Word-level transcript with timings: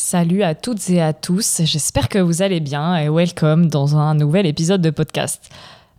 Salut 0.00 0.44
à 0.44 0.54
toutes 0.54 0.90
et 0.90 1.02
à 1.02 1.12
tous, 1.12 1.62
j'espère 1.64 2.08
que 2.08 2.20
vous 2.20 2.40
allez 2.40 2.60
bien 2.60 2.96
et 2.96 3.08
welcome 3.08 3.66
dans 3.66 3.96
un 3.96 4.14
nouvel 4.14 4.46
épisode 4.46 4.80
de 4.80 4.90
podcast. 4.90 5.50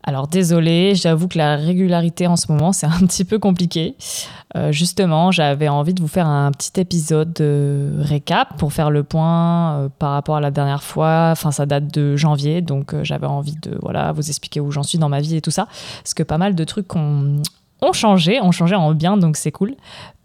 Alors 0.03 0.29
désolé, 0.29 0.95
j'avoue 0.95 1.27
que 1.27 1.37
la 1.37 1.57
régularité 1.57 2.25
en 2.25 2.38
ce 2.38 2.49
moment 2.49 2.71
c'est 2.71 2.85
un 2.85 2.99
petit 3.05 3.25
peu 3.25 3.39
compliqué. 3.39 3.97
Euh, 4.55 4.71
justement, 4.71 5.31
j'avais 5.31 5.67
envie 5.67 5.93
de 5.93 6.01
vous 6.01 6.07
faire 6.07 6.27
un 6.27 6.49
petit 6.54 6.79
épisode 6.79 7.33
de 7.33 7.91
récap 7.97 8.57
pour 8.57 8.71
faire 8.71 8.89
le 8.89 9.04
point 9.04 9.74
euh, 9.74 9.90
par 10.00 10.12
rapport 10.12 10.38
à 10.38 10.42
la 10.42 10.50
dernière 10.50 10.81
fois. 10.81 11.31
Enfin, 11.34 11.52
ça 11.52 11.66
date 11.66 11.94
de 11.94 12.16
janvier, 12.16 12.62
donc 12.62 12.94
euh, 12.94 13.04
j'avais 13.04 13.28
envie 13.28 13.58
de 13.62 13.78
voilà 13.81 14.13
vous 14.13 14.29
expliquer 14.29 14.62
où 14.62 14.72
j'en 14.72 14.84
suis 14.84 14.97
dans 14.97 15.10
ma 15.10 15.20
vie 15.20 15.36
et 15.36 15.42
tout 15.42 15.52
ça, 15.52 15.68
parce 16.02 16.13
que 16.13 16.23
pas 16.23 16.38
mal 16.38 16.55
de 16.55 16.63
trucs 16.63 16.95
ont, 16.95 17.41
ont 17.81 17.93
changé, 17.93 18.41
ont 18.41 18.52
changé 18.52 18.75
en 18.75 18.93
bien, 18.93 19.17
donc 19.17 19.38
c'est 19.38 19.52
cool. 19.52 19.75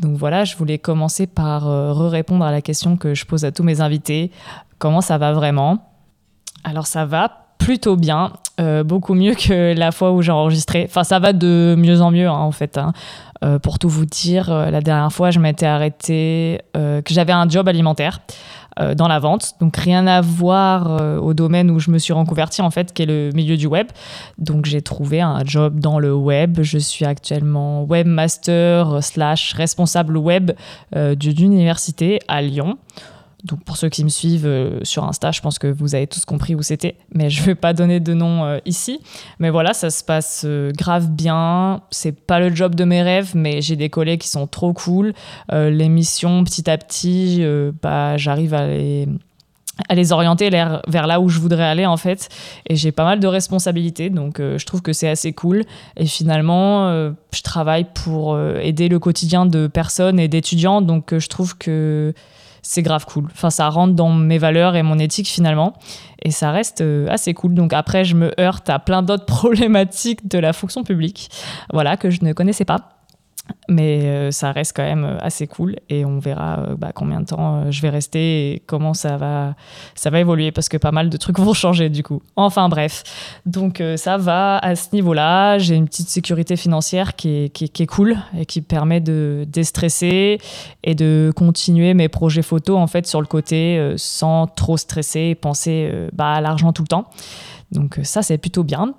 Donc 0.02 0.16
voilà, 0.16 0.44
je 0.44 0.56
voulais 0.56 0.78
commencer 0.78 1.26
par 1.26 1.64
répondre 2.10 2.44
à 2.44 2.50
la 2.50 2.62
question 2.62 2.96
que 2.96 3.14
je 3.14 3.24
pose 3.24 3.44
à 3.44 3.52
tous 3.52 3.62
mes 3.62 3.80
invités. 3.80 4.30
Comment 4.78 5.00
ça 5.00 5.18
va 5.18 5.32
vraiment? 5.32 5.90
Alors 6.64 6.86
ça 6.86 7.04
va 7.04 7.44
plutôt 7.64 7.96
bien, 7.96 8.32
euh, 8.60 8.84
beaucoup 8.84 9.14
mieux 9.14 9.34
que 9.34 9.74
la 9.74 9.90
fois 9.90 10.12
où 10.12 10.20
j'ai 10.20 10.32
enregistré. 10.32 10.84
Enfin, 10.86 11.02
ça 11.02 11.18
va 11.18 11.32
de 11.32 11.74
mieux 11.78 12.02
en 12.02 12.10
mieux, 12.10 12.28
hein, 12.28 12.32
en 12.32 12.52
fait. 12.52 12.76
Hein. 12.76 12.92
Euh, 13.42 13.58
pour 13.58 13.78
tout 13.78 13.88
vous 13.88 14.04
dire, 14.04 14.50
euh, 14.50 14.70
la 14.70 14.80
dernière 14.80 15.12
fois, 15.12 15.30
je 15.30 15.38
m'étais 15.38 15.66
arrêtée, 15.66 16.60
que 16.74 17.14
j'avais 17.14 17.32
un 17.32 17.48
job 17.48 17.66
alimentaire 17.66 18.20
dans 18.96 19.08
la 19.08 19.18
vente. 19.18 19.54
Donc, 19.60 19.76
rien 19.76 20.06
à 20.06 20.20
voir 20.20 21.22
au 21.22 21.34
domaine 21.34 21.70
où 21.70 21.78
je 21.78 21.90
me 21.90 21.98
suis 21.98 22.12
reconvertie, 22.12 22.62
en 22.62 22.70
fait, 22.70 22.92
qui 22.92 23.02
est 23.02 23.06
le 23.06 23.30
milieu 23.34 23.56
du 23.56 23.66
web. 23.66 23.88
Donc, 24.38 24.66
j'ai 24.66 24.82
trouvé 24.82 25.20
un 25.20 25.44
job 25.44 25.80
dans 25.80 25.98
le 25.98 26.14
web. 26.14 26.58
Je 26.62 26.78
suis 26.78 27.04
actuellement 27.04 27.84
webmaster 27.84 29.02
slash 29.02 29.52
responsable 29.54 30.16
web 30.16 30.52
d'une 30.94 31.52
université 31.52 32.20
à 32.28 32.42
Lyon. 32.42 32.78
Donc 33.44 33.62
pour 33.62 33.76
ceux 33.76 33.90
qui 33.90 34.02
me 34.04 34.08
suivent 34.08 34.46
euh, 34.46 34.80
sur 34.82 35.04
Insta, 35.04 35.30
je 35.30 35.42
pense 35.42 35.58
que 35.58 35.66
vous 35.66 35.94
avez 35.94 36.06
tous 36.06 36.24
compris 36.24 36.54
où 36.54 36.62
c'était, 36.62 36.96
mais 37.14 37.28
je 37.28 37.42
ne 37.42 37.46
vais 37.46 37.54
pas 37.54 37.74
donner 37.74 38.00
de 38.00 38.14
nom 38.14 38.44
euh, 38.44 38.58
ici. 38.64 39.00
Mais 39.38 39.50
voilà, 39.50 39.74
ça 39.74 39.90
se 39.90 40.02
passe 40.02 40.44
euh, 40.46 40.72
grave 40.72 41.10
bien. 41.10 41.82
C'est 41.90 42.12
pas 42.12 42.40
le 42.40 42.54
job 42.54 42.74
de 42.74 42.84
mes 42.84 43.02
rêves, 43.02 43.32
mais 43.34 43.60
j'ai 43.60 43.76
des 43.76 43.90
collègues 43.90 44.20
qui 44.20 44.28
sont 44.28 44.46
trop 44.46 44.72
cool. 44.72 45.12
les 45.52 45.88
missions, 45.88 46.42
petit 46.44 46.70
à 46.70 46.78
petit, 46.78 47.44
bah, 47.82 48.16
j'arrive 48.16 48.54
à 48.54 48.66
les 48.66 49.08
à 49.88 49.96
les 49.96 50.12
orienter 50.12 50.50
vers 50.50 51.06
là 51.08 51.18
où 51.18 51.28
je 51.28 51.40
voudrais 51.40 51.64
aller 51.64 51.84
en 51.84 51.96
fait 51.96 52.28
et 52.68 52.76
j'ai 52.76 52.92
pas 52.92 53.02
mal 53.02 53.18
de 53.18 53.26
responsabilités 53.26 54.08
donc 54.08 54.38
je 54.38 54.64
trouve 54.64 54.82
que 54.82 54.92
c'est 54.92 55.08
assez 55.08 55.32
cool 55.32 55.64
et 55.96 56.06
finalement 56.06 56.88
je 57.32 57.42
travaille 57.42 57.84
pour 57.92 58.38
aider 58.38 58.88
le 58.88 59.00
quotidien 59.00 59.46
de 59.46 59.66
personnes 59.66 60.20
et 60.20 60.28
d'étudiants 60.28 60.80
donc 60.80 61.18
je 61.18 61.26
trouve 61.26 61.58
que 61.58 62.14
c'est 62.64 62.82
grave 62.82 63.04
cool. 63.04 63.28
Enfin, 63.30 63.50
ça 63.50 63.68
rentre 63.68 63.94
dans 63.94 64.10
mes 64.10 64.38
valeurs 64.38 64.74
et 64.74 64.82
mon 64.82 64.98
éthique 64.98 65.28
finalement. 65.28 65.74
Et 66.22 66.30
ça 66.30 66.50
reste 66.50 66.80
euh, 66.80 67.06
assez 67.08 67.34
cool. 67.34 67.54
Donc 67.54 67.72
après, 67.72 68.04
je 68.04 68.16
me 68.16 68.32
heurte 68.40 68.70
à 68.70 68.78
plein 68.78 69.02
d'autres 69.02 69.26
problématiques 69.26 70.26
de 70.26 70.38
la 70.38 70.52
fonction 70.52 70.82
publique, 70.82 71.30
voilà, 71.72 71.96
que 71.96 72.10
je 72.10 72.24
ne 72.24 72.32
connaissais 72.32 72.64
pas. 72.64 72.93
Mais 73.68 74.04
euh, 74.04 74.30
ça 74.30 74.52
reste 74.52 74.76
quand 74.76 74.82
même 74.82 75.04
euh, 75.04 75.18
assez 75.20 75.46
cool 75.46 75.76
et 75.88 76.04
on 76.04 76.18
verra 76.18 76.60
euh, 76.60 76.76
bah, 76.76 76.92
combien 76.94 77.20
de 77.20 77.26
temps 77.26 77.70
je 77.70 77.80
vais 77.80 77.88
rester 77.88 78.52
et 78.52 78.62
comment 78.66 78.92
ça 78.92 79.16
va, 79.16 79.54
ça 79.94 80.10
va 80.10 80.20
évoluer 80.20 80.52
parce 80.52 80.68
que 80.68 80.76
pas 80.76 80.92
mal 80.92 81.08
de 81.08 81.16
trucs 81.16 81.38
vont 81.40 81.54
changer 81.54 81.88
du 81.88 82.02
coup. 82.02 82.20
Enfin 82.36 82.68
bref, 82.68 83.04
donc 83.46 83.82
ça 83.96 84.18
va 84.18 84.58
à 84.58 84.76
ce 84.76 84.88
niveau-là. 84.92 85.58
J'ai 85.58 85.76
une 85.76 85.86
petite 85.86 86.08
sécurité 86.08 86.56
financière 86.56 87.16
qui 87.16 87.44
est, 87.44 87.48
qui, 87.48 87.64
est, 87.64 87.86
cool 87.86 88.16
et 88.36 88.44
qui 88.44 88.60
permet 88.60 89.00
de 89.00 89.46
déstresser 89.48 90.38
et 90.82 90.94
de 90.94 91.32
continuer 91.34 91.94
mes 91.94 92.08
projets 92.08 92.42
photos 92.42 92.78
en 92.78 92.86
fait 92.86 93.06
sur 93.06 93.20
le 93.20 93.26
côté 93.26 93.94
sans 93.96 94.46
trop 94.46 94.76
stresser 94.76 95.20
et 95.20 95.34
penser 95.34 95.90
bah, 96.12 96.32
à 96.32 96.40
l'argent 96.40 96.72
tout 96.72 96.82
le 96.82 96.88
temps. 96.88 97.08
Donc 97.72 97.98
ça 98.02 98.22
c'est 98.22 98.38
plutôt 98.38 98.64
bien. 98.64 98.94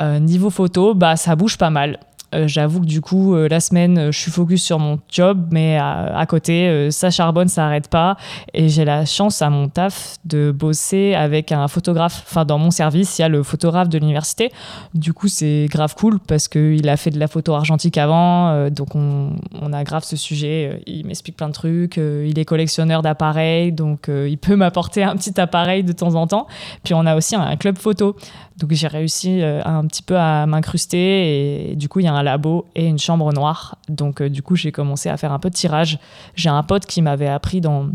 niveau 0.00 0.50
photo, 0.50 0.94
bah, 0.94 1.16
ça 1.16 1.36
bouge 1.36 1.58
pas 1.58 1.70
mal. 1.70 1.98
Euh, 2.34 2.46
j'avoue 2.46 2.80
que 2.80 2.86
du 2.86 3.00
coup, 3.00 3.34
euh, 3.34 3.48
la 3.48 3.60
semaine, 3.60 3.98
euh, 3.98 4.12
je 4.12 4.18
suis 4.18 4.30
focus 4.30 4.62
sur 4.62 4.78
mon 4.78 5.00
job, 5.10 5.48
mais 5.50 5.78
à, 5.78 6.24
côté, 6.28 6.90
ça 6.90 7.10
charbonne, 7.10 7.48
ça 7.48 7.62
n'arrête 7.62 7.88
pas. 7.88 8.16
Et 8.54 8.68
j'ai 8.68 8.84
la 8.84 9.04
chance 9.04 9.42
à 9.42 9.50
mon 9.50 9.68
taf 9.68 10.16
de 10.24 10.52
bosser 10.52 11.14
avec 11.14 11.52
un 11.52 11.66
photographe. 11.68 12.22
Enfin, 12.26 12.44
dans 12.44 12.58
mon 12.58 12.70
service, 12.70 13.18
il 13.18 13.22
y 13.22 13.24
a 13.24 13.28
le 13.28 13.42
photographe 13.42 13.88
de 13.88 13.98
l'université. 13.98 14.52
Du 14.94 15.12
coup, 15.12 15.28
c'est 15.28 15.66
grave 15.70 15.94
cool 15.96 16.20
parce 16.20 16.48
qu'il 16.48 16.88
a 16.88 16.96
fait 16.96 17.10
de 17.10 17.18
la 17.18 17.26
photo 17.26 17.54
argentique 17.54 17.98
avant. 17.98 18.68
donc, 18.70 18.94
on, 18.94 19.32
on, 19.60 19.72
a 19.72 19.82
grave 19.84 20.04
ce 20.04 20.16
sujet. 20.16 20.82
Il 20.86 21.06
m'explique 21.06 21.36
plein 21.36 21.48
de 21.48 21.54
trucs. 21.54 21.96
il 21.96 22.38
est 22.38 22.44
collectionneur 22.44 23.02
d'appareils. 23.02 23.72
Donc, 23.72 24.08
il 24.08 24.38
peut 24.38 24.56
m'apporter 24.56 25.02
un 25.02 25.16
petit 25.16 25.40
appareil 25.40 25.82
de 25.82 25.92
temps 25.92 26.14
en 26.14 26.26
temps. 26.26 26.46
Puis, 26.84 26.94
on 26.94 27.06
a 27.06 27.16
aussi 27.16 27.34
un 27.34 27.56
club 27.56 27.78
photo. 27.78 28.16
Donc 28.60 28.72
j'ai 28.72 28.88
réussi 28.88 29.40
euh, 29.40 29.62
un 29.64 29.86
petit 29.86 30.02
peu 30.02 30.18
à 30.18 30.44
m'incruster 30.46 31.70
et, 31.70 31.76
du 31.76 31.88
coup 31.88 32.00
il 32.00 32.04
y 32.04 32.08
a 32.08 32.12
un 32.12 32.22
labo 32.22 32.66
et 32.74 32.86
une 32.86 32.98
chambre 32.98 33.32
noire. 33.32 33.76
Donc 33.88 34.20
euh, 34.20 34.28
du 34.28 34.42
coup 34.42 34.54
j'ai 34.54 34.70
commencé 34.70 35.08
à 35.08 35.16
faire 35.16 35.32
un 35.32 35.38
peu 35.38 35.48
de 35.48 35.54
tirage. 35.54 35.98
J'ai 36.34 36.50
un 36.50 36.62
pote 36.62 36.84
qui 36.84 37.00
m'avait 37.00 37.26
appris 37.26 37.62
dans 37.62 37.88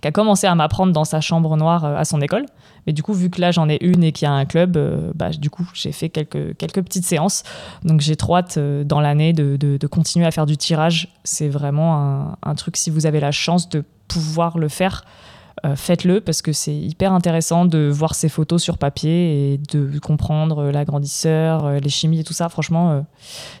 qui 0.00 0.08
a 0.08 0.10
commencé 0.10 0.46
à 0.48 0.54
m'apprendre 0.54 0.92
dans 0.92 1.04
sa 1.04 1.20
chambre 1.20 1.56
noire 1.56 1.84
euh, 1.84 1.96
à 1.96 2.04
son 2.04 2.20
école. 2.20 2.46
Mais 2.86 2.92
du 2.92 3.04
coup, 3.04 3.12
vu 3.12 3.30
que 3.30 3.40
là 3.40 3.52
j'en 3.52 3.68
ai 3.68 3.78
une 3.80 4.02
et 4.02 4.10
qu'il 4.10 4.26
y 4.26 4.28
a 4.28 4.32
un 4.32 4.44
club, 4.44 4.76
bah, 5.14 5.30
du 5.30 5.50
coup 5.50 5.70
j'ai 5.72 5.92
fait 5.92 6.08
quelques, 6.08 6.56
quelques 6.56 6.82
petites 6.82 7.04
séances. 7.04 7.44
Donc 7.84 8.00
j'ai 8.00 8.16
trop 8.16 8.34
hâte 8.34 8.58
dans 8.58 9.00
l'année 9.00 9.32
de, 9.32 9.56
de, 9.56 9.86
continuer 9.86 10.26
à 10.26 10.32
faire 10.32 10.46
du 10.46 10.56
tirage. 10.56 11.14
C'est 11.22 11.48
vraiment 11.48 11.94
un, 11.94 12.36
un, 12.42 12.54
truc, 12.56 12.76
si 12.76 12.90
vous 12.90 13.06
avez 13.06 13.20
la 13.20 13.30
chance 13.30 13.68
de 13.68 13.84
pouvoir 14.08 14.58
le 14.58 14.68
faire, 14.68 15.04
euh, 15.64 15.76
faites-le 15.76 16.20
parce 16.20 16.42
que 16.42 16.52
c'est 16.52 16.74
hyper 16.74 17.12
intéressant 17.12 17.64
de 17.64 17.88
voir 17.88 18.14
ces 18.14 18.28
photos 18.28 18.60
sur 18.60 18.78
papier 18.78 19.52
et 19.52 19.58
de 19.58 19.98
comprendre 20.00 20.70
l'agrandisseur, 20.70 21.64
euh, 21.64 21.78
les 21.78 21.88
chimies 21.88 22.20
et 22.20 22.24
tout 22.24 22.32
ça. 22.32 22.48
Franchement, 22.48 22.90
euh, 22.90 23.00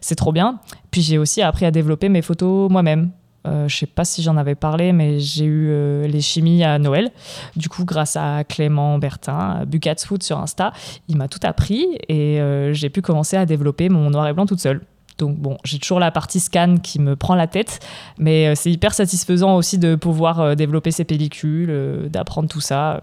c'est 0.00 0.16
trop 0.16 0.32
bien. 0.32 0.58
Puis 0.90 1.00
j'ai 1.02 1.18
aussi 1.18 1.42
appris 1.42 1.64
à 1.64 1.70
développer 1.70 2.08
mes 2.08 2.22
photos 2.22 2.70
moi-même. 2.70 3.10
Euh, 3.46 3.68
je 3.68 3.76
sais 3.76 3.86
pas 3.86 4.04
si 4.04 4.22
j'en 4.22 4.36
avais 4.36 4.54
parlé, 4.54 4.92
mais 4.92 5.20
j'ai 5.20 5.44
eu 5.44 6.06
les 6.06 6.20
chimies 6.20 6.64
à 6.64 6.78
Noël. 6.78 7.10
Du 7.56 7.68
coup, 7.68 7.84
grâce 7.84 8.16
à 8.16 8.44
Clément 8.44 8.98
Bertin, 8.98 9.64
Bucats 9.66 10.04
Food 10.04 10.22
sur 10.22 10.38
Insta, 10.38 10.72
il 11.08 11.16
m'a 11.16 11.28
tout 11.28 11.40
appris 11.42 11.86
et 12.08 12.40
j'ai 12.72 12.90
pu 12.90 13.02
commencer 13.02 13.36
à 13.36 13.46
développer 13.46 13.88
mon 13.88 14.10
noir 14.10 14.28
et 14.28 14.32
blanc 14.32 14.46
toute 14.46 14.60
seule. 14.60 14.82
Donc 15.18 15.36
bon, 15.36 15.58
j'ai 15.64 15.78
toujours 15.78 16.00
la 16.00 16.10
partie 16.10 16.40
scan 16.40 16.76
qui 16.82 17.00
me 17.00 17.16
prend 17.16 17.34
la 17.34 17.46
tête, 17.46 17.80
mais 18.18 18.48
euh, 18.48 18.54
c'est 18.54 18.70
hyper 18.70 18.94
satisfaisant 18.94 19.56
aussi 19.56 19.78
de 19.78 19.94
pouvoir 19.94 20.40
euh, 20.40 20.54
développer 20.54 20.90
ces 20.90 21.04
pellicules, 21.04 21.70
euh, 21.70 22.08
d'apprendre 22.08 22.48
tout 22.48 22.60
ça. 22.60 23.00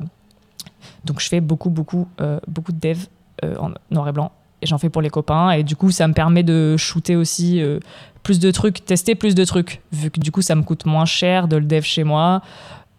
Donc 1.06 1.20
je 1.20 1.28
fais 1.28 1.40
beaucoup, 1.40 1.70
beaucoup, 1.70 2.08
beaucoup 2.48 2.72
de 2.72 2.80
dev 2.80 3.06
en 3.44 3.72
noir 3.90 4.10
et 4.10 4.12
blanc. 4.12 4.32
Et 4.62 4.66
j'en 4.66 4.78
fais 4.78 4.90
pour 4.90 5.02
les 5.02 5.10
copains. 5.10 5.52
Et 5.52 5.64
du 5.64 5.78
coup, 5.78 5.92
ça 5.92 6.08
me 6.08 6.14
permet 6.14 6.44
de 6.44 6.76
shooter 6.78 7.16
aussi 7.16 7.62
plus 8.24 8.40
de 8.40 8.52
trucs, 8.52 8.86
tester 8.86 9.16
plus 9.16 9.36
de 9.36 9.46
trucs. 9.46 9.82
Vu 9.94 10.10
que 10.10 10.20
du 10.20 10.32
coup, 10.32 10.42
ça 10.42 10.56
me 10.56 10.64
coûte 10.64 10.86
moins 10.86 11.06
cher 11.06 11.48
de 11.48 11.56
le 11.56 11.66
dev 11.66 11.82
chez 11.82 12.04
moi. 12.04 12.42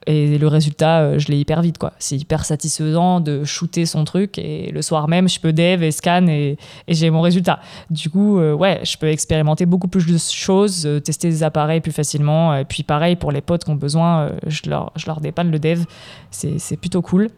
Et 0.06 0.38
le 0.38 0.48
résultat, 0.48 1.00
euh, 1.00 1.18
je 1.18 1.28
l'ai 1.28 1.38
hyper 1.38 1.60
vite, 1.60 1.76
quoi. 1.76 1.92
C'est 1.98 2.16
hyper 2.16 2.44
satisfaisant 2.46 3.20
de 3.20 3.44
shooter 3.44 3.84
son 3.84 4.04
truc 4.04 4.38
et 4.38 4.70
le 4.72 4.80
soir 4.80 5.08
même, 5.08 5.28
je 5.28 5.38
peux 5.38 5.52
dev 5.52 5.82
et 5.82 5.90
scan 5.90 6.26
et, 6.26 6.56
j'ai 6.88 7.10
mon 7.10 7.20
résultat. 7.20 7.60
Du 7.90 8.08
coup, 8.08 8.38
euh, 8.38 8.54
ouais, 8.54 8.80
je 8.82 8.96
peux 8.96 9.08
expérimenter 9.08 9.66
beaucoup 9.66 9.88
plus 9.88 10.06
de 10.06 10.16
choses, 10.16 10.86
euh, 10.86 11.00
tester 11.00 11.28
des 11.28 11.42
appareils 11.42 11.80
plus 11.80 11.92
facilement. 11.92 12.56
Et 12.56 12.64
puis 12.64 12.82
pareil, 12.82 13.16
pour 13.16 13.30
les 13.30 13.42
potes 13.42 13.64
qui 13.64 13.70
ont 13.70 13.76
besoin, 13.76 14.30
je, 14.46 14.70
leur, 14.70 14.92
je 14.96 15.06
leur 15.06 15.20
dépanne 15.20 15.50
le 15.50 15.58
dev. 15.58 15.84
C'est 16.30 16.76
plutôt 16.76 17.02
cool. 17.02 17.28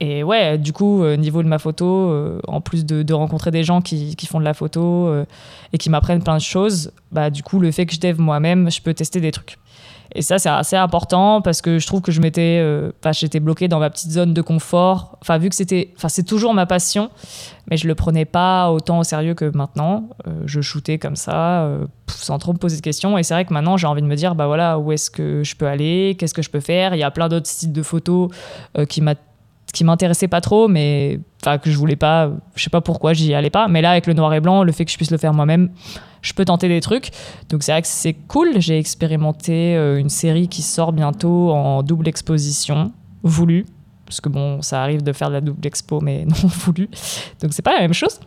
Et 0.00 0.24
ouais, 0.24 0.58
du 0.58 0.72
coup, 0.72 1.06
niveau 1.16 1.42
de 1.42 1.48
ma 1.48 1.58
photo, 1.58 2.40
en 2.48 2.60
plus 2.60 2.84
de, 2.84 3.14
rencontrer 3.14 3.52
des 3.52 3.62
gens 3.62 3.80
qui, 3.80 4.16
qui, 4.16 4.26
font 4.26 4.40
de 4.40 4.44
la 4.44 4.52
photo 4.52 5.08
et 5.72 5.78
qui 5.78 5.90
m'apprennent 5.90 6.22
plein 6.22 6.36
de 6.36 6.42
choses, 6.42 6.92
bah 7.12 7.30
du 7.30 7.44
coup, 7.44 7.60
le 7.60 7.70
fait 7.70 7.86
que 7.86 7.94
je 7.94 8.00
dev 8.00 8.20
moi-même, 8.20 8.70
je 8.70 8.82
peux 8.82 8.94
tester 8.94 9.20
des 9.20 9.30
trucs. 9.30 9.58
Et 10.14 10.22
ça, 10.22 10.38
c'est 10.38 10.48
assez 10.48 10.76
important 10.76 11.40
parce 11.40 11.62
que 11.62 11.78
je 11.78 11.86
trouve 11.86 12.02
que 12.02 12.12
je 12.12 12.20
m'étais, 12.20 12.58
euh, 12.60 12.92
j'étais 13.12 13.40
bloquée 13.40 13.68
dans 13.68 13.78
ma 13.78 13.88
petite 13.88 14.10
zone 14.10 14.34
de 14.34 14.42
confort. 14.42 15.18
Enfin, 15.22 15.38
vu 15.38 15.48
que 15.48 15.54
c'était, 15.54 15.92
enfin, 15.96 16.08
c'est 16.08 16.24
toujours 16.24 16.52
ma 16.52 16.66
passion, 16.66 17.10
mais 17.70 17.76
je 17.76 17.88
le 17.88 17.94
prenais 17.94 18.24
pas 18.24 18.70
autant 18.70 18.98
au 18.98 19.04
sérieux 19.04 19.34
que 19.34 19.50
maintenant. 19.56 20.10
Euh, 20.26 20.42
je 20.44 20.60
shootais 20.60 20.98
comme 20.98 21.16
ça, 21.16 21.62
euh, 21.62 21.86
sans 22.08 22.38
trop 22.38 22.52
me 22.52 22.58
poser 22.58 22.76
de 22.76 22.82
questions. 22.82 23.16
Et 23.16 23.22
c'est 23.22 23.34
vrai 23.34 23.44
que 23.46 23.54
maintenant, 23.54 23.76
j'ai 23.76 23.86
envie 23.86 24.02
de 24.02 24.06
me 24.06 24.16
dire, 24.16 24.34
bah 24.34 24.46
voilà, 24.46 24.78
où 24.78 24.92
est-ce 24.92 25.10
que 25.10 25.42
je 25.44 25.56
peux 25.56 25.66
aller, 25.66 26.14
qu'est-ce 26.18 26.34
que 26.34 26.42
je 26.42 26.50
peux 26.50 26.60
faire? 26.60 26.94
Il 26.94 26.98
y 26.98 27.04
a 27.04 27.10
plein 27.10 27.28
d'autres 27.28 27.48
styles 27.48 27.72
de 27.72 27.82
photos 27.82 28.30
qui 28.88 29.00
m'a 29.00 29.14
qui 29.72 29.84
m'intéressait 29.84 30.28
pas 30.28 30.40
trop, 30.40 30.68
mais 30.68 31.18
enfin 31.42 31.58
que 31.58 31.70
je 31.70 31.78
voulais 31.78 31.96
pas, 31.96 32.30
je 32.54 32.62
sais 32.62 32.70
pas 32.70 32.80
pourquoi 32.80 33.14
j'y 33.14 33.34
allais 33.34 33.50
pas. 33.50 33.68
Mais 33.68 33.80
là, 33.80 33.92
avec 33.92 34.06
le 34.06 34.14
noir 34.14 34.32
et 34.34 34.40
blanc, 34.40 34.64
le 34.64 34.72
fait 34.72 34.84
que 34.84 34.90
je 34.90 34.96
puisse 34.96 35.10
le 35.10 35.18
faire 35.18 35.32
moi-même, 35.32 35.70
je 36.20 36.32
peux 36.34 36.44
tenter 36.44 36.68
des 36.68 36.80
trucs. 36.80 37.10
Donc 37.48 37.62
c'est 37.62 37.72
vrai 37.72 37.82
que 37.82 37.88
c'est 37.88 38.12
cool. 38.12 38.60
J'ai 38.60 38.78
expérimenté 38.78 39.76
euh, 39.76 39.98
une 39.98 40.10
série 40.10 40.48
qui 40.48 40.62
sort 40.62 40.92
bientôt 40.92 41.50
en 41.50 41.82
double 41.82 42.08
exposition, 42.08 42.92
voulu, 43.22 43.64
parce 44.04 44.20
que 44.20 44.28
bon, 44.28 44.60
ça 44.60 44.82
arrive 44.82 45.02
de 45.02 45.12
faire 45.12 45.28
de 45.28 45.34
la 45.34 45.40
double 45.40 45.66
expo, 45.66 46.00
mais 46.00 46.24
non 46.26 46.48
voulu. 46.48 46.88
Donc 47.40 47.52
c'est 47.52 47.62
pas 47.62 47.72
la 47.72 47.80
même 47.80 47.94
chose. 47.94 48.20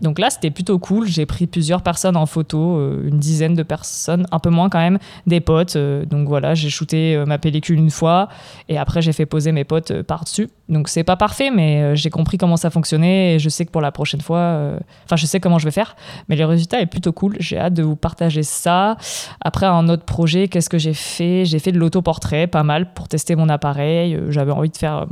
Donc 0.00 0.18
là, 0.18 0.30
c'était 0.30 0.50
plutôt 0.50 0.78
cool. 0.78 1.06
J'ai 1.06 1.26
pris 1.26 1.46
plusieurs 1.46 1.82
personnes 1.82 2.16
en 2.16 2.26
photo, 2.26 2.76
euh, 2.76 3.08
une 3.08 3.18
dizaine 3.18 3.54
de 3.54 3.62
personnes, 3.62 4.26
un 4.30 4.38
peu 4.38 4.50
moins 4.50 4.68
quand 4.68 4.78
même, 4.78 4.98
des 5.26 5.40
potes. 5.40 5.76
Euh, 5.76 6.04
donc 6.04 6.28
voilà, 6.28 6.54
j'ai 6.54 6.70
shooté 6.70 7.16
euh, 7.16 7.26
ma 7.26 7.38
pellicule 7.38 7.78
une 7.78 7.90
fois 7.90 8.28
et 8.68 8.78
après 8.78 9.02
j'ai 9.02 9.12
fait 9.12 9.26
poser 9.26 9.52
mes 9.52 9.64
potes 9.64 10.02
par-dessus. 10.02 10.48
Donc 10.68 10.88
c'est 10.88 11.04
pas 11.04 11.16
parfait, 11.16 11.50
mais 11.50 11.96
j'ai 11.96 12.10
compris 12.10 12.38
comment 12.38 12.56
ça 12.56 12.70
fonctionnait 12.70 13.34
et 13.34 13.38
je 13.38 13.48
sais 13.48 13.64
que 13.66 13.70
pour 13.70 13.80
la 13.80 13.90
prochaine 13.90 14.20
fois, 14.20 14.74
enfin 15.04 15.16
je 15.16 15.26
sais 15.26 15.40
comment 15.40 15.58
je 15.58 15.64
vais 15.64 15.72
faire. 15.72 15.96
Mais 16.28 16.36
le 16.36 16.44
résultat 16.44 16.80
est 16.80 16.86
plutôt 16.86 17.12
cool. 17.12 17.36
J'ai 17.40 17.58
hâte 17.58 17.74
de 17.74 17.82
vous 17.82 17.96
partager 17.96 18.42
ça. 18.42 18.96
Après, 19.40 19.66
un 19.66 19.88
autre 19.88 20.04
projet, 20.04 20.46
qu'est-ce 20.46 20.68
que 20.68 20.78
j'ai 20.78 20.94
fait? 20.94 21.44
J'ai 21.44 21.58
fait 21.58 21.72
de 21.72 21.78
l'autoportrait, 21.78 22.46
pas 22.46 22.62
mal, 22.62 22.92
pour 22.92 23.08
tester 23.08 23.34
mon 23.34 23.48
appareil. 23.48 24.18
J'avais 24.28 24.52
envie 24.52 24.70
de 24.70 24.76
faire 24.76 25.06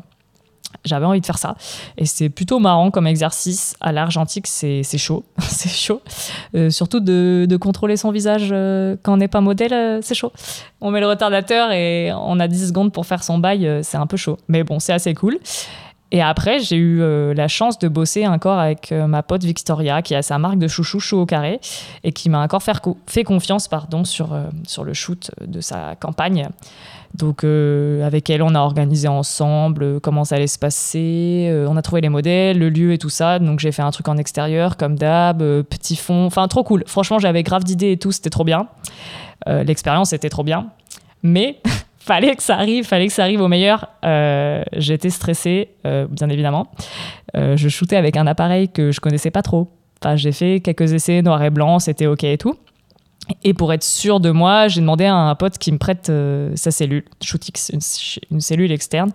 j'avais 0.85 1.07
envie 1.07 1.21
de 1.21 1.27
faire 1.27 1.39
ça. 1.39 1.57
Et 1.97 2.07
c'est 2.07 2.29
plutôt 2.29 2.59
marrant 2.59 2.91
comme 2.91 3.07
exercice. 3.07 3.77
À 3.81 3.93
l'argentique, 3.93 4.47
c'est 4.47 4.83
chaud. 4.99 5.25
c'est 5.39 5.69
chaud. 5.69 6.03
Euh, 6.55 6.71
surtout 6.71 7.01
de, 7.01 7.47
de, 7.49 7.57
contrôler 7.57 7.97
son 7.97 8.11
visage 8.11 8.49
euh, 8.53 8.97
quand 9.03 9.15
on 9.15 9.17
n'est 9.19 9.29
pas 9.29 9.41
modèle, 9.41 9.73
euh, 9.73 10.01
c'est 10.03 10.15
chaud. 10.15 10.33
On 10.81 10.91
met 10.91 11.01
le 11.01 11.07
retardateur 11.07 11.73
et 11.73 12.13
on 12.13 12.39
a 12.41 12.49
10 12.49 12.69
secondes 12.69 12.93
pour 12.93 13.07
faire 13.07 13.23
son 13.23 13.39
bail, 13.39 13.81
c'est 13.83 13.97
un 13.97 14.07
peu 14.07 14.17
chaud. 14.17 14.39
Mais 14.49 14.63
bon, 14.65 14.79
c'est 14.79 14.93
assez 14.93 15.15
cool. 15.15 15.39
Et 16.11 16.23
après, 16.23 16.61
j'ai 16.61 16.77
eu 16.77 17.03
la 17.35 17.49
chance 17.49 17.79
de 17.79 17.87
bosser 17.87 18.27
encore 18.27 18.59
avec 18.59 18.93
ma 18.93 19.23
pote 19.23 19.45
Victoria, 19.45 20.01
qui 20.01 20.15
a 20.15 20.23
sa 20.23 20.39
marque 20.39 20.59
de 20.59 20.67
chouchou 20.67 21.01
chaud 21.01 21.21
au 21.21 21.27
carré, 21.27 21.61
et 22.03 22.13
qui 22.13 22.31
m'a 22.31 22.43
encore 22.43 22.63
fait 22.63 23.25
confiance 23.25 23.69
pardon, 23.69 24.05
sur, 24.05 24.31
sur 24.67 24.85
le 24.85 24.95
shoot 24.95 25.31
de 25.47 25.61
sa 25.61 25.97
campagne. 25.97 26.49
Donc 27.15 27.43
euh, 27.43 28.07
avec 28.07 28.31
elle, 28.31 28.43
on 28.43 28.55
a 28.55 28.61
organisé 28.61 29.09
ensemble 29.09 29.83
euh, 29.83 30.01
comment 30.01 30.25
ça 30.25 30.37
allait 30.37 30.47
se 30.47 30.59
passer. 30.59 31.49
Euh, 31.51 31.67
on 31.69 31.77
a 31.77 31.83
trouvé 31.83 32.01
les 32.01 32.09
modèles, 32.09 32.59
le 32.59 32.69
lieu 32.69 32.93
et 32.93 32.99
tout 32.99 33.09
ça. 33.09 33.39
Donc 33.39 33.61
j'ai 33.61 33.73
fait 33.73 33.83
un 33.83 33.91
truc 33.91 34.09
en 34.09 34.17
extérieur 34.17 34.77
comme 34.77 34.97
d'hab, 34.97 35.39
petit 35.63 35.97
fond. 35.97 36.27
Enfin 36.27 36.47
trop 36.49 36.65
cool. 36.65 36.85
Franchement, 36.87 37.19
j'avais 37.19 37.43
grave 37.43 37.65
d'idées 37.65 37.93
et 37.93 37.97
tout. 37.97 38.13
C'était 38.13 38.31
trop 38.31 38.45
bien. 38.45 38.69
L'expérience 39.47 40.13
était 40.13 40.29
trop 40.29 40.43
bien. 40.43 40.67
Mais 41.23 41.61
fallait 41.99 42.37
que 42.37 42.43
ça 42.43 42.57
arrive, 42.57 42.85
fallait 42.85 43.07
que 43.07 43.13
ça 43.13 43.23
arrive 43.23 43.41
au 43.41 43.49
meilleur. 43.49 43.89
J'étais 44.77 45.11
stressée, 45.11 45.71
bien 45.85 46.29
évidemment. 46.29 46.67
je 47.35 47.69
shootais 47.69 47.97
avec 47.97 48.17
un 48.17 48.27
appareil 48.27 48.69
que 48.69 48.91
je 48.91 49.01
connaissais 49.01 49.31
pas 49.31 49.43
trop. 49.43 49.71
Enfin, 50.03 50.17
j'ai 50.17 50.33
fait 50.33 50.61
quelques 50.61 50.93
essais 50.93 51.23
noir 51.23 51.43
et 51.43 51.51
blanc, 51.51 51.79
c'était 51.79 52.07
ok 52.07 52.25
et 52.25 52.39
tout. 52.39 52.57
Et 53.45 53.55
pour 53.55 53.73
être 53.73 53.85
sûr 53.85 54.21
de 54.21 54.31
moi, 54.31 54.69
j'ai 54.69 54.81
demandé 54.81 55.05
à 55.05 55.15
un 55.15 55.35
pote 55.35 55.59
qui 55.59 55.73
me 55.73 55.79
prête 55.79 56.11
euh, 56.11 56.53
sa 56.55 56.71
cellule, 56.71 57.05
Shootix, 57.23 57.71
une, 58.31 58.41
cellule 58.41 58.73
externe, 58.73 59.11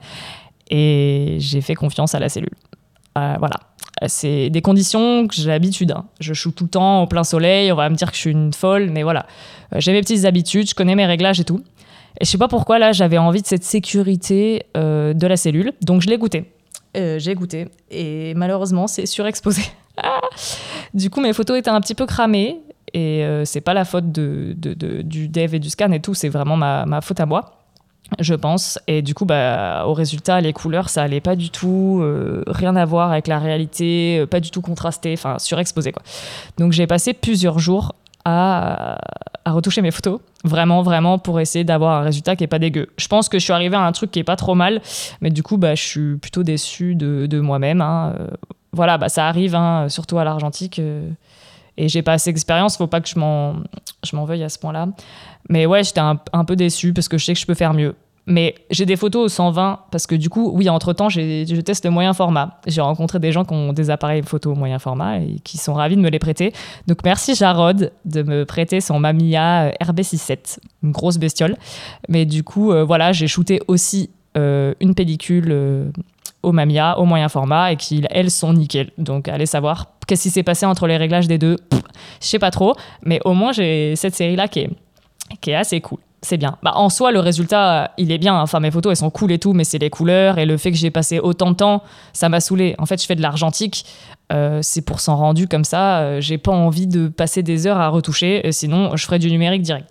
et 0.70 1.38
j'ai 1.40 1.62
fait 1.62 1.76
confiance 1.76 2.16
à 2.16 2.20
la 2.20 2.30
cellule. 2.30 2.54
Euh, 3.18 3.36
voilà. 3.40 3.56
C'est 4.08 4.50
des 4.50 4.62
conditions 4.62 5.28
que 5.28 5.36
j'ai 5.36 5.48
l'habitude. 5.48 5.92
Hein. 5.92 6.06
Je 6.20 6.34
shoot 6.34 6.54
tout 6.54 6.66
le 6.66 6.70
temps 6.70 7.04
au 7.04 7.08
plein 7.08 7.24
soleil, 7.24 7.72
on 7.72 7.76
va 7.76 7.90
me 7.90 7.96
dire 7.96 8.10
que 8.10 8.16
je 8.16 8.22
suis 8.22 8.32
une 8.32 8.54
folle, 8.54 8.90
mais 8.90 9.04
voilà. 9.04 9.26
Euh, 9.74 9.80
j'ai 9.80 9.94
mes 9.94 10.02
petites 10.02 10.26
habitudes, 10.26 10.70
je 10.70 10.76
connais 10.76 10.96
mes 10.96 11.06
réglages 11.06 11.40
et 11.40 11.46
tout. 11.46 11.62
Et 12.20 12.26
je 12.26 12.30
sais 12.30 12.38
pas 12.38 12.48
pourquoi, 12.48 12.80
là, 12.80 12.92
j'avais 12.92 13.18
envie 13.18 13.42
de 13.42 13.48
cette 13.48 13.64
sécurité 13.64 14.68
de 14.76 15.28
la 15.28 15.36
cellule, 15.36 15.74
donc 15.82 16.02
je 16.02 16.10
l'ai 16.10 16.18
goûté. 16.20 16.52
j'ai 16.94 17.34
goûté, 17.34 17.70
et 17.90 18.36
malheureusement, 18.36 18.86
c'est 18.86 19.08
surexposé. 19.08 19.64
du 20.94 21.10
coup, 21.10 21.22
mes 21.22 21.34
photos 21.34 21.58
étaient 21.58 21.72
un 21.72 21.82
petit 21.82 21.96
peu 21.96 22.06
cramées. 22.06 22.62
Et 22.94 23.24
euh, 23.24 23.44
c'est 23.44 23.62
pas 23.62 23.74
la 23.74 23.86
faute 23.86 24.12
de, 24.12 24.54
du 24.54 25.28
dev 25.28 25.56
et 25.56 25.60
du 25.60 25.70
scan 25.70 25.92
et 25.92 26.00
tout, 26.00 26.14
c'est 26.14 26.30
vraiment 26.30 26.58
ma, 26.58 26.86
ma, 26.86 27.02
faute 27.02 27.20
à 27.20 27.26
moi, 27.26 27.54
je 28.20 28.36
pense. 28.36 28.78
Et 28.88 29.02
du 29.02 29.16
coup, 29.16 29.26
bah, 29.26 29.86
au 29.88 29.94
résultat, 29.94 30.42
les 30.42 30.54
couleurs, 30.54 30.90
ça 30.90 31.02
allait 31.02 31.22
pas 31.22 31.36
du 31.36 31.50
tout, 31.50 32.00
euh, 32.02 32.44
rien 32.46 32.76
à 32.76 32.86
voir 32.86 33.12
avec 33.12 33.28
la 33.28 33.40
réalité, 33.40 34.20
euh, 34.20 34.28
pas 34.28 34.40
du 34.40 34.52
tout 34.52 34.62
contrasté, 34.62 35.14
enfin 35.14 35.40
surexposé 35.40 35.92
quoi. 35.92 36.04
Donc 36.60 36.72
j'ai 36.72 36.86
passé 36.86 37.14
plusieurs 37.14 37.58
jours 37.58 37.96
à, 38.26 39.00
à, 39.44 39.52
retoucher 39.52 39.82
mes 39.82 39.92
photos, 39.92 40.20
vraiment, 40.44 40.84
vraiment, 40.84 41.18
pour 41.18 41.40
essayer 41.40 41.64
d'avoir 41.64 42.00
un 42.00 42.04
résultat 42.04 42.36
qui 42.36 42.44
est 42.44 42.48
pas 42.48 42.60
dégueu. 42.60 42.90
Je 42.98 43.08
pense 43.08 43.28
que 43.28 43.40
je 43.40 43.44
suis 43.44 43.54
arrivé 43.54 43.76
à 43.76 43.82
un 43.82 43.92
truc 43.92 44.12
qui 44.12 44.20
est 44.20 44.24
pas 44.24 44.36
trop 44.36 44.54
mal, 44.54 44.84
mais 45.20 45.32
du 45.32 45.42
coup, 45.42 45.58
bah, 45.58 45.74
je 45.74 45.82
suis 45.82 46.18
plutôt 46.18 46.44
déçu 46.44 46.94
de, 46.94 47.26
de 47.26 47.40
moi-même. 47.40 47.82
Hein. 47.82 48.14
voilà, 48.72 49.00
bah, 49.00 49.10
ça 49.10 49.28
arrive, 49.28 49.56
hein, 49.56 49.90
surtout 49.90 50.20
à 50.20 50.24
l'argentique 50.24 50.80
et 51.78 51.90
j'ai 51.90 52.02
pas 52.02 52.14
assez 52.14 52.32
d'expérience, 52.32 52.78
faut 52.78 52.88
pas 52.88 53.02
que 53.02 53.10
je 53.10 53.18
m'en, 53.18 54.26
veuille 54.26 54.44
à 54.44 54.50
ce 54.50 54.60
point-là. 54.60 54.88
Mais 55.50 55.66
ouais, 55.66 55.84
j'étais 55.84 56.00
un, 56.00 56.46
peu 56.46 56.56
déçu 56.56 56.94
parce 56.94 57.08
que 57.08 57.18
je 57.18 57.26
sais 57.26 57.34
que 57.34 57.40
je 57.40 57.46
peux 57.46 57.54
faire 57.54 57.74
mieux. 57.74 57.96
Mais 58.26 58.56
j'ai 58.70 58.86
des 58.86 58.96
photos 58.96 59.26
au 59.26 59.28
120 59.28 59.80
parce 59.92 60.08
que 60.08 60.16
du 60.16 60.30
coup, 60.30 60.52
oui, 60.54 60.70
entre-temps, 60.70 61.10
je 61.10 61.60
teste 61.60 61.84
le 61.84 61.92
moyen 61.92 62.14
format. 62.14 62.62
J'ai 62.66 62.80
rencontré 62.80 63.20
des 63.20 63.34
gens 63.34 63.44
qui 63.44 63.54
ont 63.54 63.74
des 63.74 63.90
appareils 63.90 64.24
photo 64.24 64.54
au 64.54 64.56
moyen 64.56 64.80
format 64.80 65.20
et 65.20 65.40
qui 65.44 65.58
sont 65.58 65.74
ravis 65.74 65.98
de 65.98 66.02
me 66.02 66.10
les 66.10 66.20
prêter. 66.20 66.54
Donc 66.88 67.00
merci 67.04 67.36
Jarod 67.36 67.92
de 68.06 68.24
me 68.24 68.46
prêter 68.46 68.80
son 68.80 68.98
Mamiya 68.98 69.72
RB67, 69.82 70.60
une 70.84 70.92
grosse 70.92 71.18
bestiole. 71.18 71.58
Mais 72.08 72.26
du 72.26 72.46
coup, 72.46 72.72
euh, 72.72 72.86
voilà, 72.86 73.12
j'ai 73.12 73.28
shooté 73.28 73.60
aussi 73.68 74.10
euh, 74.36 74.74
une 74.80 74.96
pellicule 74.96 75.50
euh, 75.52 75.92
au 76.42 76.52
Mamiya, 76.52 77.00
au 77.00 77.06
moyen 77.06 77.30
format, 77.30 77.72
et 77.72 77.78
qui, 77.78 78.04
elles, 78.10 78.32
sont 78.32 78.54
nickel. 78.54 78.92
Donc, 78.98 79.28
allez 79.28 79.46
savoir 79.46 79.93
qu'est-ce 80.14 80.24
qui 80.24 80.30
s'est 80.30 80.44
passé 80.44 80.68
entre 80.68 80.86
les 80.86 80.96
réglages 80.96 81.28
des 81.28 81.40
deux. 81.40 81.58
Je 82.22 82.28
sais 82.28 82.38
pas 82.38 82.52
trop, 82.52 82.76
mais 83.04 83.20
au 83.26 83.34
moins, 83.34 83.52
j'ai 83.52 83.96
cette 83.96 84.14
série-là 84.14 84.48
qui 84.48 84.60
est, 84.60 84.70
qui 85.42 85.50
est 85.50 85.56
assez 85.56 85.82
cool. 85.82 85.98
C'est 86.22 86.38
bien. 86.38 86.56
Bah, 86.62 86.74
en 86.76 86.90
soi, 86.90 87.12
le 87.12 87.20
résultat, 87.20 87.92
il 87.98 88.12
est 88.12 88.20
bien. 88.20 88.40
Enfin, 88.40 88.60
mes 88.60 88.70
photos, 88.70 88.92
elles 88.92 88.98
sont 88.98 89.10
cool 89.10 89.32
et 89.32 89.40
tout, 89.40 89.54
mais 89.54 89.64
c'est 89.64 89.80
les 89.80 89.90
couleurs 89.90 90.38
et 90.38 90.46
le 90.46 90.56
fait 90.58 90.72
que 90.72 90.78
j'ai 90.78 90.92
passé 90.92 91.20
autant 91.20 91.50
de 91.50 91.56
temps, 91.56 91.82
ça 92.14 92.30
m'a 92.30 92.40
saoulé. 92.40 92.76
En 92.78 92.86
fait, 92.86 93.02
je 93.02 93.08
fais 93.08 93.16
de 93.16 93.22
l'argentique. 93.22 93.86
Euh, 94.34 94.60
c'est 94.62 94.82
pour 94.82 95.00
s'en 95.00 95.16
rendu 95.16 95.48
comme 95.48 95.64
ça. 95.64 96.00
Euh, 96.00 96.22
j'ai 96.22 96.38
pas 96.38 96.52
envie 96.52 96.88
de 96.88 97.08
passer 97.08 97.44
des 97.44 97.68
heures 97.68 97.80
à 97.80 97.90
retoucher, 97.90 98.42
sinon 98.52 98.96
je 98.96 99.06
ferais 99.06 99.20
du 99.20 99.30
numérique 99.30 99.62
direct. 99.62 99.90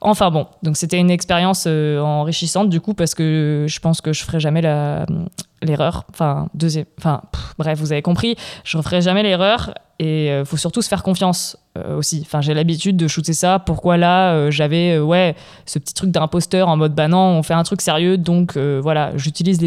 Enfin 0.00 0.30
bon, 0.30 0.46
donc 0.62 0.76
c'était 0.76 0.98
une 0.98 1.10
expérience 1.10 1.64
euh, 1.66 1.98
enrichissante 2.00 2.68
du 2.68 2.80
coup 2.80 2.92
parce 2.92 3.14
que 3.14 3.64
je 3.66 3.80
pense 3.80 4.02
que 4.02 4.12
je 4.12 4.22
ferai 4.22 4.38
jamais 4.38 4.60
l'erreur. 4.60 6.04
Enfin 6.10 6.48
deuxième, 6.52 6.84
enfin 6.98 7.22
bref, 7.58 7.78
vous 7.78 7.92
avez 7.92 8.02
compris, 8.02 8.36
je 8.64 8.76
referai 8.76 9.00
jamais 9.00 9.22
l'erreur 9.22 9.72
et 9.98 10.26
il 10.26 10.44
faut 10.44 10.56
surtout 10.56 10.82
se 10.82 10.88
faire 10.88 11.02
confiance 11.02 11.56
aussi. 11.96 12.22
Enfin 12.26 12.42
j'ai 12.42 12.52
l'habitude 12.52 12.96
de 12.96 13.08
shooter 13.08 13.32
ça. 13.32 13.60
Pourquoi 13.60 13.96
là 13.96 14.50
j'avais 14.50 14.98
ouais 14.98 15.36
ce 15.64 15.78
petit 15.78 15.94
truc 15.94 16.10
d'imposteur 16.10 16.68
en 16.68 16.76
mode 16.76 16.94
bah 16.94 17.08
non 17.08 17.38
on 17.38 17.42
fait 17.42 17.54
un 17.54 17.62
truc 17.62 17.80
sérieux 17.80 18.18
donc 18.18 18.58
voilà 18.58 19.16
j'utilise 19.16 19.60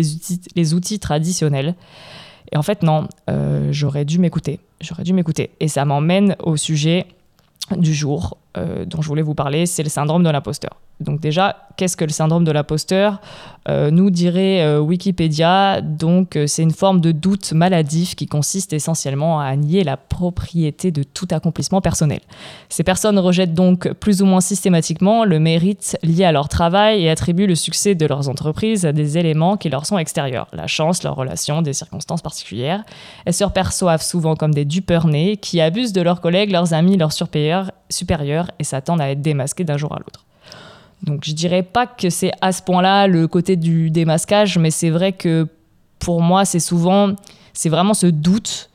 les 0.56 0.74
outils 0.76 1.00
traditionnels. 1.00 1.74
Et 2.52 2.58
en 2.58 2.64
fait, 2.64 2.84
non, 2.84 3.08
euh, 3.30 3.70
j'aurais 3.72 4.06
dû 4.06 4.20
m'écouter. 4.20 4.60
J'aurais 4.82 5.04
dû 5.04 5.14
m'écouter. 5.14 5.52
Et 5.60 5.68
ça 5.68 5.86
m'emmène 5.86 6.36
au 6.40 6.58
sujet 6.58 7.06
du 7.76 7.94
jour 7.94 8.38
euh, 8.58 8.86
dont 8.86 9.02
je 9.02 9.08
voulais 9.08 9.22
vous 9.22 9.36
parler, 9.36 9.66
c'est 9.66 9.84
le 9.84 9.90
syndrome 9.90 10.24
de 10.24 10.30
l'imposteur. 10.30 10.72
Donc 11.00 11.20
déjà, 11.20 11.56
qu'est-ce 11.78 11.96
que 11.96 12.06
le 12.06 12.12
syndrome 12.12 12.44
de 12.44 12.52
l'imposteur? 12.52 13.22
Euh, 13.70 13.92
Nous 13.92 14.10
dirait 14.10 14.64
euh, 14.64 14.80
Wikipédia, 14.80 15.82
donc 15.82 16.38
c'est 16.48 16.64
une 16.64 16.72
forme 16.72 17.02
de 17.02 17.12
doute 17.12 17.54
maladif 17.54 18.16
qui 18.16 18.26
consiste 18.26 18.74
essentiellement 18.74 19.40
à 19.40 19.56
nier 19.56 19.84
la 19.84 19.96
propriété 19.96 20.90
de 20.90 21.04
tout 21.04 21.28
accomplissement 21.30 21.82
personnel. 21.82 22.22
Ces 22.70 22.84
personnes 22.84 23.20
rejettent 23.20 23.54
donc 23.54 23.94
plus 23.94 24.24
ou 24.24 24.26
moins 24.26 24.42
systématiquement 24.42 25.24
le 25.24 25.40
mérite 25.40 25.98
lié 26.02 26.24
à 26.24 26.32
leur 26.32 26.50
travail 26.50 27.04
et 27.04 27.10
attribuent 27.12 27.48
le 27.48 27.56
succès 27.56 27.94
de 27.94 28.06
leurs 28.08 28.28
entreprises 28.28 28.86
à 28.86 28.92
des 28.92 29.20
éléments 29.20 29.56
qui 29.56 29.70
leur 29.70 29.86
sont 29.86 30.00
extérieurs, 30.00 30.48
la 30.52 30.66
chance, 30.66 31.04
leurs 31.04 31.16
relations, 31.16 31.62
des 31.62 31.74
circonstances 31.74 32.24
particulières. 32.24 32.84
Elles 33.26 33.34
se 33.34 33.44
perçoivent 33.46 34.02
souvent 34.02 34.36
comme 34.36 34.54
des 34.54 34.66
dupeurs 34.66 35.08
nés 35.08 35.38
qui 35.38 35.62
abusent 35.62 35.94
de 35.94 36.02
leurs 36.02 36.22
collègues, 36.22 36.52
leurs 36.52 36.74
amis, 36.74 36.98
leurs 36.98 37.14
supérieurs, 37.14 37.72
supérieurs 37.90 38.47
et 38.60 38.64
s'attendent 38.64 39.02
à 39.02 39.10
être 39.10 39.22
démasqués 39.22 39.64
d'un 39.64 39.78
jour 39.78 39.94
à 39.94 40.00
l'autre. 40.00 40.26
Donc 41.04 41.22
je 41.24 41.34
dirais 41.34 41.64
pas 41.64 41.86
que 41.86 42.10
c'est 42.10 42.32
à 42.42 42.52
ce 42.52 42.62
point-là 42.62 43.08
le 43.08 43.28
côté 43.28 43.56
du 43.56 43.92
démasquage, 43.92 44.58
mais 44.58 44.72
c'est 44.72 44.90
vrai 44.90 45.14
que 45.14 45.48
pour 46.00 46.22
moi, 46.22 46.46
c'est 46.46 46.60
souvent, 46.60 47.14
c'est 47.54 47.70
vraiment 47.70 47.94
ce 47.94 48.08
doute 48.08 48.70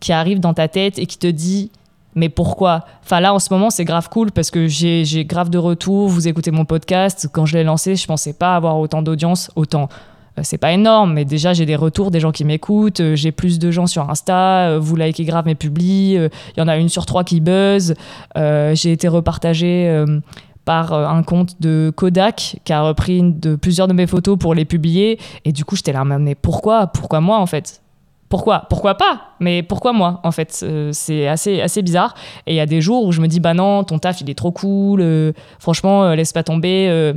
qui 0.00 0.12
arrive 0.12 0.40
dans 0.40 0.54
ta 0.54 0.68
tête 0.68 0.98
et 0.98 1.06
qui 1.06 1.18
te 1.18 1.26
dit 1.26 1.70
mais 2.14 2.28
pourquoi? 2.28 2.84
Enfin 3.04 3.20
là 3.20 3.32
en 3.32 3.38
ce 3.38 3.52
moment 3.52 3.70
c'est 3.70 3.84
grave 3.84 4.08
cool 4.08 4.32
parce 4.32 4.50
que 4.50 4.66
j'ai 4.66 5.24
grave 5.24 5.50
de 5.50 5.58
retours, 5.58 6.08
vous 6.08 6.26
écoutez 6.26 6.50
mon 6.50 6.64
podcast, 6.64 7.28
quand 7.30 7.46
je 7.46 7.56
l'ai 7.56 7.64
lancé 7.64 7.96
je 7.96 8.06
pensais 8.06 8.32
pas 8.32 8.56
avoir 8.56 8.78
autant 8.78 9.02
d'audience, 9.02 9.50
autant 9.56 9.88
c'est 10.42 10.58
pas 10.58 10.72
énorme, 10.72 11.12
mais 11.14 11.24
déjà 11.24 11.52
j'ai 11.52 11.66
des 11.66 11.76
retours, 11.76 12.10
des 12.10 12.20
gens 12.20 12.32
qui 12.32 12.44
m'écoutent, 12.44 13.00
euh, 13.00 13.16
j'ai 13.16 13.32
plus 13.32 13.58
de 13.58 13.70
gens 13.70 13.86
sur 13.86 14.08
Insta, 14.10 14.68
euh, 14.68 14.78
vous 14.78 14.96
likez 14.96 15.24
grave 15.24 15.46
mes 15.46 15.54
publis, 15.54 16.14
il 16.14 16.58
y 16.58 16.60
en 16.60 16.68
a 16.68 16.76
une 16.76 16.88
sur 16.88 17.06
trois 17.06 17.24
qui 17.24 17.40
buzz, 17.40 17.94
j'ai 18.36 18.92
été 18.92 19.08
repartagé 19.08 20.04
par 20.64 20.92
un 20.92 21.22
compte 21.22 21.60
de 21.60 21.92
Kodak 21.94 22.56
qui 22.64 22.72
a 22.72 22.82
repris 22.82 23.22
plusieurs 23.60 23.88
de 23.88 23.92
mes 23.92 24.06
photos 24.06 24.38
pour 24.38 24.54
les 24.54 24.64
publier, 24.64 25.18
et 25.44 25.52
du 25.52 25.64
coup 25.64 25.76
j'étais 25.76 25.92
là, 25.92 26.04
mais 26.04 26.34
pourquoi? 26.34 26.88
Pourquoi 26.88 27.20
moi 27.20 27.38
en 27.38 27.46
fait? 27.46 27.82
Pourquoi? 28.28 28.66
Pourquoi 28.68 28.94
pas? 28.94 29.20
Mais 29.40 29.62
pourquoi 29.62 29.94
moi 29.94 30.20
En 30.22 30.32
fait, 30.32 30.64
c'est 30.92 31.26
assez, 31.26 31.62
assez 31.62 31.80
bizarre. 31.80 32.14
Et 32.46 32.52
il 32.52 32.56
y 32.56 32.60
a 32.60 32.66
des 32.66 32.82
jours 32.82 33.04
où 33.06 33.12
je 33.12 33.22
me 33.22 33.26
dis, 33.26 33.40
bah 33.40 33.54
non, 33.54 33.84
ton 33.84 33.98
taf, 33.98 34.20
il 34.20 34.28
est 34.28 34.34
trop 34.34 34.52
cool. 34.52 35.32
franchement, 35.58 36.12
laisse 36.12 36.34
pas 36.34 36.42
tomber. 36.42 37.14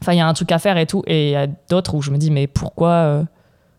Enfin, 0.00 0.12
il 0.12 0.18
y 0.18 0.20
a 0.20 0.26
un 0.26 0.34
truc 0.34 0.52
à 0.52 0.58
faire 0.58 0.76
et 0.76 0.86
tout. 0.86 1.02
Et 1.06 1.28
il 1.28 1.32
y 1.32 1.36
a 1.36 1.46
d'autres 1.46 1.94
où 1.94 2.02
je 2.02 2.10
me 2.10 2.18
dis, 2.18 2.30
mais 2.30 2.46
pourquoi, 2.46 2.90
euh, 2.90 3.24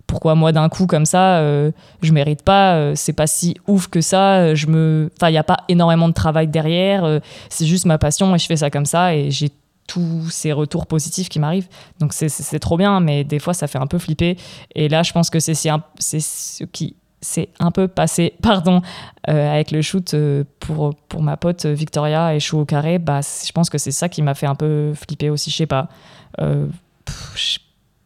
pourquoi 0.07 0.35
moi 0.35 0.51
d'un 0.51 0.69
coup 0.69 0.85
comme 0.85 1.05
ça 1.05 1.39
euh, 1.39 1.71
je 2.03 2.13
mérite 2.13 2.43
pas 2.43 2.75
euh, 2.75 2.93
c'est 2.93 3.11
pas 3.11 3.25
si 3.25 3.57
ouf 3.65 3.87
que 3.87 4.01
ça 4.01 4.53
je 4.53 4.67
me 4.67 5.09
enfin 5.17 5.29
il 5.29 5.33
y 5.33 5.37
a 5.39 5.43
pas 5.43 5.57
énormément 5.67 6.07
de 6.07 6.13
travail 6.13 6.47
derrière 6.47 7.21
c'est 7.49 7.65
juste 7.65 7.85
ma 7.85 7.97
passion 7.97 8.35
et 8.35 8.37
je 8.37 8.45
fais 8.45 8.57
ça 8.57 8.69
comme 8.69 8.85
ça 8.85 9.15
et 9.15 9.31
j'ai 9.31 9.49
tous 9.87 10.29
ces 10.29 10.53
retours 10.53 10.85
positifs 10.85 11.27
qui 11.27 11.39
m'arrivent 11.39 11.67
donc 11.99 12.13
c'est 12.13 12.59
trop 12.59 12.77
bien 12.77 12.99
mais 12.99 13.23
des 13.23 13.39
fois 13.39 13.55
ça 13.55 13.65
fait 13.65 13.79
un 13.79 13.87
peu 13.87 13.97
flipper 13.97 14.37
et 14.75 14.89
là 14.89 15.01
je 15.01 15.11
pense 15.11 15.31
que 15.31 15.39
c'est 15.39 15.55
ce 15.55 16.63
qui 16.65 16.95
s'est 17.25 17.49
un 17.59 17.71
peu 17.71 17.87
passé 17.87 18.33
pardon 18.41 18.81
avec 19.27 19.71
le 19.71 19.81
shoot 19.81 20.15
pour 20.59 20.95
pour 21.09 21.23
ma 21.23 21.35
pote 21.35 21.65
Victoria 21.65 22.35
et 22.35 22.39
Chou 22.39 22.59
au 22.59 22.65
carré 22.65 22.99
bah 22.99 23.21
je 23.21 23.51
pense 23.51 23.69
que 23.69 23.77
c'est 23.77 23.91
ça 23.91 24.07
qui 24.07 24.21
m'a 24.21 24.35
fait 24.35 24.45
un 24.45 24.55
peu 24.55 24.93
flipper 24.93 25.29
aussi 25.29 25.49
je 25.49 25.55
sais 25.55 25.65
pas. 25.65 25.89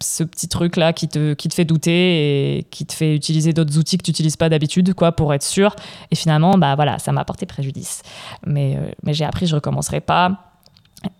Ce 0.02 0.24
petit 0.24 0.48
truc 0.48 0.78
là 0.78 0.94
qui 0.94 1.10
te, 1.10 1.34
qui 1.34 1.50
te 1.50 1.54
fait 1.54 1.66
douter 1.66 2.60
et 2.60 2.64
qui 2.64 2.86
te 2.86 2.94
fait 2.94 3.14
utiliser 3.14 3.52
d'autres 3.52 3.78
outils 3.78 3.98
que 3.98 4.04
tu 4.04 4.12
n'utilises 4.12 4.38
pas 4.38 4.48
d'habitude 4.48 4.94
quoi 4.94 5.12
pour 5.12 5.34
être 5.34 5.44
sûr. 5.44 5.76
Et 6.10 6.16
finalement 6.16 6.58
bah 6.58 6.76
voilà 6.76 7.00
ça 7.00 7.12
m'a 7.12 7.22
apporté 7.22 7.46
préjudice. 7.46 8.02
Mais, 8.46 8.78
euh, 8.78 8.92
mais 9.04 9.14
j'ai 9.14 9.26
appris 9.26 9.46
je 9.46 9.56
recommencerai 9.56 10.00
pas. 10.00 10.54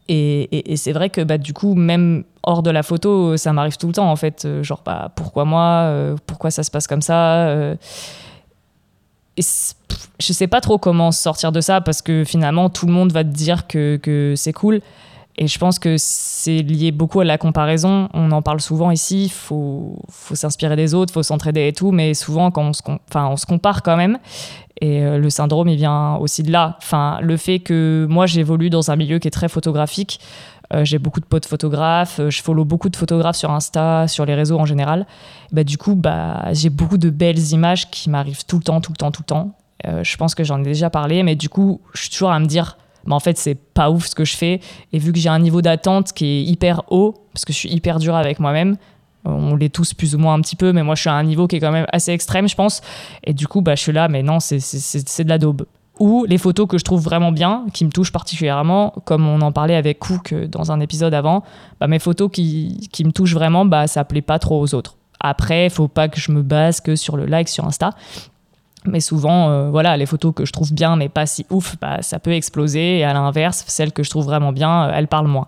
Et, 0.10 0.72
et, 0.72 0.76
c'est 0.76 0.92
vrai 0.92 1.10
que 1.10 1.22
bah, 1.22 1.38
du 1.38 1.54
coup 1.54 1.74
même 1.74 2.26
hors 2.44 2.64
de 2.64 2.72
la 2.72 2.84
photo 2.84 3.38
ça 3.38 3.54
m'arrive 3.54 3.78
tout 3.78 3.88
le 3.88 3.94
temps 3.94 4.10
en 4.10 4.16
fait 4.16 4.46
euh, 4.46 4.64
genre 4.64 4.82
bah, 4.86 5.12
pourquoi 5.16 5.46
moi 5.46 5.84
euh, 5.86 6.16
pourquoi 6.26 6.52
ça 6.52 6.64
se 6.64 6.72
passe 6.72 6.88
comme 6.88 7.02
ça 7.02 7.54
et 9.38 9.42
je 10.20 10.34
sais 10.34 10.48
pas 10.48 10.62
trop 10.62 10.78
comment 10.78 11.12
sortir 11.12 11.52
de 11.52 11.62
ça 11.62 11.82
parce 11.82 12.02
que 12.02 12.24
finalement 12.24 12.70
tout 12.70 12.86
le 12.86 12.92
monde 12.92 13.12
va 13.12 13.24
te 13.24 13.30
dire 13.30 13.68
que, 13.68 13.98
que 13.98 14.34
c'est 14.36 14.54
cool 14.54 14.82
et 15.42 15.48
je 15.48 15.58
pense 15.58 15.80
que 15.80 15.96
c'est 15.98 16.58
lié 16.58 16.92
beaucoup 16.92 17.22
à 17.22 17.24
la 17.24 17.38
comparaison. 17.38 18.10
On 18.14 18.30
en 18.34 18.42
parle 18.42 18.60
souvent 18.60 18.92
ici. 18.92 19.26
Il 19.26 19.32
faut, 19.32 19.98
faut 20.10 20.36
s'inspirer 20.36 20.76
des 20.76 20.94
autres, 20.94 21.14
faut 21.14 21.24
s'entraider 21.24 21.66
et 21.70 21.72
tout. 21.72 21.92
Mais 21.92 22.14
souvent, 22.14 22.52
quand 22.52 22.70
on 22.70 22.74
se, 22.74 23.46
compare 23.46 23.82
quand 23.82 23.96
même. 23.96 24.20
Et 24.82 25.02
euh, 25.02 25.18
le 25.18 25.30
syndrome, 25.30 25.70
il 25.70 25.78
vient 25.78 26.16
aussi 26.18 26.44
de 26.44 26.52
là. 26.52 26.76
Enfin, 26.80 27.20
le 27.22 27.38
fait 27.38 27.60
que 27.60 28.06
moi, 28.10 28.26
j'évolue 28.26 28.70
dans 28.70 28.92
un 28.92 28.98
milieu 28.98 29.18
qui 29.18 29.30
est 29.30 29.32
très 29.32 29.48
photographique. 29.48 30.20
Euh, 30.74 30.86
j'ai 30.86 31.00
beaucoup 31.00 31.20
de 31.20 31.26
potes 31.26 31.46
photographes, 31.46 32.20
euh, 32.20 32.30
je 32.30 32.44
follow 32.44 32.64
beaucoup 32.64 32.90
de 32.90 32.96
photographes 32.96 33.38
sur 33.38 33.50
Insta, 33.52 34.08
sur 34.08 34.26
les 34.26 34.36
réseaux 34.36 34.60
en 34.60 34.66
général. 34.66 35.08
Bah, 35.52 35.64
du 35.64 35.78
coup, 35.78 35.96
bah, 35.96 36.46
j'ai 36.52 36.70
beaucoup 36.70 36.98
de 36.98 37.10
belles 37.10 37.52
images 37.52 37.90
qui 37.90 38.10
m'arrivent 38.10 38.46
tout 38.46 38.58
le 38.58 38.64
temps, 38.64 38.80
tout 38.80 38.92
le 38.92 38.98
temps, 38.98 39.12
tout 39.12 39.24
le 39.24 39.26
temps. 39.26 39.56
je 40.04 40.18
pense 40.18 40.36
que 40.36 40.44
j'en 40.44 40.60
ai 40.60 40.64
déjà 40.64 40.90
parlé, 40.90 41.24
mais 41.24 41.36
du 41.36 41.50
coup, 41.50 41.82
je 41.94 42.02
suis 42.02 42.10
toujours 42.10 42.32
à 42.32 42.40
me 42.40 42.46
dire, 42.46 42.78
mais 43.06 43.14
en 43.14 43.20
fait, 43.20 43.38
c'est 43.38 43.56
pas 43.56 43.90
ouf 43.90 44.08
ce 44.08 44.16
que 44.16 44.26
je 44.26 44.36
fais. 44.36 44.60
Et 44.94 45.00
vu 45.00 45.12
que 45.12 45.20
j'ai 45.20 45.30
un 45.30 45.40
niveau 45.40 45.62
d'attente 45.62 46.14
qui 46.14 46.26
est 46.26 46.44
hyper 46.44 46.84
haut, 46.90 47.16
parce 47.34 47.46
que 47.46 47.54
je 47.54 47.58
suis 47.58 47.70
hyper 47.70 47.98
dur 47.98 48.16
avec 48.16 48.40
moi-même, 48.40 48.78
on 49.26 49.56
l'est 49.56 49.74
tous 49.74 49.94
plus 49.94 50.16
ou 50.16 50.18
moins 50.18 50.34
un 50.34 50.42
petit 50.42 50.56
peu, 50.56 50.72
mais 50.74 50.84
moi 50.84 50.96
je 50.96 51.02
suis 51.02 51.10
à 51.10 51.14
un 51.14 51.24
niveau 51.24 51.48
qui 51.48 51.56
est 51.56 51.60
quand 51.60 51.72
même 51.72 51.88
assez 51.92 52.12
extrême, 52.12 52.48
je 52.48 52.56
pense. 52.56 52.82
Et 53.24 53.34
du 53.34 53.48
coup, 53.48 53.62
bah, 53.62 53.76
je 53.76 53.82
suis 53.82 53.92
là, 53.92 54.08
mais 54.08 54.24
non, 54.24 54.40
c'est 54.40 55.24
de 55.24 55.30
la 55.30 55.38
daube. 55.38 55.66
Ou 56.00 56.26
les 56.26 56.38
photos 56.38 56.68
que 56.68 56.78
je 56.78 56.84
trouve 56.84 57.02
vraiment 57.02 57.32
bien, 57.32 57.66
qui 57.74 57.84
me 57.86 57.92
touchent 57.92 58.12
particulièrement, 58.12 58.94
comme 59.06 59.28
on 59.28 59.42
en 59.42 59.52
parlait 59.52 59.76
avec 59.76 60.00
Cook 60.00 60.34
dans 60.34 60.72
un 60.72 60.80
épisode 60.80 61.14
avant, 61.14 61.44
bah, 61.80 61.88
mes 61.88 62.00
photos 62.00 62.30
qui, 62.32 62.88
qui 62.92 63.04
me 63.04 63.12
touchent 63.12 63.34
vraiment, 63.34 63.66
bah, 63.66 63.88
ça 63.88 64.06
plaît 64.06 64.22
pas 64.22 64.40
trop 64.40 64.62
aux 64.62 64.74
autres. 64.74 64.96
Après, 65.20 65.70
faut 65.70 65.90
pas 65.90 66.08
que 66.08 66.20
je 66.20 66.32
me 66.32 66.42
base 66.42 66.80
que 66.80 66.96
sur 66.96 67.18
le 67.18 67.26
like 67.26 67.50
sur 67.50 67.66
Insta. 67.66 67.92
Mais 68.86 69.02
souvent, 69.02 69.50
euh, 69.50 69.70
voilà, 69.70 69.98
les 69.98 70.06
photos 70.06 70.34
que 70.34 70.46
je 70.46 70.54
trouve 70.54 70.74
bien 70.74 70.96
mais 70.96 71.10
pas 71.10 71.26
si 71.26 71.46
ouf, 71.50 71.76
bah, 71.82 72.02
ça 72.02 72.20
peut 72.20 72.32
exploser. 72.32 73.00
Et 73.00 73.04
à 73.04 73.14
l'inverse, 73.14 73.66
celles 73.68 73.92
que 73.92 74.04
je 74.04 74.10
trouve 74.10 74.26
vraiment 74.26 74.52
bien, 74.52 74.86
euh, 74.86 74.92
elles 74.94 75.08
parlent 75.08 75.28
moins. 75.28 75.48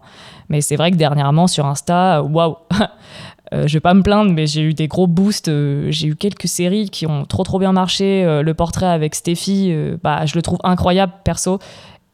Mais 0.50 0.62
c'est 0.62 0.76
vrai 0.76 0.92
que 0.92 0.98
dernièrement 0.98 1.48
sur 1.48 1.66
Insta, 1.66 2.22
waouh, 2.24 2.58
euh, 3.54 3.68
je 3.68 3.74
vais 3.74 3.80
pas 3.80 3.94
me 3.94 4.02
plaindre, 4.02 4.34
mais 4.34 4.48
j'ai 4.48 4.62
eu 4.62 4.74
des 4.74 4.88
gros 4.88 5.08
boosts. 5.08 5.50
j'ai 5.90 6.08
eu 6.08 6.16
quelques 6.16 6.48
séries 6.48 6.90
qui 6.90 7.08
ont 7.08 7.24
trop 7.24 7.44
trop 7.44 7.58
bien 7.58 7.72
marché. 7.72 8.42
le 8.44 8.54
portrait 8.54 8.88
avec 8.88 9.16
Steffi, 9.16 9.74
bah, 10.04 10.26
je 10.26 10.36
le 10.36 10.42
trouve 10.42 10.60
incroyable 10.64 11.14
perso. 11.24 11.60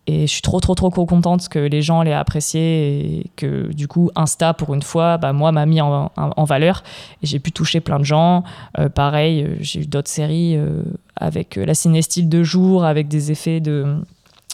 Et 0.09 0.21
je 0.21 0.31
suis 0.31 0.41
trop, 0.41 0.61
trop, 0.61 0.73
trop 0.73 1.05
contente 1.05 1.49
que 1.49 1.59
les 1.59 1.81
gens 1.81 2.01
l'aient 2.01 2.13
apprécié 2.13 3.19
et 3.19 3.31
que 3.35 3.73
du 3.73 3.89
coup, 3.89 4.09
Insta, 4.15 4.53
pour 4.53 4.73
une 4.73 4.81
fois, 4.81 5.17
bah, 5.17 5.33
moi, 5.33 5.51
m'a 5.51 5.65
mis 5.65 5.81
en, 5.81 6.09
valeur. 6.45 6.81
Et 7.21 7.27
j'ai 7.27 7.39
pu 7.39 7.51
toucher 7.51 7.81
plein 7.81 7.99
de 7.99 8.05
gens. 8.05 8.45
Euh, 8.79 8.87
pareil, 8.87 9.43
euh, 9.43 9.57
j'ai 9.59 9.81
eu 9.81 9.85
d'autres 9.85 10.09
séries 10.09 10.55
euh, 10.55 10.81
avec 11.17 11.57
la 11.57 11.73
cinestyle 11.73 12.29
de 12.29 12.41
jour, 12.41 12.85
avec 12.85 13.09
des 13.09 13.33
effets 13.33 13.59
de. 13.59 13.97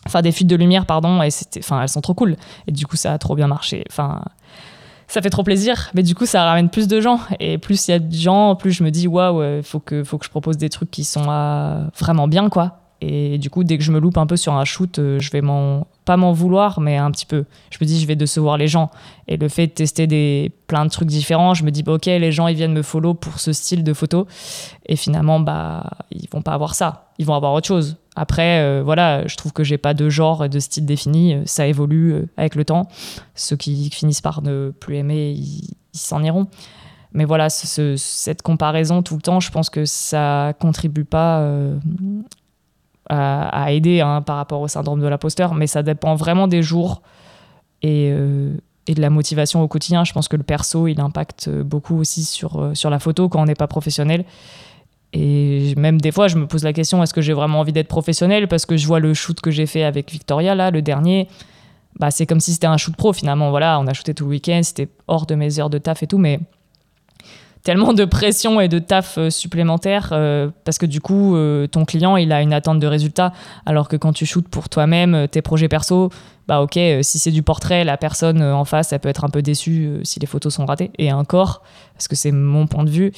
Enfin, 0.07 0.24
des 0.24 0.31
fuites 0.31 0.48
de 0.48 0.55
lumière, 0.55 0.88
pardon. 0.88 1.22
Et 1.22 1.29
c'était, 1.29 1.60
enfin, 1.60 1.83
elles 1.83 1.89
sont 1.89 2.01
trop 2.01 2.15
cool. 2.15 2.36
Et 2.65 2.72
du 2.72 2.88
coup, 2.88 2.95
ça 2.95 3.13
a 3.13 3.17
trop 3.19 3.36
bien 3.36 3.48
marché. 3.48 3.83
Enfin. 3.91 4.22
Ça 5.05 5.22
fait 5.22 5.29
trop 5.29 5.43
plaisir, 5.43 5.91
mais 5.93 6.01
du 6.01 6.15
coup, 6.15 6.25
ça 6.25 6.43
ramène 6.43 6.69
plus 6.69 6.88
de 6.88 7.00
gens. 7.00 7.19
Et 7.39 7.60
plus 7.60 7.88
il 7.88 7.91
y 7.91 7.93
a 7.93 8.00
de 8.00 8.12
gens, 8.12 8.55
plus 8.55 8.72
je 8.72 8.83
me 8.83 8.89
dis, 8.89 9.07
waouh, 9.07 9.57
il 9.57 9.62
faut 9.62 9.79
que, 9.79 10.03
faut 10.03 10.17
que 10.17 10.25
je 10.25 10.31
propose 10.31 10.57
des 10.57 10.69
trucs 10.69 10.89
qui 10.89 11.03
sont 11.03 11.25
vraiment 12.00 12.27
bien, 12.27 12.50
quoi 12.50 12.82
et 13.05 13.38
du 13.38 13.50
coup, 13.50 13.63
dès 13.63 13.77
que 13.77 13.83
je 13.83 13.91
me 13.91 14.00
loupe 14.00 14.17
un 14.17 14.25
peu 14.25 14.38
sur 14.38 14.53
un 14.53 14.63
shoot, 14.63 14.98
euh, 15.00 15.19
je 15.19 15.29
vais 15.31 15.41
m'en 15.41 15.88
pas 16.05 16.17
m'en 16.17 16.31
vouloir, 16.31 16.79
mais 16.79 16.98
un 16.98 17.12
petit 17.12 17.25
peu. 17.25 17.45
Je 17.69 17.77
me 17.81 17.86
dis, 17.86 18.00
je 18.00 18.07
vais 18.07 18.15
décevoir 18.15 18.57
les 18.57 18.67
gens. 18.67 18.91
Et 19.27 19.38
le 19.38 19.48
fait 19.50 19.67
de 19.67 19.72
tester 19.72 20.07
des 20.07 20.51
plein 20.67 20.86
de 20.86 20.89
trucs 20.89 21.07
différents, 21.07 21.53
je 21.53 21.63
me 21.63 21.72
dis, 21.72 21.83
bah, 21.83 21.93
ok, 21.93 22.05
les 22.05 22.31
gens 22.31 22.48
ils 22.48 22.55
viennent 22.55 22.74
me 22.74 22.81
follow 22.81 23.13
pour 23.13 23.39
ce 23.39 23.51
style 23.51 23.83
de 23.83 23.93
photo, 23.93 24.27
et 24.86 24.95
finalement, 24.95 25.39
bah, 25.39 25.89
ils 26.12 26.29
vont 26.29 26.41
pas 26.41 26.53
avoir 26.53 26.75
ça. 26.75 27.10
Ils 27.17 27.25
vont 27.25 27.36
avoir 27.36 27.53
autre 27.53 27.67
chose. 27.67 27.98
Après, 28.15 28.62
euh, 28.62 28.81
voilà, 28.83 29.27
je 29.27 29.36
trouve 29.36 29.53
que 29.53 29.63
j'ai 29.63 29.77
pas 29.77 29.93
de 29.93 30.10
genre 30.10 30.45
et 30.45 30.50
de 30.50 30.60
style 30.60 30.86
défini. 30.86 31.38
Ça 31.45 31.67
évolue 31.67 32.13
euh, 32.13 32.29
avec 32.38 32.55
le 32.55 32.63
temps. 32.63 32.88
Ceux 33.36 33.55
qui 33.55 33.89
finissent 33.89 34.22
par 34.22 34.41
ne 34.41 34.72
plus 34.72 34.98
aimer, 34.98 35.31
ils 35.31 35.75
s'en 35.93 36.24
iront. 36.24 36.48
Mais 37.12 37.25
voilà, 37.25 37.50
cette 37.50 38.41
comparaison 38.41 39.03
tout 39.03 39.15
le 39.15 39.22
temps, 39.22 39.39
je 39.39 39.51
pense 39.51 39.69
que 39.69 39.86
ça 39.86 40.53
contribue 40.60 41.05
pas 41.05 41.48
à, 43.10 43.72
aider 43.72 44.01
hein, 44.01 44.22
par 44.22 44.38
rapport 44.38 44.62
au 44.62 44.67
syndrome 44.67 45.01
de 45.01 45.07
l'imposteur, 45.07 45.53
mais 45.53 45.67
ça 45.67 45.83
dépend 45.83 46.15
vraiment 46.15 46.48
des 46.48 46.63
jours 46.63 47.01
et, 47.81 48.10
euh, 48.12 48.55
et, 48.88 48.93
de 48.93 49.01
la 49.01 49.10
motivation 49.10 49.62
au 49.62 49.67
quotidien. 49.67 50.03
Je 50.03 50.13
pense 50.13 50.27
que 50.27 50.38
le 50.38 50.43
perso, 50.43 50.88
il 50.88 51.00
impacte 51.01 51.50
beaucoup 51.50 51.98
aussi 51.98 52.24
sur, 52.24 52.62
euh, 52.62 52.74
sur 52.74 52.89
la 52.89 53.00
photo 53.00 53.29
quand 53.29 53.41
on 53.41 53.45
n'est 53.45 53.55
pas 53.55 53.67
professionnel. 53.67 54.25
Et 55.12 55.75
même 55.77 56.01
des 56.01 56.12
fois, 56.12 56.27
je 56.27 56.38
me 56.38 56.48
pose 56.48 56.63
la 56.63 56.74
question 56.74 57.03
est-ce 57.03 57.13
que 57.13 57.22
j'ai 57.22 57.33
vraiment 57.33 57.60
envie 57.60 57.74
d'être 57.74 57.88
professionnel? 57.88 58.48
Parce 58.48 58.65
que 58.65 58.77
je 58.77 58.88
vois 58.88 59.00
le 59.00 59.13
shoot 59.13 59.39
que 59.39 59.51
j'ai 59.51 59.67
fait 59.67 59.83
avec 59.83 60.12
Victoria, 60.12 60.55
là, 60.55 60.72
le 60.72 60.81
dernier. 60.81 61.27
Bah, 62.00 62.10
c'est 62.10 62.25
comme 62.25 62.39
si 62.39 62.53
c'était 62.53 62.67
un 62.67 62.77
shoot 62.77 62.95
pro 62.95 63.13
finalement. 63.13 63.51
Voilà, 63.51 63.79
on 63.79 63.86
a 63.86 63.93
shooté 63.93 64.15
tout 64.15 64.24
le 64.24 64.31
week-end, 64.31 64.62
c'était 64.63 64.89
hors 65.07 65.27
de 65.27 65.36
mes 65.36 65.60
heures 65.60 65.69
de 65.69 65.77
taf 65.77 66.01
et 66.01 66.07
tout, 66.07 66.17
mais 66.17 66.39
tellement 67.63 67.93
de 67.93 68.05
pression 68.05 68.60
et 68.60 68.67
de 68.67 68.79
taf 68.79 69.17
euh, 69.17 69.29
supplémentaire 69.29 70.10
euh, 70.12 70.50
parce 70.65 70.77
que 70.77 70.86
du 70.86 71.00
coup 71.01 71.36
euh, 71.36 71.65
ton 71.67 71.86
client 71.86 72.17
il 72.17 72.32
a 72.32 72.41
une 72.41 72.53
attente 72.53 72.79
de 72.79 72.88
résultat 72.88 73.32
alors 73.65 73.88
que 73.88 73.96
quand 73.96 74.13
tu 74.13 74.25
shootes 74.25 74.50
pour 74.50 74.70
toi-même 74.70 75.27
tes 75.29 75.41
projets 75.41 75.70
perso 75.70 76.10
bah 76.48 76.62
ok 76.62 76.77
si 77.01 77.20
c'est 77.20 77.32
du 77.32 77.41
portrait 77.41 77.86
la 77.86 77.98
personne 77.98 78.43
en 78.43 78.65
face 78.65 78.91
elle 78.91 79.00
peut 79.00 79.10
être 79.10 79.24
un 79.24 79.29
peu 79.29 79.41
déçue 79.41 80.00
si 80.03 80.20
les 80.20 80.27
photos 80.27 80.53
sont 80.53 80.65
ratées 80.65 80.91
et 80.98 81.13
encore 81.13 81.63
parce 81.93 82.10
que 82.10 82.15
c'est 82.15 82.32
mon 82.32 82.67
point 82.67 82.84
de 82.84 82.89
vue 82.89 83.12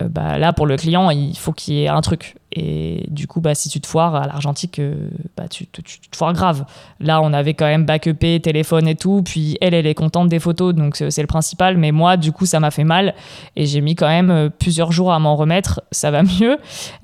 bah, 0.00 0.38
là, 0.38 0.52
pour 0.52 0.66
le 0.66 0.76
client, 0.76 1.10
il 1.10 1.36
faut 1.36 1.52
qu'il 1.52 1.74
y 1.74 1.84
ait 1.84 1.88
un 1.88 2.00
truc. 2.00 2.36
Et 2.54 3.06
du 3.08 3.26
coup, 3.26 3.40
bah, 3.40 3.54
si 3.54 3.68
tu 3.70 3.80
te 3.80 3.86
foires 3.86 4.14
à 4.14 4.26
l'argentique, 4.26 4.78
euh, 4.78 5.08
bah, 5.36 5.48
tu, 5.48 5.66
te 5.66 5.80
foires 6.14 6.34
grave. 6.34 6.64
Là, 7.00 7.22
on 7.22 7.32
avait 7.32 7.54
quand 7.54 7.64
même 7.64 7.86
backupé, 7.86 8.40
téléphone 8.40 8.86
et 8.88 8.94
tout. 8.94 9.22
Puis 9.24 9.56
elle, 9.60 9.72
elle 9.72 9.86
est 9.86 9.94
contente 9.94 10.28
des 10.28 10.38
photos, 10.38 10.74
donc 10.74 10.96
c'est 10.96 11.22
le 11.22 11.26
principal. 11.26 11.78
Mais 11.78 11.92
moi, 11.92 12.18
du 12.18 12.30
coup, 12.30 12.44
ça 12.44 12.60
m'a 12.60 12.70
fait 12.70 12.84
mal. 12.84 13.14
Et 13.56 13.64
j'ai 13.64 13.80
mis 13.80 13.94
quand 13.94 14.08
même 14.08 14.30
euh, 14.30 14.48
plusieurs 14.50 14.92
jours 14.92 15.12
à 15.12 15.18
m'en 15.18 15.34
remettre. 15.34 15.82
Ça 15.92 16.10
va 16.10 16.22
mieux. 16.40 16.58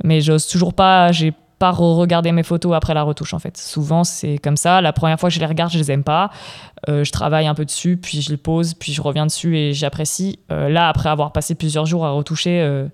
Mais 0.04 0.20
j'ose 0.20 0.46
toujours 0.46 0.74
pas. 0.74 1.12
J'ai 1.12 1.32
pas 1.58 1.70
regarder 1.72 2.30
mes 2.30 2.44
photos 2.44 2.76
après 2.76 2.94
la 2.94 3.02
retouche 3.02 3.34
en 3.34 3.40
fait. 3.40 3.56
Souvent 3.56 4.04
c'est 4.04 4.38
comme 4.38 4.56
ça. 4.56 4.80
La 4.80 4.92
première 4.92 5.18
fois 5.18 5.28
que 5.28 5.34
je 5.34 5.40
les 5.40 5.46
regarde, 5.46 5.72
je 5.72 5.78
les 5.78 5.90
aime 5.90 6.04
pas. 6.04 6.30
Euh, 6.88 7.02
je 7.02 7.10
travaille 7.10 7.48
un 7.48 7.54
peu 7.54 7.64
dessus, 7.64 7.96
puis 7.96 8.22
je 8.22 8.30
les 8.30 8.36
pose, 8.36 8.74
puis 8.74 8.92
je 8.92 9.02
reviens 9.02 9.26
dessus 9.26 9.58
et 9.58 9.72
j'apprécie. 9.72 10.38
Là, 10.50 10.88
après 10.88 11.08
avoir 11.08 11.32
passé 11.32 11.56
plusieurs 11.56 11.84
jours 11.84 12.06
à 12.06 12.12
retoucher, 12.12 12.60
euh, 12.60 12.86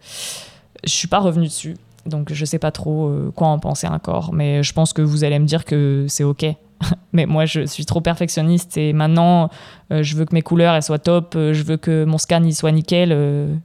je 0.83 0.93
suis 0.93 1.09
pas 1.09 1.19
revenue 1.19 1.47
dessus. 1.47 1.77
Donc 2.07 2.33
je 2.33 2.45
sais 2.45 2.59
pas 2.59 2.71
trop 2.71 3.13
quoi 3.35 3.49
en 3.49 3.59
penser 3.59 3.87
encore. 3.87 4.33
Mais 4.33 4.63
je 4.63 4.73
pense 4.73 4.93
que 4.93 5.03
vous 5.03 5.25
allez 5.25 5.39
me 5.39 5.47
dire 5.47 5.65
que 5.65 6.07
c'est 6.09 6.25
ok. 6.25 6.47
mais 7.13 7.27
moi 7.27 7.47
je 7.47 7.67
suis 7.67 7.87
trop 7.87 8.01
perfectionniste 8.01 8.77
et 8.77 8.93
maintenant 8.93 9.49
je 9.91 10.17
veux 10.17 10.25
que 10.25 10.35
mes 10.35 10.43
couleurs 10.43 10.75
elles 10.75 10.83
soient 10.83 10.99
top, 10.99 11.35
je 11.35 11.63
veux 11.63 11.77
que 11.77 12.05
mon 12.05 12.19
scan 12.19 12.43
il 12.43 12.55
soit 12.55 12.73
nickel. 12.73 13.13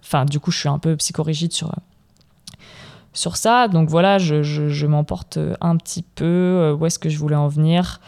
Enfin 0.04 0.26
du 0.26 0.40
coup 0.40 0.52
je 0.52 0.60
suis 0.60 0.70
un 0.70 0.80
peu 0.80 0.96
psychorigide 0.96 1.52
sur 1.52 1.72
sur 3.14 3.38
ça. 3.38 3.68
Donc 3.68 3.90
voilà, 3.90 4.18
je, 4.18 4.86
m'emporte 4.86 5.40
un 5.62 5.76
petit 5.78 6.04
peu. 6.04 6.26
Euh, 6.26 6.76
où 6.76 6.86
est-ce 6.86 7.00
que 7.00 7.10
je 7.10 7.18
voulais 7.18 7.36
en 7.36 7.48
venir? 7.48 8.00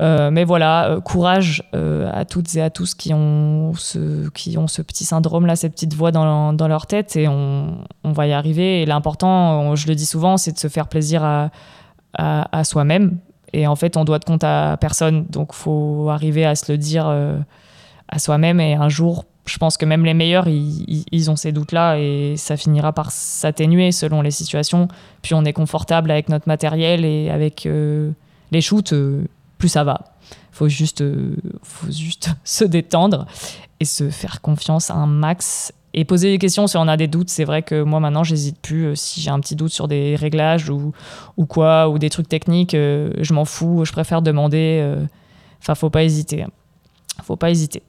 Euh, 0.00 0.30
mais 0.30 0.44
voilà, 0.44 0.90
euh, 0.90 1.00
courage 1.00 1.62
à 1.72 2.24
toutes 2.24 2.54
et 2.56 2.62
à 2.62 2.70
tous 2.70 2.94
qui 2.94 3.14
ont 3.14 3.72
ce, 3.74 4.28
qui 4.30 4.58
ont 4.58 4.66
ce 4.66 4.82
petit 4.82 5.04
syndrome-là, 5.04 5.56
cette 5.56 5.72
petite 5.72 5.94
voix 5.94 6.10
dans, 6.10 6.68
leur 6.68 6.86
tête, 6.86 7.16
et 7.16 7.28
on, 7.28 7.84
va 8.04 8.26
y 8.26 8.32
arriver. 8.32 8.82
Et 8.82 8.86
l'important, 8.86 9.74
je 9.74 9.86
le 9.86 9.94
dis 9.94 10.06
souvent, 10.06 10.36
c'est 10.36 10.52
de 10.52 10.58
se 10.58 10.68
faire 10.68 10.88
plaisir 10.88 11.24
à, 11.24 11.50
à, 12.14 12.64
soi-même. 12.64 13.18
Et 13.52 13.66
en 13.66 13.76
fait, 13.76 13.96
on 13.96 14.04
doit 14.04 14.18
de 14.18 14.24
compte 14.24 14.44
à 14.44 14.76
personne, 14.80 15.26
donc 15.26 15.52
faut 15.52 16.08
arriver 16.10 16.44
à 16.44 16.54
se 16.54 16.70
le 16.72 16.78
dire 16.78 17.06
à 18.08 18.18
soi-même, 18.18 18.60
et 18.60 18.74
un 18.74 18.88
jour, 18.88 19.24
je 19.46 19.58
pense 19.58 19.76
que 19.76 19.84
même 19.84 20.04
les 20.04 20.14
meilleurs, 20.14 20.48
ils, 20.48 21.30
ont 21.30 21.36
ces 21.36 21.52
doutes-là 21.52 21.98
et 21.98 22.34
ça 22.36 22.56
finira 22.56 22.92
par 22.92 23.10
s'atténuer 23.10 23.92
selon 23.92 24.22
les 24.22 24.30
situations. 24.30 24.88
Puis 25.22 25.34
on 25.34 25.44
est 25.44 25.52
confortable 25.52 26.10
avec 26.10 26.28
notre 26.28 26.48
matériel 26.48 27.04
et 27.04 27.30
avec 27.30 27.66
euh, 27.66 28.10
les 28.52 28.62
shoots, 28.62 28.94
euh, 28.94 29.26
plus 29.64 29.70
ça 29.70 29.82
va. 29.82 30.12
Faut 30.52 30.68
juste, 30.68 31.00
euh, 31.00 31.36
faut 31.62 31.90
juste 31.90 32.28
se 32.44 32.64
détendre 32.64 33.26
et 33.80 33.86
se 33.86 34.10
faire 34.10 34.42
confiance 34.42 34.90
à 34.90 34.94
un 34.94 35.06
max 35.06 35.72
et 35.94 36.04
poser 36.04 36.30
des 36.30 36.38
questions 36.38 36.66
si 36.66 36.76
on 36.76 36.86
a 36.86 36.98
des 36.98 37.08
doutes. 37.08 37.30
C'est 37.30 37.44
vrai 37.44 37.62
que 37.62 37.82
moi 37.82 37.98
maintenant, 37.98 38.24
j'hésite 38.24 38.58
plus. 38.60 38.94
si 38.94 39.22
j'ai 39.22 39.30
un 39.30 39.40
petit 39.40 39.56
doute 39.56 39.72
sur 39.72 39.88
des 39.88 40.16
réglages 40.16 40.68
ou, 40.68 40.92
ou 41.38 41.46
quoi, 41.46 41.88
ou 41.88 41.98
des 41.98 42.10
trucs 42.10 42.28
techniques, 42.28 42.72
je 42.72 43.32
m'en 43.32 43.46
fous. 43.46 43.86
Je 43.86 43.92
préfère 43.92 44.20
demander. 44.20 44.96
Enfin, 45.62 45.74
faut 45.74 45.88
pas 45.88 46.04
hésiter. 46.04 46.44
Faut 47.22 47.36
pas 47.36 47.50
hésiter. 47.50 47.82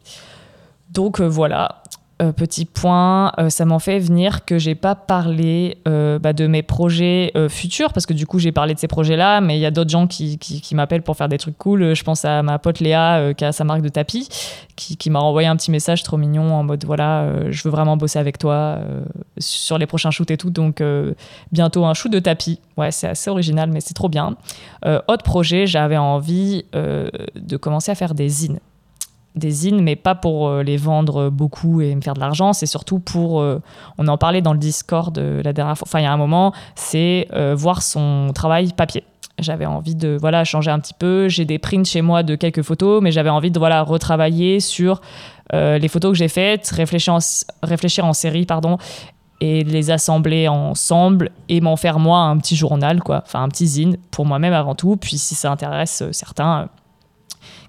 Donc 0.91 1.19
euh, 1.19 1.27
voilà, 1.27 1.83
euh, 2.21 2.31
petit 2.31 2.63
point, 2.63 3.33
euh, 3.39 3.49
ça 3.49 3.65
m'en 3.65 3.79
fait 3.79 3.99
venir 3.99 4.45
que 4.45 4.57
j'ai 4.57 4.75
pas 4.75 4.95
parlé 4.95 5.77
bah, 5.85 6.31
de 6.33 6.47
mes 6.47 6.63
projets 6.63 7.33
futurs 7.49 7.91
parce 7.93 8.05
que 8.05 8.13
du 8.13 8.25
coup 8.25 8.39
j'ai 8.39 8.51
parlé 8.51 8.73
de 8.73 8.79
ces 8.79 8.87
projets-là, 8.87 9.41
mais 9.41 9.57
il 9.57 9.61
y 9.61 9.65
a 9.65 9.71
d'autres 9.71 9.89
gens 9.89 10.07
qui, 10.07 10.39
m'appellent 10.73 11.01
pour 11.01 11.17
faire 11.17 11.29
des 11.29 11.37
trucs 11.37 11.57
cool. 11.57 11.93
Je 11.93 12.03
pense 12.03 12.25
à 12.25 12.41
ma 12.41 12.59
pote 12.59 12.79
Léa 12.79 13.33
qui 13.33 13.43
a 13.43 13.51
sa 13.51 13.63
marque 13.63 13.81
de 13.81 13.89
tapis, 13.89 14.29
qui, 14.75 15.09
m'a 15.09 15.19
envoyé 15.19 15.47
un 15.47 15.55
petit 15.55 15.71
message 15.71 16.03
trop 16.03 16.17
mignon 16.17 16.53
en 16.53 16.63
mode 16.63 16.85
voilà, 16.85 17.51
je 17.51 17.63
veux 17.63 17.69
vraiment 17.69 17.97
bosser 17.97 18.19
avec 18.19 18.37
toi 18.37 18.79
sur 19.37 19.77
les 19.77 19.85
prochains 19.85 20.11
shoots 20.11 20.31
et 20.31 20.37
tout. 20.37 20.49
Donc 20.49 20.81
bientôt 21.51 21.85
un 21.85 21.93
shoot 21.93 22.11
de 22.11 22.19
tapis. 22.19 22.59
Ouais, 22.77 22.91
c'est 22.91 23.07
assez 23.07 23.29
original, 23.29 23.69
mais 23.71 23.81
c'est 23.81 23.93
trop 23.93 24.09
bien. 24.09 24.35
autre 24.85 25.23
projet, 25.23 25.67
j'avais 25.67 25.97
envie 25.97 26.65
de 26.73 27.57
commencer 27.57 27.91
à 27.91 27.95
faire 27.95 28.13
des 28.15 28.29
zines 28.29 28.59
des 29.35 29.51
zines, 29.51 29.81
mais 29.81 29.95
pas 29.95 30.15
pour 30.15 30.47
euh, 30.47 30.63
les 30.63 30.77
vendre 30.77 31.29
beaucoup 31.29 31.81
et 31.81 31.93
me 31.95 32.01
faire 32.01 32.13
de 32.13 32.19
l'argent. 32.19 32.53
C'est 32.53 32.65
surtout 32.65 32.99
pour, 32.99 33.41
euh, 33.41 33.61
on 33.97 34.07
en 34.07 34.17
parlait 34.17 34.41
dans 34.41 34.53
le 34.53 34.59
Discord 34.59 35.17
euh, 35.17 35.43
la 35.43 35.53
dernière 35.53 35.77
fois, 35.77 35.87
enfin 35.87 35.99
il 35.99 36.03
y 36.03 36.07
a 36.07 36.11
un 36.11 36.17
moment, 36.17 36.53
c'est 36.75 37.27
voir 37.55 37.81
son 37.81 38.31
travail 38.33 38.73
papier. 38.73 39.03
J'avais 39.39 39.65
envie 39.65 39.95
de 39.95 40.17
voilà 40.19 40.45
changer 40.45 40.71
un 40.71 40.79
petit 40.79 40.93
peu. 40.93 41.27
J'ai 41.27 41.43
des 41.43 41.59
prints 41.59 41.85
chez 41.85 42.01
moi 42.01 42.23
de 42.23 42.35
quelques 42.35 42.61
photos, 42.61 43.01
mais 43.01 43.11
j'avais 43.11 43.29
envie 43.29 43.51
de 43.51 43.59
voilà 43.59 43.81
retravailler 43.81 44.59
sur 44.59 45.01
les 45.51 45.87
photos 45.87 46.11
que 46.11 46.17
j'ai 46.17 46.27
faites, 46.27 46.67
réfléchir 46.69 47.13
en, 47.13 47.19
réfléchir 47.63 48.05
en 48.05 48.13
série, 48.13 48.45
pardon, 48.45 48.77
et 49.41 49.63
les 49.63 49.91
assembler 49.91 50.47
ensemble 50.47 51.31
et 51.49 51.59
m'en 51.59 51.75
faire 51.75 51.99
moi 51.99 52.19
un 52.19 52.37
petit 52.37 52.55
journal, 52.55 53.01
quoi, 53.01 53.23
enfin 53.25 53.43
un 53.43 53.49
petit 53.49 53.67
zine 53.67 53.97
pour 54.11 54.25
moi-même 54.25 54.53
avant 54.53 54.75
tout. 54.75 54.95
Puis 54.95 55.17
si 55.17 55.35
ça 55.35 55.51
intéresse 55.51 56.03
certains 56.11 56.69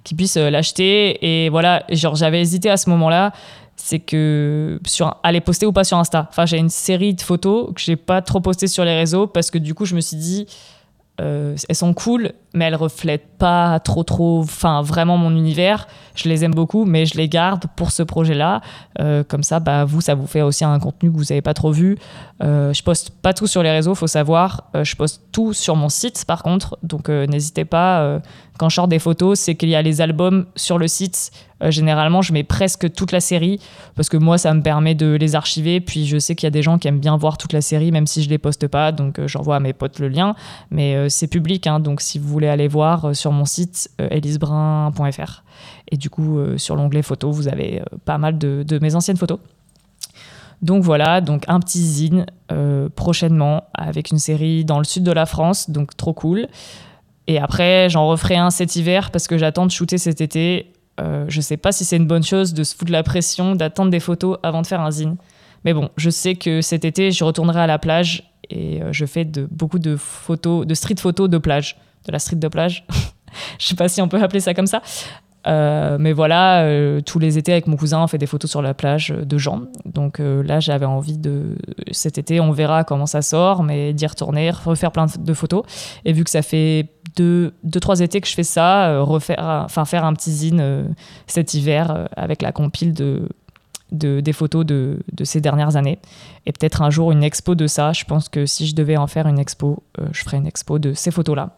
qui 0.05 0.15
puissent 0.15 0.37
euh, 0.37 0.51
l'acheter. 0.51 1.45
Et 1.45 1.49
voilà, 1.49 1.85
genre 1.91 2.17
j'avais 2.17 2.41
hésité 2.41 2.71
à 2.71 2.77
ce 2.77 2.91
moment-là, 2.91 3.33
c'est 3.77 3.99
que 3.99 4.81
sur 4.87 5.17
aller 5.23 5.41
poster 5.41 5.67
ou 5.67 5.73
pas 5.73 5.85
sur 5.85 5.99
Insta. 5.99 6.27
Enfin, 6.31 6.47
j'ai 6.47 6.59
une 6.59 6.71
série 6.71 7.15
de 7.15 7.21
photos 7.21 7.73
que 7.75 7.81
j'ai 7.81 7.97
pas 7.97 8.23
trop 8.23 8.41
postées 8.41 8.69
sur 8.69 8.85
les 8.85 8.97
réseaux 8.97 9.27
parce 9.27 9.51
que 9.51 9.59
du 9.59 9.75
coup, 9.75 9.85
je 9.85 9.95
me 9.95 10.01
suis 10.01 10.17
dit, 10.17 10.47
euh, 11.19 11.57
elles 11.69 11.77
sont 11.77 11.95
cool, 11.95 12.33
mais 12.53 12.67
elles 12.67 12.75
reflètent 12.75 13.39
pas 13.39 13.81
trop, 13.81 14.03
trop, 14.03 14.41
enfin 14.41 14.83
vraiment 14.83 15.17
mon 15.17 15.31
univers. 15.31 15.87
Je 16.15 16.29
les 16.29 16.45
aime 16.45 16.53
beaucoup, 16.53 16.85
mais 16.85 17.07
je 17.07 17.17
les 17.17 17.29
garde 17.29 17.65
pour 17.75 17.91
ce 17.91 18.03
projet-là. 18.03 18.61
Euh, 19.01 19.25
comme 19.25 19.43
ça, 19.43 19.59
bah, 19.59 19.85
vous, 19.85 20.01
ça 20.01 20.15
vous 20.15 20.27
fait 20.27 20.43
aussi 20.43 20.65
un 20.65 20.79
contenu 20.79 21.11
que 21.11 21.17
vous 21.17 21.25
n'avez 21.25 21.41
pas 21.41 21.55
trop 21.55 21.71
vu. 21.71 21.97
Euh, 22.43 22.73
je 22.73 22.83
poste 22.83 23.11
pas 23.11 23.33
tout 23.33 23.47
sur 23.47 23.63
les 23.63 23.71
réseaux, 23.71 23.95
faut 23.95 24.07
savoir. 24.07 24.71
je 24.75 24.95
poste 24.95 25.23
tout 25.33 25.53
sur 25.53 25.77
mon 25.77 25.89
site, 25.89 26.25
par 26.27 26.43
contre. 26.43 26.79
Donc 26.83 27.09
n'hésitez 27.09 27.65
pas. 27.65 28.21
Quand 28.59 28.69
je 28.69 28.77
sors 28.77 28.89
des 28.89 28.99
photos, 28.99 29.39
c'est 29.39 29.55
qu'il 29.55 29.69
y 29.69 29.75
a 29.75 29.83
les 29.83 30.01
albums 30.01 30.47
sur 30.57 30.79
le 30.79 30.89
site 30.89 31.33
euh, 31.63 31.71
généralement, 31.71 32.23
je 32.23 32.33
mets 32.33 32.43
presque 32.43 32.93
toute 32.93 33.13
la 33.13 33.21
série 33.21 33.61
parce 33.95 34.09
que 34.09 34.17
moi, 34.17 34.39
ça 34.39 34.53
me 34.53 34.63
permet 34.63 34.95
de 34.95 35.15
les 35.15 35.35
archiver. 35.35 35.81
Puis 35.81 36.07
je 36.07 36.19
sais 36.19 36.35
qu'il 36.35 36.47
y 36.47 36.49
a 36.49 36.51
des 36.51 36.63
gens 36.63 36.79
qui 36.79 36.89
aiment 36.89 37.01
bien 37.01 37.17
voir 37.17 37.39
toute 37.39 37.53
la 37.53 37.61
série, 37.61 37.93
même 37.93 38.07
si 38.07 38.23
je 38.23 38.29
les 38.29 38.39
poste 38.39 38.69
pas. 38.69 38.93
Donc 38.93 39.19
euh, 39.19 39.29
j'envoie 39.29 39.57
à 39.57 39.61
mes 39.61 39.73
potes 39.73 39.99
le 39.99 40.09
lien. 40.09 40.35
Mais 40.71 40.97
euh, 40.97 41.09
c'est 41.09 41.29
public, 41.29 41.67
hein. 41.67 41.81
donc 41.81 42.01
si 42.01 42.19
vous 42.19 42.29
voulez 42.29 42.49
aller 42.49 42.69
voir 42.69 43.15
sur 43.15 43.33
mon 43.33 43.45
site 43.45 43.91
elisbrun.fr. 43.99 45.43
Et 45.91 45.97
du 45.97 46.11
coup, 46.11 46.39
sur 46.57 46.77
l'onglet 46.77 47.03
photos, 47.03 47.35
vous 47.35 47.49
avez 47.49 47.83
pas 48.05 48.19
mal 48.19 48.39
de, 48.39 48.79
mes 48.81 48.95
anciennes 48.95 49.17
photos. 49.17 49.39
Donc 50.63 50.83
voilà, 50.83 51.21
donc 51.21 51.45
un 51.49 51.61
petit 51.61 51.85
zine 51.85 52.27
prochainement 52.95 53.65
avec 53.73 54.11
une 54.11 54.19
série 54.19 54.65
dans 54.65 54.79
le 54.79 54.85
sud 54.85 55.05
de 55.05 55.13
la 55.13 55.27
France, 55.27 55.71
donc 55.71 55.97
trop 55.97 56.13
cool. 56.13 56.49
Et 57.27 57.39
après, 57.39 57.89
j'en 57.89 58.07
referai 58.07 58.37
un 58.37 58.51
cet 58.51 58.77
hiver 58.77 59.11
parce 59.11 59.27
que 59.27 59.37
j'attends 59.37 59.67
de 59.67 59.71
shooter 59.71 59.99
cet 59.99 60.21
été 60.21 60.73
euh, 61.01 61.27
je 61.29 61.41
sais 61.41 61.57
pas 61.57 61.73
si 61.73 61.85
c'est 61.85 61.97
une 61.97 62.07
bonne 62.07 62.23
chose 62.23 62.55
de 62.55 62.65
se 62.65 62.75
foutre 62.75 62.93
la 62.93 63.03
pression, 63.03 63.55
d'attendre 63.55 63.91
des 63.91 64.01
photos 64.01 64.39
avant 64.43 64.63
de 64.63 64.67
faire 64.67 64.81
un 64.81 64.91
zine. 64.91 65.17
Mais 65.65 65.75
bon, 65.75 65.91
je 65.97 66.11
sais 66.11 66.37
que 66.37 66.61
cet 66.61 66.85
été, 66.85 67.11
je 67.11 67.25
retournerai 67.25 67.61
à 67.61 67.67
la 67.67 67.79
plage 67.79 68.33
et 68.49 68.83
euh, 68.83 68.93
je 68.93 69.05
fais 69.05 69.25
de, 69.25 69.47
beaucoup 69.51 69.79
de 69.79 69.97
photos, 69.97 70.67
de 70.67 70.75
street 70.75 70.97
photos 70.99 71.29
de 71.29 71.39
plage, 71.39 71.77
de 72.07 72.13
la 72.13 72.19
street 72.19 72.37
de 72.37 72.49
plage. 72.49 72.87
je 73.59 73.67
sais 73.67 73.75
pas 73.75 73.89
si 73.89 74.01
on 74.01 74.09
peut 74.09 74.23
appeler 74.23 74.41
ça 74.41 74.55
comme 74.55 74.67
ça. 74.67 74.81
Euh, 75.47 75.97
mais 76.01 76.13
voilà, 76.13 76.63
euh, 76.63 77.01
tous 77.01 77.19
les 77.19 77.39
étés 77.39 77.53
avec 77.53 77.67
mon 77.67 77.77
cousin, 77.77 78.03
on 78.03 78.07
fait 78.07 78.19
des 78.19 78.27
photos 78.27 78.51
sur 78.51 78.63
la 78.63 78.75
plage 78.75 79.09
de 79.11 79.39
gens. 79.39 79.63
Donc 79.85 80.19
euh, 80.19 80.43
là, 80.43 80.61
j'avais 80.61 80.87
envie 80.87 81.19
de. 81.19 81.57
Cet 81.93 82.19
été, 82.19 82.41
on 82.41 82.51
verra 82.51 82.85
comment 82.85 83.07
ça 83.07 83.23
sort, 83.23 83.63
mais 83.63 83.93
d'y 83.93 84.07
retourner, 84.07 84.51
refaire 84.51 84.91
plein 84.91 85.07
de 85.19 85.35
photos. 85.35 85.63
Et 86.05 86.13
vu 86.13 86.25
que 86.25 86.31
ça 86.31 86.43
fait 86.43 86.89
deux, 87.17 87.55
deux 87.63 87.81
trois 87.81 88.01
étés 88.01 88.21
que 88.21 88.29
je 88.29 88.35
fais 88.35 88.43
ça, 88.43 89.01
refaire, 89.01 89.39
enfin 89.65 89.85
faire 89.85 90.05
un 90.05 90.15
petit 90.15 90.33
zine 90.33 90.95
cet 91.27 91.55
hiver 91.55 92.09
avec 92.17 92.43
la 92.43 92.53
compile 92.53 92.93
de, 92.93 93.29
des 93.91 94.33
photos 94.33 94.67
de, 94.67 94.99
de, 95.13 95.25
ces 95.25 95.41
dernières 95.41 95.77
années. 95.77 95.99
Et 96.45 96.53
peut-être 96.53 96.83
un 96.83 96.91
jour 96.91 97.13
une 97.13 97.23
expo 97.23 97.55
de 97.55 97.67
ça. 97.67 97.93
Je 97.93 98.05
pense 98.05 98.29
que 98.29 98.47
si 98.47 98.67
je 98.67 98.75
devais 98.75 98.97
en 98.97 99.07
faire 99.07 99.27
une 99.29 99.39
expo, 99.39 99.83
je 100.13 100.23
ferais 100.23 100.39
une 100.39 100.47
expo 100.47 100.79
de 100.79 100.93
ces 100.93 101.11
photos-là. 101.11 101.57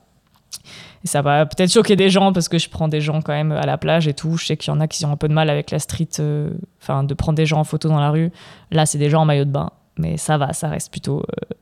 Et 1.04 1.06
ça 1.06 1.22
va 1.22 1.46
peut-être 1.46 1.72
choquer 1.72 1.96
des 1.96 2.10
gens 2.10 2.32
parce 2.32 2.48
que 2.48 2.58
je 2.58 2.68
prends 2.68 2.88
des 2.88 3.00
gens 3.00 3.22
quand 3.22 3.32
même 3.32 3.52
à 3.52 3.66
la 3.66 3.78
plage 3.78 4.08
et 4.08 4.14
tout. 4.14 4.36
Je 4.36 4.46
sais 4.46 4.56
qu'il 4.56 4.72
y 4.72 4.76
en 4.76 4.80
a 4.80 4.88
qui 4.88 5.04
ont 5.04 5.12
un 5.12 5.16
peu 5.16 5.28
de 5.28 5.32
mal 5.32 5.48
avec 5.50 5.70
la 5.70 5.78
street, 5.78 6.08
euh, 6.18 6.50
enfin 6.82 7.04
de 7.04 7.14
prendre 7.14 7.36
des 7.36 7.46
gens 7.46 7.60
en 7.60 7.64
photo 7.64 7.88
dans 7.88 8.00
la 8.00 8.10
rue. 8.10 8.30
Là, 8.70 8.86
c'est 8.86 8.98
des 8.98 9.10
gens 9.10 9.22
en 9.22 9.24
maillot 9.24 9.44
de 9.44 9.50
bain, 9.50 9.70
mais 9.96 10.16
ça 10.16 10.38
va, 10.38 10.52
ça 10.52 10.68
reste 10.68 10.90
plutôt. 10.90 11.20
Euh, 11.20 11.54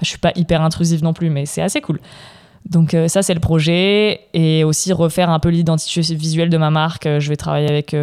je 0.00 0.06
suis 0.06 0.18
pas 0.18 0.32
hyper 0.34 0.62
intrusive 0.62 1.04
non 1.04 1.12
plus, 1.12 1.30
mais 1.30 1.46
c'est 1.46 1.62
assez 1.62 1.80
cool. 1.80 2.00
Donc 2.68 2.94
euh, 2.94 3.08
ça 3.08 3.22
c'est 3.22 3.34
le 3.34 3.40
projet 3.40 4.20
et 4.34 4.62
aussi 4.62 4.92
refaire 4.92 5.30
un 5.30 5.40
peu 5.40 5.48
l'identité 5.48 6.00
visuelle 6.14 6.48
de 6.48 6.58
ma 6.58 6.70
marque. 6.70 7.08
Je 7.18 7.28
vais 7.28 7.36
travailler 7.36 7.68
avec 7.68 7.94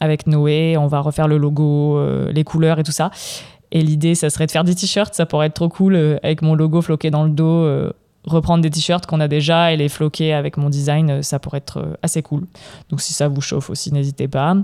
avec 0.00 0.26
Noé, 0.26 0.76
on 0.78 0.86
va 0.86 1.00
refaire 1.00 1.28
le 1.28 1.36
logo, 1.38 1.98
les 2.30 2.44
couleurs 2.44 2.78
et 2.78 2.84
tout 2.84 2.92
ça. 2.92 3.10
Et 3.74 3.80
l'idée, 3.80 4.14
ça 4.14 4.28
serait 4.28 4.44
de 4.44 4.50
faire 4.50 4.64
des 4.64 4.74
t-shirts, 4.74 5.14
ça 5.14 5.24
pourrait 5.24 5.46
être 5.46 5.54
trop 5.54 5.70
cool 5.70 6.18
avec 6.22 6.42
mon 6.42 6.54
logo 6.54 6.82
floqué 6.82 7.10
dans 7.10 7.24
le 7.24 7.30
dos 7.30 7.90
reprendre 8.24 8.62
des 8.62 8.70
t-shirts 8.70 9.06
qu'on 9.06 9.20
a 9.20 9.28
déjà 9.28 9.72
et 9.72 9.76
les 9.76 9.88
floquer 9.88 10.32
avec 10.32 10.56
mon 10.56 10.68
design, 10.68 11.10
euh, 11.10 11.22
ça 11.22 11.38
pourrait 11.38 11.58
être 11.58 11.78
euh, 11.78 11.94
assez 12.02 12.22
cool. 12.22 12.46
Donc 12.88 13.00
si 13.00 13.12
ça 13.12 13.28
vous 13.28 13.40
chauffe 13.40 13.68
aussi, 13.70 13.92
n'hésitez 13.92 14.28
pas. 14.28 14.54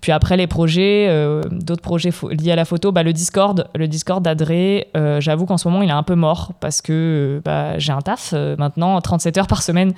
Puis 0.00 0.10
après 0.10 0.36
les 0.36 0.46
projets, 0.46 1.06
euh, 1.08 1.42
d'autres 1.50 1.82
projets 1.82 2.10
liés 2.30 2.52
à 2.52 2.56
la 2.56 2.64
photo, 2.64 2.90
bah, 2.90 3.02
le 3.02 3.12
Discord, 3.12 3.68
le 3.74 3.88
Discord 3.88 4.22
d'Adré, 4.22 4.88
j'avoue 5.18 5.46
qu'en 5.46 5.58
ce 5.58 5.68
moment 5.68 5.82
il 5.82 5.88
est 5.88 5.92
un 5.92 6.02
peu 6.02 6.14
mort 6.14 6.52
parce 6.60 6.82
que 6.82 7.40
bah, 7.44 7.78
j'ai 7.78 7.92
un 7.92 8.00
taf 8.00 8.32
maintenant, 8.32 9.00
37 9.00 9.38
heures 9.38 9.46
par 9.46 9.62
semaine. 9.62 9.92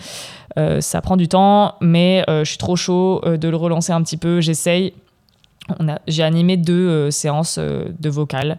ça 0.80 1.00
prend 1.00 1.16
du 1.16 1.28
temps, 1.28 1.74
mais 1.80 2.24
je 2.28 2.44
suis 2.44 2.58
trop 2.58 2.76
chaud 2.76 3.22
de 3.24 3.48
le 3.48 3.56
relancer 3.56 3.92
un 3.92 4.02
petit 4.02 4.16
peu. 4.16 4.40
J'essaye. 4.40 4.92
J'ai 6.06 6.22
animé 6.22 6.56
deux 6.56 7.10
séances 7.10 7.58
de 7.58 8.08
vocal 8.08 8.58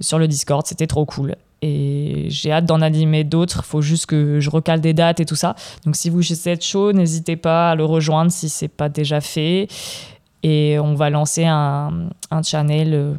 sur 0.00 0.18
le 0.18 0.28
Discord, 0.28 0.66
c'était 0.66 0.86
trop 0.86 1.04
cool 1.04 1.34
et 1.62 2.26
j'ai 2.28 2.52
hâte 2.52 2.66
d'en 2.66 2.80
animer 2.80 3.24
d'autres. 3.24 3.62
Il 3.64 3.66
faut 3.66 3.82
juste 3.82 4.06
que 4.06 4.40
je 4.40 4.50
recale 4.50 4.80
des 4.80 4.94
dates 4.94 5.20
et 5.20 5.24
tout 5.24 5.36
ça. 5.36 5.54
Donc 5.84 5.96
si 5.96 6.10
vous 6.10 6.22
êtes 6.48 6.64
chaud, 6.64 6.92
n'hésitez 6.92 7.36
pas 7.36 7.70
à 7.70 7.74
le 7.74 7.84
rejoindre 7.84 8.30
si 8.30 8.48
c'est 8.48 8.68
pas 8.68 8.88
déjà 8.88 9.20
fait. 9.20 9.68
Et 10.42 10.78
on 10.78 10.94
va 10.94 11.10
lancer 11.10 11.44
un, 11.44 12.08
un 12.30 12.42
channel 12.42 12.94
euh, 12.94 13.14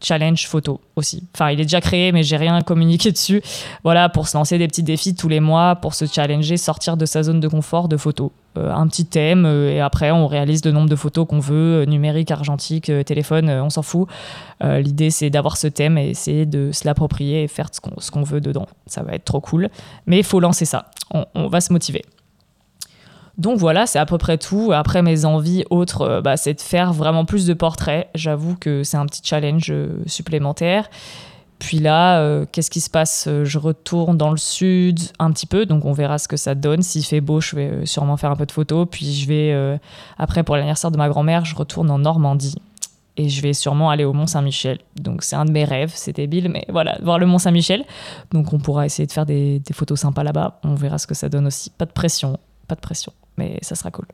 challenge 0.00 0.46
photo 0.46 0.80
aussi. 0.96 1.24
Enfin, 1.34 1.50
il 1.50 1.60
est 1.60 1.64
déjà 1.64 1.80
créé, 1.80 2.12
mais 2.12 2.22
j'ai 2.22 2.36
rien 2.36 2.60
communiqué 2.62 3.12
dessus. 3.12 3.42
Voilà, 3.84 4.08
pour 4.08 4.28
se 4.28 4.36
lancer 4.36 4.58
des 4.58 4.68
petits 4.68 4.82
défis 4.82 5.14
tous 5.14 5.28
les 5.28 5.40
mois, 5.40 5.76
pour 5.76 5.94
se 5.94 6.06
challenger, 6.06 6.56
sortir 6.56 6.96
de 6.96 7.06
sa 7.06 7.22
zone 7.22 7.40
de 7.40 7.48
confort 7.48 7.88
de 7.88 7.96
photo. 7.96 8.32
Euh, 8.56 8.72
un 8.72 8.86
petit 8.88 9.06
thème, 9.06 9.44
euh, 9.46 9.70
et 9.70 9.80
après, 9.80 10.10
on 10.10 10.26
réalise 10.26 10.64
le 10.64 10.72
nombre 10.72 10.88
de 10.88 10.96
photos 10.96 11.26
qu'on 11.26 11.40
veut, 11.40 11.84
numérique, 11.84 12.30
argentique, 12.30 12.90
téléphone, 13.04 13.50
on 13.50 13.70
s'en 13.70 13.82
fout. 13.82 14.08
L'idée, 14.60 15.10
c'est 15.10 15.30
d'avoir 15.30 15.56
ce 15.56 15.68
thème 15.68 15.98
et 15.98 16.10
essayer 16.10 16.44
de 16.44 16.72
se 16.72 16.84
l'approprier 16.84 17.44
et 17.44 17.48
faire 17.48 17.68
ce 17.70 18.10
qu'on 18.10 18.22
veut 18.22 18.40
dedans. 18.40 18.66
Ça 18.86 19.02
va 19.02 19.12
être 19.12 19.24
trop 19.24 19.40
cool. 19.40 19.68
Mais 20.06 20.18
il 20.18 20.24
faut 20.24 20.40
lancer 20.40 20.64
ça. 20.64 20.90
on 21.12 21.46
va 21.46 21.60
se 21.60 21.72
motiver. 21.72 22.02
Donc 23.38 23.58
voilà, 23.58 23.86
c'est 23.86 24.00
à 24.00 24.06
peu 24.06 24.18
près 24.18 24.36
tout. 24.36 24.72
Après, 24.72 25.00
mes 25.00 25.24
envies 25.24 25.64
autres, 25.70 26.02
euh, 26.02 26.20
bah, 26.20 26.36
c'est 26.36 26.54
de 26.54 26.60
faire 26.60 26.92
vraiment 26.92 27.24
plus 27.24 27.46
de 27.46 27.54
portraits. 27.54 28.08
J'avoue 28.16 28.56
que 28.56 28.82
c'est 28.82 28.96
un 28.96 29.06
petit 29.06 29.22
challenge 29.24 29.70
euh, 29.70 30.02
supplémentaire. 30.06 30.90
Puis 31.60 31.78
là, 31.78 32.20
euh, 32.20 32.46
qu'est-ce 32.50 32.70
qui 32.70 32.80
se 32.80 32.90
passe? 32.90 33.28
Je 33.44 33.58
retourne 33.58 34.16
dans 34.16 34.30
le 34.30 34.36
sud 34.36 35.00
un 35.18 35.32
petit 35.32 35.46
peu, 35.46 35.66
donc 35.66 35.84
on 35.84 35.92
verra 35.92 36.18
ce 36.18 36.28
que 36.28 36.36
ça 36.36 36.54
donne. 36.54 36.82
S'il 36.82 37.04
fait 37.04 37.20
beau, 37.20 37.40
je 37.40 37.56
vais 37.56 37.86
sûrement 37.86 38.16
faire 38.16 38.30
un 38.30 38.36
peu 38.36 38.46
de 38.46 38.52
photos. 38.52 38.86
Puis 38.88 39.12
je 39.12 39.26
vais, 39.26 39.80
après, 40.18 40.44
pour 40.44 40.54
l'anniversaire 40.54 40.92
de 40.92 40.96
ma 40.96 41.08
grand-mère, 41.08 41.44
je 41.44 41.56
retourne 41.56 41.90
en 41.90 41.98
Normandie. 41.98 42.54
et 43.16 43.28
je 43.28 43.42
vais 43.42 43.52
sûrement 43.52 43.90
aller 43.90 44.04
au 44.04 44.12
Mont 44.12 44.28
Saint-Michel. 44.28 44.78
Donc 45.00 45.24
c'est 45.24 45.34
un 45.34 45.44
de 45.44 45.50
mes 45.50 45.64
rêves, 45.64 45.90
c'est 45.92 46.12
débile, 46.12 46.48
mais 46.48 46.64
voilà, 46.68 46.96
voir 47.02 47.18
le 47.18 47.26
Mont 47.26 47.38
Saint-Michel. 47.38 47.84
Donc 48.32 48.52
on 48.52 48.58
pourra 48.58 48.86
essayer 48.86 49.06
de 49.06 49.12
faire 49.12 49.26
des, 49.26 49.58
des 49.58 49.74
photos 49.74 49.98
sympas 49.98 50.22
là-bas. 50.22 50.60
On 50.62 50.74
verra 50.76 50.98
ce 50.98 51.08
que 51.08 51.14
ça 51.14 51.28
donne 51.28 51.48
aussi. 51.48 51.70
Pas 51.70 51.86
de 51.86 51.90
pression, 51.90 52.38
pas 52.68 52.74
de 52.74 52.80
pression, 52.80 53.12
mais 53.36 53.58
ça 53.62 53.74
sera 53.74 53.90
cool. 53.90 54.06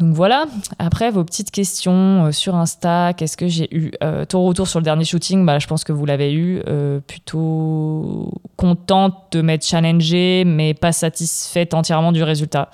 Donc 0.00 0.12
voilà, 0.12 0.46
après 0.80 1.12
vos 1.12 1.22
petites 1.22 1.52
questions 1.52 2.26
euh, 2.26 2.32
sur 2.32 2.56
Insta, 2.56 3.12
qu'est-ce 3.12 3.36
que 3.36 3.46
j'ai 3.46 3.72
eu 3.72 3.92
euh, 4.02 4.24
Ton 4.24 4.44
retour 4.44 4.66
sur 4.66 4.80
le 4.80 4.84
dernier 4.84 5.04
shooting, 5.04 5.46
bah, 5.46 5.60
je 5.60 5.68
pense 5.68 5.84
que 5.84 5.92
vous 5.92 6.04
l'avez 6.04 6.32
eu. 6.32 6.60
Euh, 6.66 6.98
plutôt 6.98 8.32
contente 8.56 9.14
de 9.30 9.40
m'être 9.40 9.64
challengée, 9.64 10.42
mais 10.44 10.74
pas 10.74 10.90
satisfaite 10.90 11.74
entièrement 11.74 12.10
du 12.10 12.24
résultat. 12.24 12.70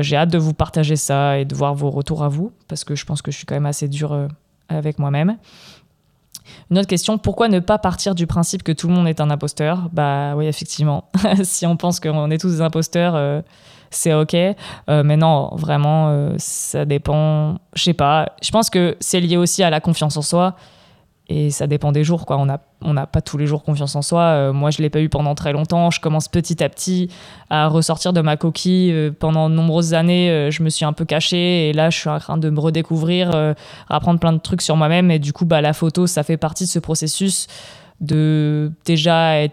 j'ai 0.00 0.16
hâte 0.16 0.30
de 0.30 0.38
vous 0.38 0.52
partager 0.52 0.96
ça 0.96 1.38
et 1.38 1.44
de 1.44 1.54
voir 1.54 1.74
vos 1.74 1.90
retours 1.90 2.24
à 2.24 2.28
vous, 2.28 2.52
parce 2.66 2.82
que 2.82 2.96
je 2.96 3.04
pense 3.04 3.22
que 3.22 3.30
je 3.30 3.36
suis 3.36 3.46
quand 3.46 3.54
même 3.54 3.66
assez 3.66 3.86
dure 3.86 4.28
avec 4.68 4.98
moi-même. 4.98 5.36
Une 6.70 6.78
autre 6.78 6.88
question, 6.88 7.18
pourquoi 7.18 7.48
ne 7.48 7.58
pas 7.58 7.78
partir 7.78 8.14
du 8.14 8.26
principe 8.26 8.62
que 8.62 8.72
tout 8.72 8.88
le 8.88 8.94
monde 8.94 9.08
est 9.08 9.20
un 9.20 9.30
imposteur? 9.30 9.88
Bah 9.92 10.34
oui, 10.36 10.46
effectivement. 10.46 11.04
si 11.42 11.66
on 11.66 11.76
pense 11.76 12.00
qu'on 12.00 12.30
est 12.30 12.38
tous 12.38 12.50
des 12.50 12.60
imposteurs 12.60 13.42
c'est 13.90 14.14
ok. 14.14 14.34
Euh, 14.34 15.02
mais 15.04 15.16
non, 15.16 15.50
vraiment, 15.56 16.08
euh, 16.08 16.34
ça 16.38 16.84
dépend. 16.84 17.58
Je 17.74 17.82
sais 17.82 17.94
pas. 17.94 18.32
Je 18.42 18.50
pense 18.50 18.70
que 18.70 18.96
c'est 19.00 19.20
lié 19.20 19.36
aussi 19.36 19.62
à 19.62 19.70
la 19.70 19.80
confiance 19.80 20.16
en 20.16 20.22
soi. 20.22 20.56
Et 21.32 21.50
ça 21.50 21.68
dépend 21.68 21.92
des 21.92 22.02
jours, 22.02 22.26
quoi. 22.26 22.38
On 22.38 22.44
n'a 22.44 22.60
on 22.82 22.92
pas 23.06 23.22
tous 23.22 23.38
les 23.38 23.46
jours 23.46 23.62
confiance 23.62 23.94
en 23.94 24.02
soi. 24.02 24.22
Euh, 24.22 24.52
moi, 24.52 24.70
je 24.70 24.82
l'ai 24.82 24.90
pas 24.90 25.00
eu 25.00 25.08
pendant 25.08 25.36
très 25.36 25.52
longtemps. 25.52 25.90
Je 25.90 26.00
commence 26.00 26.26
petit 26.26 26.62
à 26.62 26.68
petit 26.68 27.08
à 27.50 27.68
ressortir 27.68 28.12
de 28.12 28.20
ma 28.20 28.36
coquille. 28.36 29.12
pendant 29.20 29.48
de 29.48 29.54
nombreuses 29.54 29.94
années, 29.94 30.48
je 30.50 30.62
me 30.64 30.68
suis 30.68 30.84
un 30.84 30.92
peu 30.92 31.04
cachée. 31.04 31.68
Et 31.68 31.72
là, 31.72 31.88
je 31.88 31.98
suis 31.98 32.10
en 32.10 32.18
train 32.18 32.36
de 32.36 32.50
me 32.50 32.58
redécouvrir, 32.58 33.54
apprendre 33.88 34.18
plein 34.18 34.32
de 34.32 34.40
trucs 34.40 34.60
sur 34.60 34.74
moi-même. 34.74 35.12
Et 35.12 35.20
du 35.20 35.32
coup, 35.32 35.44
bah, 35.44 35.60
la 35.60 35.72
photo, 35.72 36.08
ça 36.08 36.24
fait 36.24 36.36
partie 36.36 36.64
de 36.64 36.70
ce 36.70 36.80
processus 36.80 37.46
de 38.00 38.72
déjà 38.84 39.46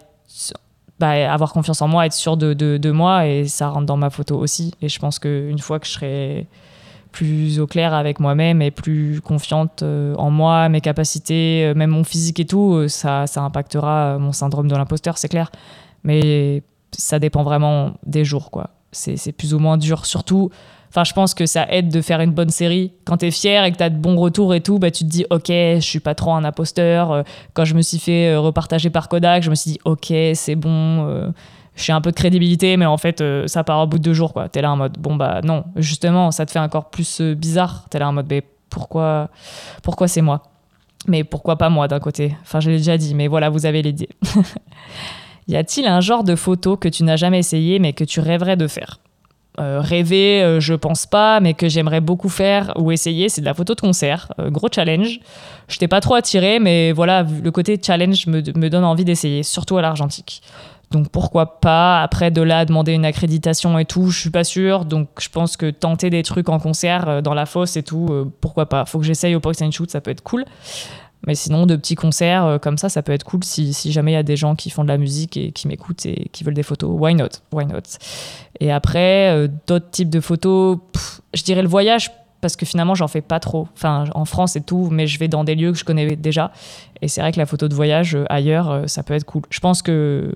bah, 0.99 1.31
avoir 1.31 1.53
confiance 1.53 1.81
en 1.81 1.87
moi, 1.87 2.05
être 2.05 2.13
sûr 2.13 2.37
de, 2.37 2.53
de, 2.53 2.91
moi, 2.91 3.27
et 3.27 3.47
ça 3.47 3.69
rentre 3.69 3.85
dans 3.85 3.97
ma 3.97 4.09
photo 4.09 4.37
aussi. 4.37 4.73
Et 4.81 4.89
je 4.89 4.99
pense 4.99 5.19
qu'une 5.19 5.59
fois 5.59 5.79
que 5.79 5.85
je 5.85 5.91
serai 5.91 6.47
plus 7.11 7.59
au 7.59 7.67
clair 7.67 7.93
avec 7.93 8.19
moi-même 8.19 8.61
et 8.61 8.71
plus 8.71 9.21
confiante 9.21 9.83
euh, 9.83 10.15
en 10.15 10.29
moi, 10.29 10.69
mes 10.69 10.81
capacités, 10.81 11.65
euh, 11.65 11.73
même 11.73 11.91
mon 11.91 12.03
physique 12.03 12.39
et 12.39 12.45
tout, 12.45 12.73
euh, 12.73 12.87
ça, 12.87 13.27
ça 13.27 13.41
impactera 13.41 14.17
mon 14.19 14.31
syndrome 14.31 14.67
de 14.67 14.75
l'imposteur, 14.75 15.17
c'est 15.17 15.27
clair. 15.27 15.51
Mais 16.03 16.63
ça 16.91 17.19
dépend 17.19 17.43
vraiment 17.43 17.93
des 18.05 18.23
jours, 18.23 18.51
quoi. 18.51 18.71
C'est 18.91 19.31
plus 19.31 19.53
ou 19.53 19.59
moins 19.59 19.77
dur, 19.77 20.05
surtout 20.05 20.49
Enfin, 20.89 21.03
je 21.03 21.11
pense 21.11 21.33
que 21.33 21.45
ça 21.45 21.67
aide 21.69 21.89
de 21.89 22.01
faire 22.01 22.21
une 22.21 22.31
bonne 22.31 22.49
série. 22.49 22.93
Quand 23.03 23.17
tu 23.17 23.27
es 23.27 23.31
fier 23.31 23.65
et 23.65 23.71
que 23.73 23.77
tu 23.77 23.83
as 23.83 23.89
de 23.89 23.97
bons 23.97 24.15
retours 24.15 24.55
et 24.55 24.61
tout, 24.61 24.79
bah, 24.79 24.89
tu 24.89 25.03
te 25.03 25.09
dis, 25.09 25.25
OK, 25.29 25.49
je 25.49 25.81
suis 25.81 25.99
pas 25.99 26.15
trop 26.15 26.31
un 26.31 26.45
imposteur. 26.45 27.25
Quand 27.53 27.65
je 27.65 27.75
me 27.75 27.81
suis 27.81 27.99
fait 27.99 28.35
repartager 28.37 28.89
par 28.89 29.09
Kodak, 29.09 29.43
je 29.43 29.49
me 29.49 29.55
suis 29.55 29.71
dit, 29.71 29.79
OK, 29.83 30.13
c'est 30.33 30.55
bon, 30.55 31.33
j'ai 31.77 31.93
un 31.93 32.01
peu 32.01 32.11
de 32.11 32.15
crédibilité, 32.15 32.75
mais 32.75 32.85
en 32.85 32.97
fait, 32.97 33.23
ça 33.45 33.63
part 33.63 33.79
au 33.79 33.87
bout 33.87 33.99
de 33.99 34.03
deux 34.03 34.13
jours. 34.13 34.33
Tu 34.51 34.59
es 34.59 34.61
là 34.61 34.71
en 34.71 34.77
mode, 34.77 34.97
bon, 34.97 35.15
bah 35.15 35.41
non, 35.43 35.63
justement, 35.77 36.31
ça 36.31 36.45
te 36.45 36.51
fait 36.51 36.59
encore 36.59 36.89
plus 36.89 37.21
bizarre. 37.21 37.85
Tu 37.89 37.97
es 37.97 37.99
là 37.99 38.09
en 38.09 38.13
mode, 38.13 38.27
mais 38.29 38.43
pourquoi, 38.69 39.29
pourquoi 39.83 40.07
c'est 40.07 40.21
moi? 40.21 40.43
Mais 41.07 41.23
pourquoi 41.23 41.55
pas 41.55 41.69
moi 41.69 41.87
d'un 41.87 41.99
côté? 41.99 42.35
Enfin, 42.41 42.59
je 42.59 42.69
l'ai 42.69 42.77
déjà 42.77 42.97
dit, 42.97 43.15
mais 43.15 43.27
voilà, 43.27 43.49
vous 43.49 43.65
avez 43.65 43.81
l'idée. 43.81 44.09
y 45.47 45.55
a-t-il 45.55 45.87
un 45.87 46.01
genre 46.01 46.23
de 46.23 46.35
photo 46.35 46.75
que 46.75 46.89
tu 46.89 47.03
n'as 47.03 47.15
jamais 47.15 47.39
essayé, 47.39 47.79
mais 47.79 47.93
que 47.93 48.03
tu 48.03 48.19
rêverais 48.19 48.57
de 48.57 48.67
faire? 48.67 48.99
Euh, 49.59 49.79
rêver, 49.81 50.43
euh, 50.43 50.59
je 50.59 50.75
pense 50.75 51.07
pas, 51.07 51.39
mais 51.39 51.55
que 51.55 51.67
j'aimerais 51.67 52.01
beaucoup 52.01 52.29
faire 52.29 52.73
ou 52.75 52.91
essayer, 52.91 53.27
c'est 53.27 53.41
de 53.41 53.45
la 53.45 53.55
photo 53.55 53.73
de 53.73 53.81
concert. 53.81 54.31
Euh, 54.39 54.51
gros 54.51 54.67
challenge. 54.71 55.19
Je 55.67 55.77
t'ai 55.79 55.87
pas 55.87 55.99
trop 55.99 56.13
attiré, 56.13 56.59
mais 56.59 56.91
voilà, 56.91 57.23
le 57.23 57.51
côté 57.51 57.79
challenge 57.83 58.27
me, 58.27 58.43
me 58.55 58.69
donne 58.69 58.83
envie 58.83 59.05
d'essayer, 59.05 59.41
surtout 59.41 59.77
à 59.77 59.81
l'argentique. 59.81 60.43
Donc 60.91 61.09
pourquoi 61.09 61.59
pas 61.59 62.01
Après 62.01 62.31
de 62.31 62.41
là, 62.41 62.63
demander 62.63 62.93
une 62.93 63.05
accréditation 63.05 63.77
et 63.77 63.85
tout, 63.85 64.09
je 64.09 64.19
suis 64.19 64.29
pas 64.29 64.43
sûre. 64.43 64.85
Donc 64.85 65.09
je 65.19 65.29
pense 65.29 65.57
que 65.57 65.69
tenter 65.69 66.09
des 66.09 66.23
trucs 66.23 66.49
en 66.49 66.59
concert 66.59 67.21
dans 67.21 67.33
la 67.33 67.45
fosse 67.45 67.75
et 67.75 67.83
tout, 67.83 68.31
pourquoi 68.39 68.67
pas 68.67 68.85
Faut 68.85 68.99
que 68.99 69.05
j'essaye 69.05 69.35
au 69.35 69.39
point 69.39 69.53
and 69.61 69.71
shoot, 69.71 69.91
ça 69.91 69.99
peut 69.99 70.11
être 70.11 70.23
cool. 70.23 70.45
Mais 71.25 71.35
sinon, 71.35 71.65
de 71.65 71.75
petits 71.75 71.95
concerts 71.95 72.45
euh, 72.45 72.57
comme 72.57 72.77
ça, 72.77 72.89
ça 72.89 73.01
peut 73.01 73.11
être 73.11 73.23
cool 73.23 73.43
si, 73.43 73.73
si, 73.73 73.91
jamais 73.91 74.11
il 74.11 74.15
y 74.15 74.17
a 74.17 74.23
des 74.23 74.37
gens 74.37 74.55
qui 74.55 74.69
font 74.69 74.83
de 74.83 74.89
la 74.89 74.97
musique 74.97 75.35
et 75.35 75.51
qui 75.51 75.67
m'écoutent 75.67 76.05
et 76.05 76.29
qui 76.31 76.43
veulent 76.43 76.53
des 76.53 76.63
photos. 76.63 76.89
Why 76.93 77.15
not? 77.15 77.29
Why 77.51 77.65
not? 77.65 77.81
Et 78.59 78.71
après, 78.71 79.29
euh, 79.29 79.47
d'autres 79.67 79.89
types 79.89 80.09
de 80.09 80.19
photos, 80.19 80.77
je 81.33 81.43
dirais 81.43 81.61
le 81.61 81.67
voyage 81.67 82.11
parce 82.39 82.55
que 82.55 82.65
finalement, 82.65 82.93
j'en 82.93 83.07
fais 83.07 83.21
pas 83.21 83.39
trop. 83.39 83.67
Enfin, 83.73 84.05
en 84.13 84.25
France 84.25 84.55
et 84.55 84.61
tout, 84.61 84.89
mais 84.91 85.07
je 85.07 85.17
vais 85.17 85.27
dans 85.27 85.43
des 85.43 85.55
lieux 85.55 85.71
que 85.71 85.77
je 85.77 85.83
connais 85.83 86.15
déjà. 86.15 86.51
Et 87.01 87.07
c'est 87.07 87.21
vrai 87.21 87.31
que 87.31 87.39
la 87.39 87.47
photo 87.47 87.67
de 87.67 87.73
voyage 87.73 88.15
euh, 88.15 88.25
ailleurs, 88.29 88.83
ça 88.87 89.01
peut 89.01 89.15
être 89.15 89.25
cool. 89.25 89.41
Je 89.49 89.59
pense 89.59 89.81
que 89.81 90.31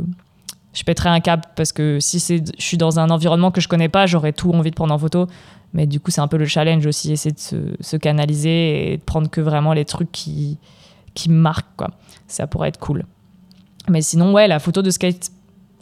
je 0.74 0.84
pèterai 0.84 1.10
un 1.10 1.20
câble 1.20 1.44
parce 1.56 1.72
que 1.72 2.00
si 2.00 2.20
je 2.20 2.64
suis 2.64 2.78
dans 2.78 3.00
un 3.00 3.10
environnement 3.10 3.52
que 3.52 3.62
je 3.62 3.68
connais 3.68 3.90
pas, 3.90 4.06
j'aurais 4.06 4.34
tout 4.34 4.52
envie 4.52 4.70
de 4.70 4.76
prendre 4.76 4.94
en 4.94 4.98
photo. 4.98 5.28
Mais 5.74 5.86
du 5.86 6.00
coup, 6.00 6.12
c'est 6.12 6.22
un 6.22 6.28
peu 6.28 6.38
le 6.38 6.46
challenge 6.46 6.86
aussi, 6.86 7.14
essayer 7.14 7.34
de 7.34 7.40
se, 7.40 7.56
se, 7.80 7.96
canaliser 7.96 8.94
et 8.94 8.98
de 8.98 9.02
prendre 9.02 9.30
que 9.30 9.40
vraiment 9.40 9.72
les 9.72 9.86
trucs 9.86 10.12
qui, 10.12 10.58
qui 11.14 11.30
marquent, 11.30 11.76
quoi. 11.78 11.92
Ça 12.28 12.46
pourrait 12.46 12.70
être 12.70 12.80
cool. 12.80 13.06
Mais 13.90 14.02
sinon, 14.02 14.34
ouais, 14.34 14.48
la 14.48 14.60
photo 14.60 14.82
de 14.82 14.90
skate 14.90 15.32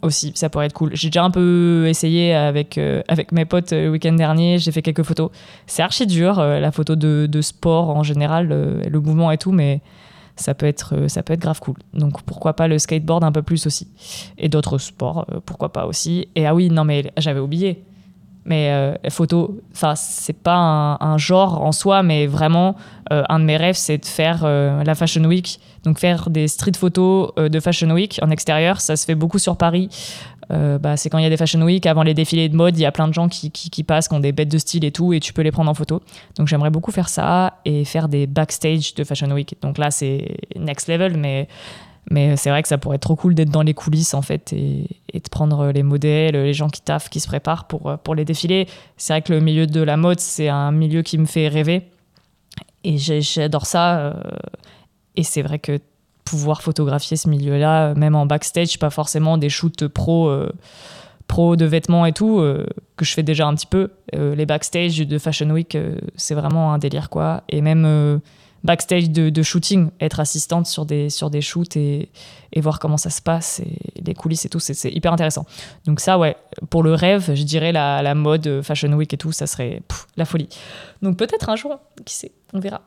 aussi, 0.02 0.32
ça 0.34 0.48
pourrait 0.48 0.66
être 0.66 0.72
cool. 0.72 0.90
J'ai 0.94 1.08
déjà 1.08 1.24
un 1.24 1.30
peu 1.30 1.86
essayé 1.88 2.34
avec, 2.34 2.78
euh, 2.78 3.02
avec 3.08 3.32
mes 3.32 3.44
potes 3.44 3.72
euh, 3.72 3.84
le 3.84 3.90
week-end 3.90 4.12
dernier, 4.12 4.58
j'ai 4.58 4.72
fait 4.72 4.82
quelques 4.82 5.02
photos. 5.02 5.30
C'est 5.66 5.82
archi 5.82 6.06
dur, 6.06 6.38
euh, 6.38 6.60
la 6.60 6.72
photo 6.72 6.96
de, 6.96 7.26
de, 7.30 7.42
sport 7.42 7.90
en 7.90 8.02
général, 8.02 8.48
le 8.48 9.00
mouvement 9.00 9.30
et 9.30 9.38
tout, 9.38 9.52
mais 9.52 9.80
ça 10.36 10.54
peut, 10.54 10.66
être, 10.66 11.08
ça 11.08 11.22
peut 11.22 11.32
être 11.32 11.40
grave 11.40 11.60
cool. 11.60 11.76
Donc 11.94 12.22
pourquoi 12.22 12.54
pas 12.54 12.68
le 12.68 12.78
skateboard 12.78 13.24
un 13.24 13.32
peu 13.32 13.42
plus 13.42 13.66
aussi. 13.66 13.88
Et 14.38 14.48
d'autres 14.48 14.78
sports, 14.78 15.26
pourquoi 15.46 15.72
pas 15.72 15.86
aussi. 15.86 16.28
Et 16.34 16.46
ah 16.46 16.54
oui, 16.54 16.70
non 16.70 16.84
mais 16.84 17.12
j'avais 17.16 17.40
oublié, 17.40 17.84
mais 18.44 18.70
euh, 18.70 19.10
photo, 19.10 19.60
enfin, 19.72 19.94
c'est 19.96 20.36
pas 20.36 20.98
un, 21.00 21.18
genre 21.18 21.62
en 21.62 21.72
soi, 21.72 22.02
mais 22.02 22.26
vraiment, 22.26 22.74
euh, 23.12 23.22
un 23.28 23.38
de 23.38 23.44
mes 23.44 23.56
rêves, 23.56 23.76
c'est 23.76 23.98
de 23.98 24.06
faire 24.06 24.40
euh, 24.44 24.82
la 24.82 24.94
Fashion 24.94 25.24
Week. 25.24 25.60
Donc, 25.84 25.98
faire 25.98 26.30
des 26.30 26.48
street 26.48 26.72
photos 26.76 27.34
de 27.36 27.60
Fashion 27.60 27.90
Week 27.90 28.18
en 28.22 28.30
extérieur. 28.30 28.80
Ça 28.80 28.96
se 28.96 29.04
fait 29.04 29.14
beaucoup 29.14 29.38
sur 29.38 29.56
Paris. 29.56 29.88
Bah, 30.50 30.96
c'est 30.96 31.10
quand 31.10 31.18
il 31.18 31.22
y 31.22 31.26
a 31.26 31.30
des 31.30 31.36
Fashion 31.36 31.62
Week, 31.62 31.86
avant 31.86 32.02
les 32.02 32.14
défilés 32.14 32.48
de 32.48 32.56
mode, 32.56 32.76
il 32.76 32.82
y 32.82 32.86
a 32.86 32.92
plein 32.92 33.08
de 33.08 33.14
gens 33.14 33.28
qui, 33.28 33.50
qui, 33.50 33.84
passent, 33.84 34.08
qui 34.08 34.14
ont 34.14 34.20
des 34.20 34.32
bêtes 34.32 34.50
de 34.50 34.58
style 34.58 34.84
et 34.84 34.90
tout, 34.90 35.12
et 35.12 35.20
tu 35.20 35.32
peux 35.32 35.42
les 35.42 35.52
prendre 35.52 35.70
en 35.70 35.74
photo. 35.74 36.02
Donc, 36.36 36.48
j'aimerais 36.48 36.70
beaucoup 36.70 36.90
faire 36.90 37.08
ça 37.08 37.60
et 37.64 37.84
faire 37.84 38.08
des 38.08 38.26
backstage 38.26 38.94
de 38.94 39.04
Fashion 39.04 39.30
Week. 39.30 39.56
Donc 39.62 39.78
là, 39.78 39.90
c'est 39.90 40.36
next 40.56 40.88
level, 40.88 41.16
mais 41.16 41.48
mais 42.10 42.36
c'est 42.36 42.50
vrai 42.50 42.62
que 42.62 42.68
ça 42.68 42.78
pourrait 42.78 42.96
être 42.96 43.02
trop 43.02 43.14
cool 43.14 43.34
d'être 43.34 43.50
dans 43.50 43.62
les 43.62 43.74
coulisses 43.74 44.14
en 44.14 44.22
fait 44.22 44.52
et, 44.52 44.86
de 45.12 45.28
prendre 45.30 45.70
les 45.70 45.82
modèles, 45.82 46.34
les 46.34 46.54
gens 46.54 46.68
qui 46.68 46.80
taffent, 46.80 47.08
qui 47.08 47.20
se 47.20 47.28
préparent 47.28 47.66
pour, 47.66 47.98
pour 48.02 48.14
les 48.14 48.24
défilés. 48.24 48.66
C'est 48.96 49.12
vrai 49.12 49.22
que 49.22 49.32
le 49.32 49.40
milieu 49.40 49.66
de 49.66 49.80
la 49.80 49.96
mode, 49.96 50.18
c'est 50.18 50.48
un 50.48 50.72
milieu 50.72 51.02
qui 51.02 51.18
me 51.18 51.26
fait 51.26 51.46
rêver 51.46 51.82
et 52.84 52.98
j'adore 52.98 53.66
ça. 53.66 53.98
Euh, 53.98 54.14
et 55.16 55.22
c'est 55.22 55.42
vrai 55.42 55.58
que 55.58 55.78
pouvoir 56.30 56.62
photographier 56.62 57.16
ce 57.16 57.28
milieu-là, 57.28 57.94
même 57.94 58.14
en 58.14 58.26
backstage, 58.26 58.78
pas 58.78 58.90
forcément 58.90 59.38
des 59.38 59.48
shoots 59.48 59.86
pro, 59.88 60.28
euh, 60.28 60.50
pro 61.26 61.56
de 61.56 61.64
vêtements 61.64 62.06
et 62.06 62.12
tout, 62.12 62.38
euh, 62.38 62.66
que 62.96 63.04
je 63.04 63.12
fais 63.12 63.22
déjà 63.22 63.46
un 63.46 63.54
petit 63.54 63.66
peu. 63.66 63.90
les 64.12 64.46
backstage 64.46 64.98
de 64.98 65.18
Fashion 65.18 65.50
Week, 65.50 65.76
c'est 66.16 66.34
vraiment 66.34 66.72
un 66.72 66.78
délire 66.78 67.10
quoi. 67.10 67.42
Et 67.48 67.60
même 67.60 68.20
backstage 68.64 69.10
de, 69.10 69.42
shooting, 69.42 69.90
être 70.00 70.20
assistante 70.20 70.66
sur 70.66 70.84
des, 70.84 71.10
sur 71.10 71.30
des 71.30 71.40
shoots 71.40 71.76
et, 71.76 72.10
et 72.52 72.60
voir 72.60 72.78
comment 72.78 72.96
ça 72.96 73.10
se 73.10 73.22
passe, 73.22 73.60
et 73.60 74.02
les 74.04 74.14
coulisses 74.14 74.44
et 74.44 74.48
tout, 74.48 74.60
c'est 74.60 74.90
hyper 74.90 75.12
intéressant. 75.12 75.46
Donc 75.86 76.00
ça, 76.00 76.18
ouais, 76.18 76.36
pour 76.68 76.82
le 76.82 76.94
rêve, 76.94 77.34
je 77.34 77.42
dirais 77.42 77.72
la, 77.72 78.14
mode, 78.14 78.46
euh, 78.46 78.62
Fashion 78.62 78.92
Week 78.92 79.12
et 79.12 79.16
tout, 79.16 79.32
ça 79.32 79.46
serait 79.46 79.82
la 80.16 80.24
folie. 80.24 80.48
Donc 81.02 81.16
peut-être 81.16 81.48
un 81.48 81.56
jour, 81.56 81.78
qui 82.04 82.14
sait, 82.14 82.32
on 82.52 82.60
verra. 82.60 82.82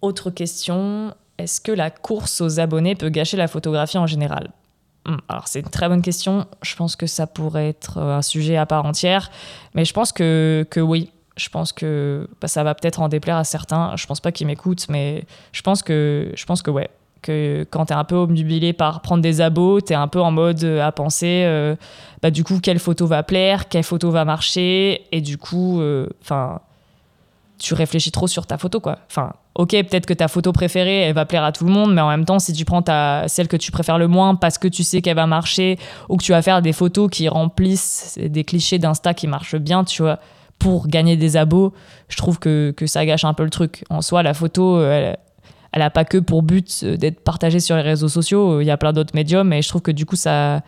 Autre 0.00 0.30
question, 0.30 1.14
est-ce 1.42 1.60
que 1.60 1.72
la 1.72 1.90
course 1.90 2.40
aux 2.40 2.60
abonnés 2.60 2.94
peut 2.94 3.08
gâcher 3.08 3.36
la 3.36 3.48
photographie 3.48 3.98
en 3.98 4.06
général 4.06 4.50
hmm, 5.06 5.16
alors 5.28 5.48
c'est 5.48 5.60
une 5.60 5.70
très 5.70 5.88
bonne 5.88 6.02
question. 6.02 6.46
Je 6.62 6.76
pense 6.76 6.96
que 6.96 7.06
ça 7.06 7.26
pourrait 7.26 7.68
être 7.68 7.98
un 7.98 8.22
sujet 8.22 8.56
à 8.56 8.66
part 8.66 8.84
entière, 8.84 9.30
mais 9.74 9.84
je 9.84 9.92
pense 9.92 10.12
que, 10.12 10.66
que 10.70 10.80
oui 10.80 11.10
je 11.36 11.48
pense 11.48 11.72
que 11.72 12.28
bah, 12.40 12.48
ça 12.48 12.62
va 12.62 12.74
peut-être 12.74 13.00
en 13.00 13.08
déplaire 13.08 13.36
à 13.36 13.44
certains. 13.44 13.94
Je 13.96 14.06
pense 14.06 14.20
pas 14.20 14.32
qu'ils 14.32 14.46
m'écoutent, 14.46 14.86
mais 14.88 15.24
je 15.52 15.62
pense 15.62 15.82
que, 15.82 16.32
je 16.34 16.44
pense 16.44 16.62
que 16.62 16.70
ouais. 16.70 16.90
Que 17.22 17.64
quand 17.70 17.86
tu 17.86 17.92
es 17.92 17.96
un 17.96 18.02
peu 18.02 18.16
obnubilé 18.16 18.72
par 18.72 19.00
prendre 19.00 19.22
des 19.22 19.40
abos, 19.40 19.80
tu 19.80 19.92
es 19.92 19.96
un 19.96 20.08
peu 20.08 20.20
en 20.20 20.32
mode 20.32 20.64
euh, 20.64 20.84
à 20.84 20.90
penser, 20.90 21.44
euh, 21.46 21.76
bah, 22.20 22.32
du 22.32 22.42
coup, 22.42 22.58
quelle 22.60 22.80
photo 22.80 23.06
va 23.06 23.22
plaire, 23.22 23.68
quelle 23.68 23.84
photo 23.84 24.10
va 24.10 24.24
marcher, 24.24 25.02
et 25.12 25.20
du 25.20 25.38
coup, 25.38 25.80
euh, 25.80 26.08
enfin, 26.20 26.60
tu 27.62 27.74
réfléchis 27.74 28.10
trop 28.10 28.26
sur 28.26 28.46
ta 28.46 28.58
photo, 28.58 28.80
quoi. 28.80 28.98
Enfin, 29.08 29.32
ok, 29.54 29.70
peut-être 29.70 30.06
que 30.06 30.14
ta 30.14 30.28
photo 30.28 30.52
préférée, 30.52 31.02
elle 31.02 31.14
va 31.14 31.24
plaire 31.24 31.44
à 31.44 31.52
tout 31.52 31.64
le 31.64 31.70
monde, 31.70 31.94
mais 31.94 32.00
en 32.00 32.08
même 32.08 32.24
temps, 32.24 32.38
si 32.38 32.52
tu 32.52 32.64
prends 32.64 32.82
ta, 32.82 33.24
celle 33.28 33.48
que 33.48 33.56
tu 33.56 33.70
préfères 33.70 33.98
le 33.98 34.08
moins 34.08 34.34
parce 34.34 34.58
que 34.58 34.68
tu 34.68 34.82
sais 34.82 35.00
qu'elle 35.02 35.16
va 35.16 35.26
marcher, 35.26 35.78
ou 36.08 36.16
que 36.16 36.24
tu 36.24 36.32
vas 36.32 36.42
faire 36.42 36.62
des 36.62 36.72
photos 36.72 37.08
qui 37.10 37.28
remplissent 37.28 38.18
des 38.20 38.44
clichés 38.44 38.78
d'Insta 38.78 39.14
qui 39.14 39.26
marchent 39.26 39.56
bien, 39.56 39.84
tu 39.84 40.02
vois 40.02 40.18
pour 40.58 40.86
gagner 40.86 41.16
des 41.16 41.36
abos, 41.36 41.72
je 42.08 42.16
trouve 42.16 42.38
que, 42.38 42.72
ça 42.86 43.04
gâche 43.04 43.24
un 43.24 43.34
peu 43.34 43.42
le 43.42 43.50
truc. 43.50 43.84
En 43.90 44.00
soi, 44.00 44.22
la 44.22 44.32
photo, 44.32 44.80
elle, 44.80 45.16
elle 45.72 45.82
a 45.82 45.90
pas 45.90 46.04
que 46.04 46.18
pour 46.18 46.42
but 46.42 46.84
d'être 46.84 47.20
partagée 47.24 47.58
sur 47.58 47.74
les 47.74 47.82
réseaux 47.82 48.08
sociaux. 48.08 48.60
Il 48.60 48.66
y 48.66 48.70
a 48.70 48.76
plein 48.76 48.92
d'autres 48.92 49.14
médiums 49.14 49.52
et 49.52 49.60
je 49.60 49.68
trouve 49.68 49.82
que 49.82 49.90
du 49.90 50.06
coup, 50.06 50.14
ça, 50.14 50.62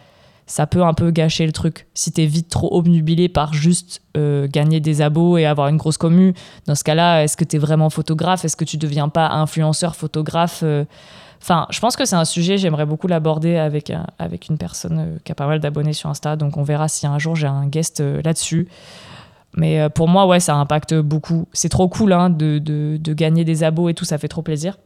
ça 0.46 0.66
peut 0.66 0.83
un 0.83 0.94
peu 0.94 1.11
gâcher 1.11 1.46
le 1.46 1.52
truc. 1.52 1.87
Si 1.94 2.12
t'es 2.12 2.26
vite 2.26 2.48
trop 2.48 2.76
obnubilé 2.76 3.28
par 3.28 3.54
juste 3.54 4.02
euh, 4.16 4.46
gagner 4.48 4.80
des 4.80 5.00
abos 5.00 5.38
et 5.38 5.46
avoir 5.46 5.68
une 5.68 5.76
grosse 5.76 5.96
commu, 5.96 6.35
dans 6.66 6.74
ce 6.74 6.85
cas-là, 6.85 7.22
est-ce 7.22 7.37
que 7.37 7.44
t'es 7.44 7.59
vraiment 7.59 7.90
photographe? 7.90 8.44
Est-ce 8.44 8.57
que 8.57 8.64
tu 8.64 8.76
deviens 8.76 9.09
pas 9.09 9.28
influenceur 9.28 9.96
photographe 9.96 10.61
euh? 10.62 10.85
Je 11.70 11.78
pense 11.78 11.94
que 11.94 12.07
c'est 12.07 12.16
un 12.16 12.24
sujet, 12.24 12.57
j'aimerais 12.57 12.87
beaucoup 12.87 13.07
l'aborder 13.07 13.57
avec, 13.59 13.92
avec 14.18 14.48
une 14.48 14.57
personne 14.57 14.98
euh, 14.98 15.18
qui 15.24 15.30
a 15.30 15.35
pas 15.35 15.46
mal 15.46 15.61
d'abonnés 15.61 15.92
sur 15.92 16.09
Insta. 16.09 16.37
Donc 16.37 16.57
on 16.57 16.62
verra 16.62 16.88
si 16.88 17.07
un 17.07 17.18
jour 17.18 17.37
j'ai 17.37 17.46
un 17.46 17.66
guest 17.66 18.00
là-dessus. 18.00 18.68
Mais 19.57 19.88
pour 19.90 20.09
moi, 20.09 20.26
ouais, 20.26 20.40
ça 20.40 20.57
impacte 20.57 20.94
beaucoup. 20.94 21.46
C'est 21.52 21.68
trop 21.68 21.87
cool 21.88 22.12
hein, 22.12 22.28
de, 22.28 22.59
de, 22.59 22.96
de, 22.96 23.12
gagner 23.12 23.44
des 23.44 23.62
abos 23.62 23.88
et 23.88 23.94
tout, 23.94 24.04
ça 24.04 24.18
fait 24.18 24.26
trop 24.26 24.42
plaisir 24.42 24.78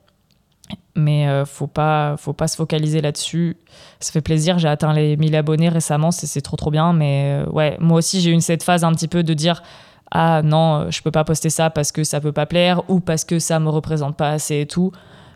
mais 0.98 1.28
euh, 1.28 1.44
faut 1.44 1.66
pas 1.66 2.16
faut 2.18 2.32
pas 2.32 2.48
se 2.48 2.56
focaliser 2.56 3.00
là-dessus. 3.00 3.56
Ça 4.00 4.12
fait 4.12 4.20
plaisir 4.20 4.58
j'ai 4.58 4.68
atteint 4.68 4.92
les 4.92 5.16
1000 5.16 5.34
abonnés 5.36 5.68
récemment 5.68 6.10
c'est 6.10 6.40
trop 6.40 6.56
trop 6.56 6.70
bien. 6.70 6.92
Mais 6.92 7.42
euh, 7.42 7.50
ouais 7.50 7.76
moi 7.80 7.98
aussi 7.98 8.20
j'ai 8.20 8.34
eu 8.34 8.40
cette 8.40 8.62
phase 8.62 8.84
un 8.84 8.92
petit 8.92 9.08
peu 9.08 9.22
de 9.22 9.34
dire 9.34 9.62
ah 10.10 10.42
non 10.42 10.74
euh, 10.74 10.90
je 10.90 11.02
peux 11.02 11.10
pas 11.10 11.24
poster 11.24 11.50
ça 11.50 11.70
parce 11.70 11.92
que 11.92 12.04
ça 12.04 12.20
peut 12.20 12.32
pas 12.32 12.46
plaire 12.46 12.82
ou 12.88 13.00
parce 13.00 13.24
que 13.24 13.38
ça 13.38 13.60
me 13.60 13.68
représente 13.68 14.16
pas 14.16 14.30
assez 14.30 14.60
et 14.60 14.66
tout 14.66 14.92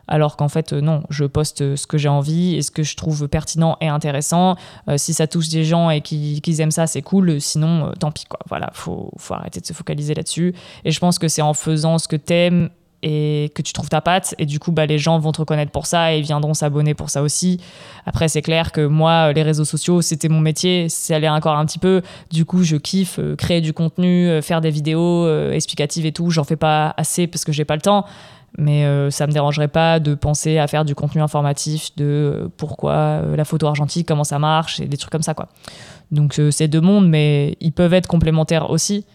alors 0.08 0.36
qu'en 0.36 0.48
fait 0.48 0.72
non 0.72 1.04
je 1.10 1.24
poste 1.24 1.76
ce 1.76 1.86
que 1.86 1.96
j'ai 1.96 2.08
envie 2.08 2.56
et 2.56 2.62
ce 2.62 2.70
que 2.70 2.82
je 2.82 2.96
trouve 2.96 3.28
pertinent 3.28 3.76
et 3.80 3.88
intéressant. 3.88 4.56
Si 4.96 5.14
ça 5.14 5.28
touche 5.28 5.48
des 5.48 5.64
gens 5.64 5.90
et 5.90 6.00
qu'ils 6.00 6.60
aiment 6.60 6.72
ça 6.72 6.88
c'est 6.88 7.02
cool. 7.02 7.40
Sinon 7.40 7.92
tant 7.98 8.10
pis 8.10 8.24
quoi. 8.24 8.40
Voilà 8.48 8.70
faut 8.74 9.12
faut 9.16 9.34
arrêter 9.34 9.60
de 9.60 9.66
se 9.66 9.72
focaliser 9.72 10.14
là-dessus. 10.14 10.54
Et 10.84 10.90
je 10.90 10.98
pense 10.98 11.20
que 11.20 11.28
c'est 11.28 11.40
en 11.40 11.54
faisant 11.54 11.98
ce 11.98 12.08
que 12.08 12.16
t'aimes 12.16 12.68
et 13.02 13.50
que 13.54 13.62
tu 13.62 13.72
trouves 13.72 13.88
ta 13.88 14.00
patte. 14.00 14.34
Et 14.38 14.46
du 14.46 14.58
coup 14.58 14.72
bah, 14.72 14.86
les 14.86 14.98
gens 14.98 15.18
vont 15.18 15.32
te 15.32 15.40
reconnaître 15.40 15.72
pour 15.72 15.86
ça 15.86 16.12
et 16.12 16.20
viendront 16.20 16.54
s'abonner 16.54 16.94
pour 16.94 17.10
ça 17.10 17.22
aussi. 17.22 17.60
Après 18.06 18.28
c'est 18.28 18.42
clair 18.42 18.72
que 18.72 18.86
moi 18.86 19.32
les 19.32 19.42
réseaux 19.42 19.64
sociaux 19.64 20.02
c'était 20.02 20.28
mon 20.28 20.40
métier. 20.40 20.88
C'est 20.88 21.14
aller 21.14 21.28
encore 21.28 21.56
un 21.56 21.66
petit 21.66 21.78
peu. 21.78 22.02
Du 22.30 22.44
coup 22.44 22.62
je 22.62 22.76
kiffe 22.76 23.18
euh, 23.18 23.36
créer 23.36 23.60
du 23.60 23.72
contenu 23.72 24.28
euh, 24.28 24.42
faire 24.42 24.60
des 24.60 24.70
vidéos 24.70 25.26
euh, 25.26 25.52
explicatives 25.52 26.06
et 26.06 26.12
tout. 26.12 26.30
J'en 26.30 26.44
fais 26.44 26.56
pas 26.56 26.94
assez 26.96 27.26
parce 27.26 27.44
que 27.44 27.52
j'ai 27.52 27.64
pas 27.64 27.76
le 27.76 27.82
temps. 27.82 28.04
Mais 28.58 28.84
ça 29.10 29.26
me 29.26 29.32
dérangerait 29.32 29.66
pas 29.66 29.98
de 29.98 30.14
penser 30.14 30.58
à 30.58 30.66
faire 30.66 30.84
du 30.84 30.94
contenu 30.94 31.22
informatif 31.22 31.96
de 31.96 32.50
pourquoi 32.58 33.22
la 33.34 33.46
photo 33.46 33.66
argentique 33.66 34.06
comment 34.06 34.24
ça 34.24 34.38
marche 34.38 34.78
et 34.78 34.84
des 34.84 34.98
trucs 34.98 35.10
comme 35.10 35.22
ça 35.22 35.32
quoi. 35.32 35.48
Donc 36.10 36.38
c'est 36.50 36.68
deux 36.68 36.82
mondes 36.82 37.08
mais 37.08 37.56
ils 37.60 37.72
peuvent 37.72 37.94
être 37.94 38.06
complémentaires 38.06 38.68
aussi. 38.68 39.06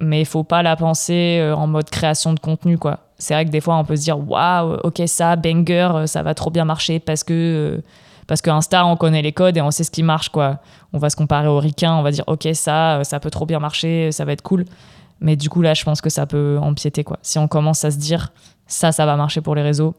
Mais 0.00 0.22
il 0.22 0.26
faut 0.26 0.42
pas 0.42 0.64
la 0.64 0.74
penser 0.74 1.40
en 1.56 1.68
mode 1.68 1.88
création 1.88 2.32
de 2.32 2.40
contenu 2.40 2.76
quoi 2.76 3.03
c'est 3.18 3.34
vrai 3.34 3.44
que 3.44 3.50
des 3.50 3.60
fois, 3.60 3.76
on 3.76 3.84
peut 3.84 3.96
se 3.96 4.02
dire 4.02 4.18
waouh, 4.18 4.78
ok, 4.84 5.02
ça, 5.06 5.36
banger, 5.36 5.88
euh, 5.94 6.06
ça 6.06 6.22
va 6.22 6.34
trop 6.34 6.50
bien 6.50 6.64
marcher 6.64 6.98
parce 6.98 7.24
que. 7.24 7.32
Euh, 7.32 7.82
parce 8.26 8.40
on 8.46 8.96
connaît 8.96 9.20
les 9.20 9.32
codes 9.32 9.58
et 9.58 9.60
on 9.60 9.70
sait 9.70 9.84
ce 9.84 9.90
qui 9.90 10.02
marche, 10.02 10.30
quoi. 10.30 10.60
On 10.94 10.98
va 10.98 11.10
se 11.10 11.16
comparer 11.16 11.46
au 11.46 11.58
ricain, 11.58 11.94
on 11.94 12.02
va 12.02 12.10
dire, 12.10 12.24
ok, 12.26 12.48
ça, 12.54 12.98
euh, 12.98 13.04
ça 13.04 13.20
peut 13.20 13.30
trop 13.30 13.44
bien 13.44 13.58
marcher, 13.60 14.12
ça 14.12 14.24
va 14.24 14.32
être 14.32 14.40
cool. 14.40 14.64
Mais 15.20 15.36
du 15.36 15.50
coup, 15.50 15.60
là, 15.60 15.74
je 15.74 15.84
pense 15.84 16.00
que 16.00 16.08
ça 16.08 16.24
peut 16.24 16.58
empiéter, 16.60 17.04
quoi. 17.04 17.18
Si 17.20 17.38
on 17.38 17.48
commence 17.48 17.84
à 17.84 17.90
se 17.90 17.98
dire, 17.98 18.32
ça, 18.66 18.92
ça 18.92 19.04
va 19.04 19.16
marcher 19.16 19.42
pour 19.42 19.54
les 19.54 19.62
réseaux. 19.62 19.94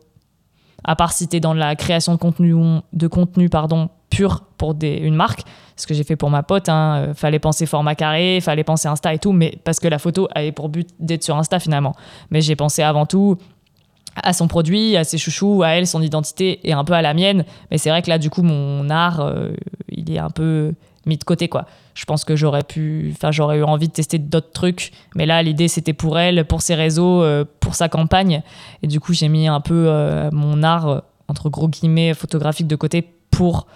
À 0.86 0.96
part 0.96 1.12
si 1.12 1.28
dans 1.28 1.54
la 1.54 1.76
création 1.76 2.14
de 2.14 2.18
contenu, 2.18 2.56
de 2.94 3.08
contenu 3.08 3.50
pardon, 3.50 3.90
pur 4.10 4.44
pour 4.58 4.76
une 4.82 5.16
marque, 5.16 5.42
ce 5.76 5.88
que 5.88 5.94
j'ai 5.94 6.04
fait 6.04 6.16
pour 6.16 6.30
ma 6.30 6.44
pote. 6.44 6.70
Hein. 6.70 6.98
Euh, 6.98 7.14
fallait 7.14 7.40
penser 7.40 7.66
format 7.66 7.96
carré, 7.96 8.40
fallait 8.42 8.64
penser 8.64 8.88
Insta 8.88 9.14
et 9.14 9.20
tout, 9.20 9.32
mais 9.32 9.58
parce 9.64 9.80
que 9.80 9.88
la 9.88 10.00
photo 10.00 10.28
avait 10.34 10.52
pour 10.52 10.70
but 10.70 10.90
d'être 11.00 11.24
sur 11.24 11.36
Insta 11.36 11.60
finalement. 11.60 11.94
Mais 12.30 12.42
j'ai 12.42 12.56
pensé 12.56 12.82
avant 12.84 13.06
tout 13.06 13.38
à 14.24 14.32
son 14.32 14.48
produit, 14.48 14.96
à 14.96 15.04
ses 15.04 15.18
chouchous, 15.18 15.64
à 15.64 15.70
elle, 15.70 15.88
son 15.88 16.02
identité 16.02 16.60
et 16.64 16.72
un 16.72 16.86
peu 16.86 16.94
à 16.94 17.02
la 17.02 17.14
mienne. 17.14 17.44
Mais 17.72 17.78
c'est 17.78 17.90
vrai 17.90 18.02
que 18.02 18.10
là, 18.10 18.18
du 18.18 18.30
coup, 18.30 18.44
mon 18.44 18.90
art, 18.90 19.20
euh, 19.20 19.52
il 19.90 20.12
est 20.12 20.20
un 20.20 20.30
peu 20.30 20.74
mis 21.06 21.18
de 21.18 21.24
côté, 21.24 21.48
quoi. 21.48 21.66
Je 21.94 22.06
pense 22.06 22.24
que 22.24 22.36
j'aurais 22.36 22.64
pu, 22.64 23.14
enfin, 23.16 23.32
j'aurais 23.32 23.58
eu 23.58 23.64
envie 23.64 23.88
de 23.88 23.94
tester 23.94 24.18
d'autres 24.18 24.52
trucs. 24.52 24.92
Mais 25.16 25.26
là, 25.26 25.42
l'idée, 25.44 25.68
c'était 25.68 25.94
pour 25.94 26.20
elle, 26.20 26.46
pour 26.46 26.62
ses 26.62 26.76
réseaux, 26.76 27.24
euh, 27.24 27.46
pour 27.60 27.76
sa 27.76 27.90
campagne. 27.90 28.42
Et 28.82 28.88
du 28.88 29.00
coup, 29.00 29.14
j'ai 29.14 29.28
mis 29.28 29.48
un 29.48 29.62
peu 29.62 29.90
mon 30.32 30.64
art, 30.64 31.04
entre 31.28 31.50
gros 31.50 31.68
guillemets, 31.68 32.14
photographique 32.14 32.68
de 32.68 32.76
côté 32.76 33.02
pour 33.32 33.68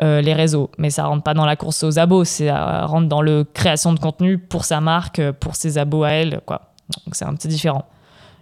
euh, 0.00 0.20
les 0.20 0.32
réseaux. 0.32 0.70
Mais 0.78 0.90
ça 0.90 1.06
rentre 1.06 1.24
pas 1.24 1.34
dans 1.34 1.44
la 1.44 1.56
course 1.56 1.82
aux 1.82 1.98
abos, 1.98 2.24
ça 2.24 2.86
rentre 2.86 3.08
dans 3.08 3.20
le 3.20 3.42
création 3.42 3.92
de 3.92 3.98
contenu 3.98 4.38
pour 4.38 4.64
sa 4.64 4.80
marque, 4.80 5.20
pour 5.32 5.56
ses 5.56 5.76
abos 5.76 6.04
à 6.04 6.10
elle, 6.10 6.40
quoi. 6.46 6.72
Donc 7.04 7.16
c'est 7.16 7.24
un 7.24 7.34
petit 7.34 7.48
différent. 7.48 7.84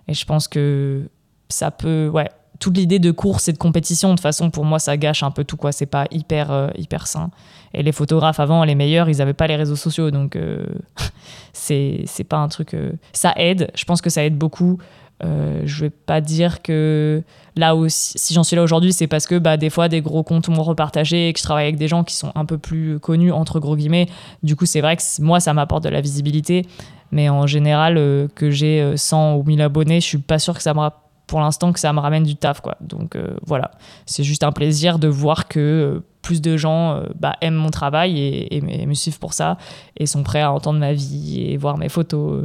Et 0.07 0.13
je 0.13 0.27
pense 0.27 0.49
que 0.49 1.09
ça 1.49 1.71
peut, 1.71 2.11
ouais, 2.13 2.29
toute 2.59 2.77
l'idée 2.77 2.99
de 2.99 3.11
course 3.11 3.49
et 3.49 3.53
de 3.53 3.59
compétition, 3.59 4.15
de 4.15 4.21
façon, 4.21 4.51
pour 4.51 4.65
moi, 4.65 4.79
ça 4.79 4.97
gâche 4.97 5.23
un 5.23 5.31
peu 5.31 5.45
tout, 5.45 5.57
quoi. 5.57 5.73
C'est 5.73 5.87
pas 5.87 6.07
hyper, 6.11 6.51
euh, 6.51 6.69
hyper 6.77 7.07
sain. 7.07 7.31
Et 7.75 7.83
les 7.83 7.93
photographes 7.93 8.41
avant, 8.41 8.65
les 8.65 8.75
meilleurs, 8.75 9.09
ils 9.09 9.21
avaient 9.21 9.35
pas 9.35 9.47
les 9.47 9.57
réseaux 9.57 9.77
sociaux, 9.77 10.11
donc 10.11 10.37
euh, 10.37 10.65
c'est 11.53 12.07
pas 12.29 12.39
un 12.39 12.49
truc. 12.49 12.77
ça 13.13 13.33
aide, 13.37 13.71
je 13.75 13.85
pense 13.85 14.01
que 14.01 14.11
ça 14.11 14.25
aide 14.25 14.37
beaucoup. 14.37 14.79
Euh, 15.25 15.63
je 15.65 15.81
vais 15.81 15.91
pas 15.91 16.21
dire 16.21 16.61
que 16.61 17.23
là 17.57 17.75
où 17.75 17.87
si 17.89 18.35
j'en 18.35 18.45
suis 18.45 18.55
là 18.55 18.63
aujourd'hui, 18.63 18.93
c'est 18.93 19.07
parce 19.07 19.27
que 19.27 19.39
bah, 19.39 19.57
des 19.57 19.71
fois 19.71 19.89
des 19.89 20.03
gros 20.03 20.23
comptes 20.23 20.49
m'ont 20.49 20.63
repartagé 20.63 21.29
et 21.29 21.33
que 21.33 21.39
je 21.39 21.45
travaille 21.45 21.65
avec 21.65 21.79
des 21.79 21.89
gens 21.89 22.05
qui 22.05 22.15
sont 22.15 22.33
un 22.35 22.45
peu 22.45 22.59
plus 22.59 22.99
connus 23.01 23.33
entre 23.33 23.59
gros 23.59 23.77
guillemets. 23.77 24.09
Du 24.43 24.57
coup, 24.57 24.67
c'est 24.67 24.83
vrai 24.83 24.97
que 24.97 25.03
moi 25.21 25.41
ça 25.41 25.55
m'apporte 25.55 25.85
de 25.85 25.89
la 25.89 26.03
visibilité, 26.03 26.67
mais 27.13 27.31
en 27.31 27.47
général 27.47 27.97
euh, 27.97 28.29
que 28.35 28.51
j'ai 28.51 28.95
100 28.95 29.17
euh, 29.17 29.37
ou 29.39 29.45
1000 29.45 29.63
abonnés, 29.63 30.01
je 30.01 30.07
suis 30.07 30.19
pas 30.19 30.39
sûr 30.39 30.55
que 30.55 30.63
ça 30.63 30.75
me 30.75 30.81
pour 31.27 31.41
l'instant 31.41 31.73
que 31.73 31.81
ça 31.81 31.93
me 31.93 32.01
ramène 32.01 32.23
du 32.23 32.37
taf 32.37 32.61
quoi. 32.61 32.77
Donc 32.81 33.17
voilà, 33.45 33.73
c'est 34.07 34.25
juste 34.25 34.45
un 34.45 34.53
plaisir 34.53 34.99
de 34.99 35.09
voir 35.09 35.49
que 35.49 36.03
plus 36.23 36.41
de 36.41 36.57
gens 36.57 37.03
bah, 37.19 37.37
aiment 37.41 37.55
mon 37.55 37.71
travail 37.71 38.19
et, 38.21 38.61
me 38.61 38.95
suivent 38.95 39.19
pour 39.19 39.33
ça 39.33 39.59
et 39.97 40.07
sont 40.07 40.23
prêts 40.23 40.43
à 40.43 40.53
entendre 40.53 40.79
ma 40.79 40.93
vie 40.93 41.43
et 41.43 41.57
voir 41.57 41.79
mes 41.79 41.89
photos 41.89 42.43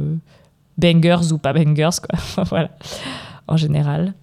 bangers 0.78 1.32
ou 1.32 1.38
pas 1.38 1.52
bangers, 1.52 2.00
quoi. 2.00 2.44
voilà, 2.50 2.70
en 3.48 3.56
général. 3.56 4.14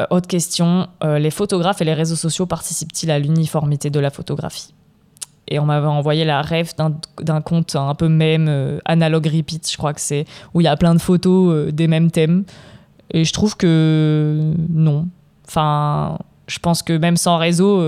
Euh, 0.00 0.06
autre 0.10 0.28
question, 0.28 0.88
euh, 1.04 1.18
les 1.18 1.30
photographes 1.30 1.80
et 1.80 1.84
les 1.84 1.94
réseaux 1.94 2.16
sociaux 2.16 2.46
participent-ils 2.46 3.10
à 3.10 3.18
l'uniformité 3.18 3.90
de 3.90 4.00
la 4.00 4.10
photographie? 4.10 4.74
Et 5.48 5.58
on 5.58 5.66
m'avait 5.66 5.88
envoyé 5.88 6.24
la 6.24 6.42
ref 6.42 6.76
d'un 6.76 7.40
compte 7.40 7.74
un 7.74 7.94
peu 7.94 8.08
même, 8.08 8.46
euh, 8.48 8.78
Analog 8.84 9.26
Repeat, 9.26 9.68
je 9.70 9.76
crois 9.76 9.92
que 9.92 10.00
c'est, 10.00 10.24
où 10.54 10.60
il 10.60 10.64
y 10.64 10.68
a 10.68 10.76
plein 10.76 10.94
de 10.94 11.00
photos 11.00 11.72
des 11.72 11.88
mêmes 11.88 12.10
thèmes. 12.10 12.44
Et 13.12 13.24
je 13.24 13.32
trouve 13.32 13.56
que 13.56 14.52
non. 14.68 15.08
Enfin, 15.46 16.18
je 16.46 16.58
pense 16.58 16.82
que 16.82 16.96
même 16.96 17.16
sans 17.16 17.38
réseau, 17.38 17.82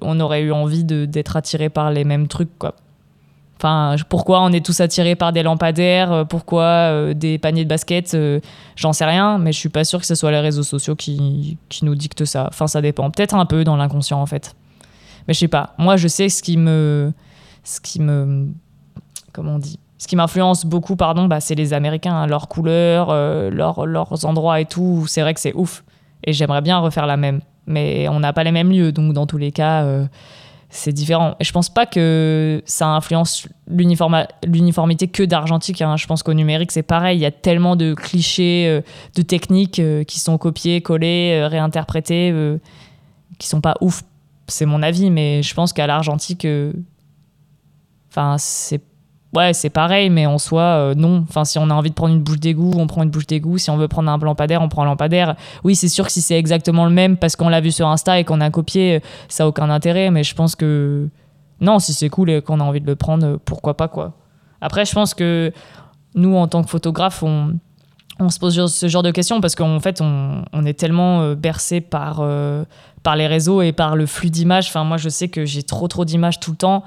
on 0.00 0.20
aurait 0.20 0.42
eu 0.42 0.52
envie 0.52 0.84
d'être 0.84 1.36
attiré 1.36 1.68
par 1.68 1.90
les 1.90 2.04
mêmes 2.04 2.28
trucs, 2.28 2.56
quoi. 2.58 2.74
Enfin, 3.58 3.96
pourquoi 4.08 4.40
on 4.42 4.52
est 4.52 4.64
tous 4.64 4.80
attirés 4.80 5.16
par 5.16 5.32
des 5.32 5.42
lampadaires, 5.42 6.12
euh, 6.12 6.24
pourquoi 6.24 6.62
euh, 6.62 7.12
des 7.12 7.38
paniers 7.38 7.64
de 7.64 7.68
basket, 7.68 8.14
euh, 8.14 8.38
j'en 8.76 8.92
sais 8.92 9.04
rien, 9.04 9.38
mais 9.38 9.50
je 9.50 9.58
suis 9.58 9.68
pas 9.68 9.82
sûr 9.82 9.98
que 9.98 10.06
ce 10.06 10.14
soit 10.14 10.30
les 10.30 10.38
réseaux 10.38 10.62
sociaux 10.62 10.94
qui, 10.94 11.58
qui 11.68 11.84
nous 11.84 11.96
dictent 11.96 12.24
ça. 12.24 12.46
Enfin, 12.48 12.68
ça 12.68 12.80
dépend. 12.80 13.10
Peut-être 13.10 13.34
un 13.34 13.46
peu 13.46 13.64
dans 13.64 13.74
l'inconscient 13.74 14.22
en 14.22 14.26
fait. 14.26 14.54
Mais 15.26 15.34
je 15.34 15.40
sais 15.40 15.48
pas. 15.48 15.74
Moi, 15.76 15.96
je 15.96 16.06
sais 16.06 16.28
ce 16.28 16.40
qui 16.40 16.56
me. 16.56 17.12
Ce 17.64 17.80
qui 17.80 18.00
me. 18.00 18.46
Comment 19.32 19.56
on 19.56 19.58
dit? 19.58 19.80
Ce 19.98 20.06
qui 20.06 20.16
m'influence 20.16 20.64
beaucoup, 20.64 20.96
pardon, 20.96 21.26
bah, 21.26 21.40
c'est 21.40 21.54
les 21.56 21.72
Américains, 21.72 22.14
hein. 22.14 22.26
leurs 22.26 22.48
couleurs, 22.48 23.12
leurs 23.50 24.24
endroits 24.24 24.60
et 24.60 24.64
tout. 24.64 25.04
C'est 25.08 25.20
vrai 25.22 25.34
que 25.34 25.40
c'est 25.40 25.54
ouf. 25.54 25.84
Et 26.24 26.32
j'aimerais 26.32 26.62
bien 26.62 26.78
refaire 26.78 27.06
la 27.06 27.16
même. 27.16 27.40
Mais 27.66 28.08
on 28.08 28.20
n'a 28.20 28.32
pas 28.32 28.44
les 28.44 28.52
mêmes 28.52 28.70
lieux, 28.70 28.92
donc 28.92 29.12
dans 29.12 29.26
tous 29.26 29.38
les 29.38 29.52
cas 29.52 29.84
c'est 30.70 30.92
différent. 30.92 31.34
Et 31.40 31.44
je 31.44 31.52
pense 31.52 31.70
pas 31.70 31.86
que 31.86 32.62
ça 32.66 32.88
influence 32.88 33.48
l'uniformité 33.68 35.08
que 35.08 35.22
d'argentique. 35.22 35.80
Hein. 35.80 35.96
Je 35.96 36.06
pense 36.06 36.22
qu'au 36.22 36.34
numérique, 36.34 36.72
c'est 36.72 36.82
pareil. 36.82 37.18
Il 37.18 37.20
y 37.20 37.26
a 37.26 37.30
tellement 37.30 37.74
de 37.74 37.94
clichés, 37.94 38.66
euh, 38.68 38.82
de 39.14 39.22
techniques 39.22 39.78
euh, 39.78 40.04
qui 40.04 40.20
sont 40.20 40.36
copiés, 40.36 40.82
collés, 40.82 41.40
euh, 41.40 41.48
réinterprétés, 41.48 42.34
qui 43.38 43.48
sont 43.48 43.60
pas 43.60 43.76
ouf. 43.80 44.02
C'est 44.46 44.66
mon 44.66 44.82
avis, 44.82 45.10
mais 45.10 45.42
je 45.42 45.54
pense 45.54 45.72
qu'à 45.72 45.86
l'argentique, 45.86 46.46
enfin, 48.10 48.36
c'est 48.38 48.82
Ouais, 49.34 49.52
c'est 49.52 49.68
pareil, 49.68 50.08
mais 50.08 50.24
en 50.24 50.38
soi, 50.38 50.62
euh, 50.62 50.94
non. 50.94 51.24
Enfin, 51.28 51.44
si 51.44 51.58
on 51.58 51.68
a 51.68 51.74
envie 51.74 51.90
de 51.90 51.94
prendre 51.94 52.14
une 52.14 52.22
bouche 52.22 52.40
d'égout, 52.40 52.72
on 52.76 52.86
prend 52.86 53.02
une 53.02 53.10
bouche 53.10 53.26
d'égout. 53.26 53.58
Si 53.58 53.68
on 53.70 53.76
veut 53.76 53.88
prendre 53.88 54.10
un 54.10 54.16
lampadaire, 54.16 54.62
on 54.62 54.68
prend 54.70 54.82
un 54.82 54.86
lampadaire. 54.86 55.36
Oui, 55.64 55.76
c'est 55.76 55.88
sûr 55.88 56.06
que 56.06 56.12
si 56.12 56.22
c'est 56.22 56.38
exactement 56.38 56.86
le 56.86 56.90
même 56.90 57.18
parce 57.18 57.36
qu'on 57.36 57.50
l'a 57.50 57.60
vu 57.60 57.70
sur 57.70 57.88
Insta 57.88 58.18
et 58.18 58.24
qu'on 58.24 58.40
a 58.40 58.50
copié, 58.50 59.02
ça 59.28 59.44
n'a 59.44 59.48
aucun 59.48 59.68
intérêt. 59.68 60.10
Mais 60.10 60.24
je 60.24 60.34
pense 60.34 60.56
que 60.56 61.08
non, 61.60 61.78
si 61.78 61.92
c'est 61.92 62.08
cool 62.08 62.30
et 62.30 62.40
qu'on 62.40 62.60
a 62.60 62.64
envie 62.64 62.80
de 62.80 62.86
le 62.86 62.96
prendre, 62.96 63.38
pourquoi 63.44 63.76
pas, 63.76 63.88
quoi. 63.88 64.14
Après, 64.62 64.86
je 64.86 64.92
pense 64.92 65.12
que 65.12 65.52
nous, 66.14 66.34
en 66.34 66.48
tant 66.48 66.62
que 66.62 66.70
photographe, 66.70 67.22
on, 67.22 67.58
se 68.30 68.38
pose 68.38 68.72
ce 68.72 68.88
genre 68.88 69.02
de 69.02 69.10
questions 69.10 69.40
parce 69.42 69.54
qu'en 69.54 69.78
fait, 69.78 70.00
on, 70.00 70.64
est 70.64 70.78
tellement 70.78 71.20
euh, 71.20 71.34
bercé 71.34 71.80
par, 71.80 72.18
euh, 72.20 72.64
par 73.02 73.14
les 73.14 73.26
réseaux 73.26 73.60
et 73.60 73.72
par 73.72 73.94
le 73.94 74.06
flux 74.06 74.30
d'images. 74.30 74.68
Enfin, 74.68 74.84
moi, 74.84 74.96
je 74.96 75.10
sais 75.10 75.28
que 75.28 75.44
j'ai 75.44 75.62
trop, 75.62 75.86
trop 75.86 76.06
d'images 76.06 76.40
tout 76.40 76.52
le 76.52 76.56
temps 76.56 76.82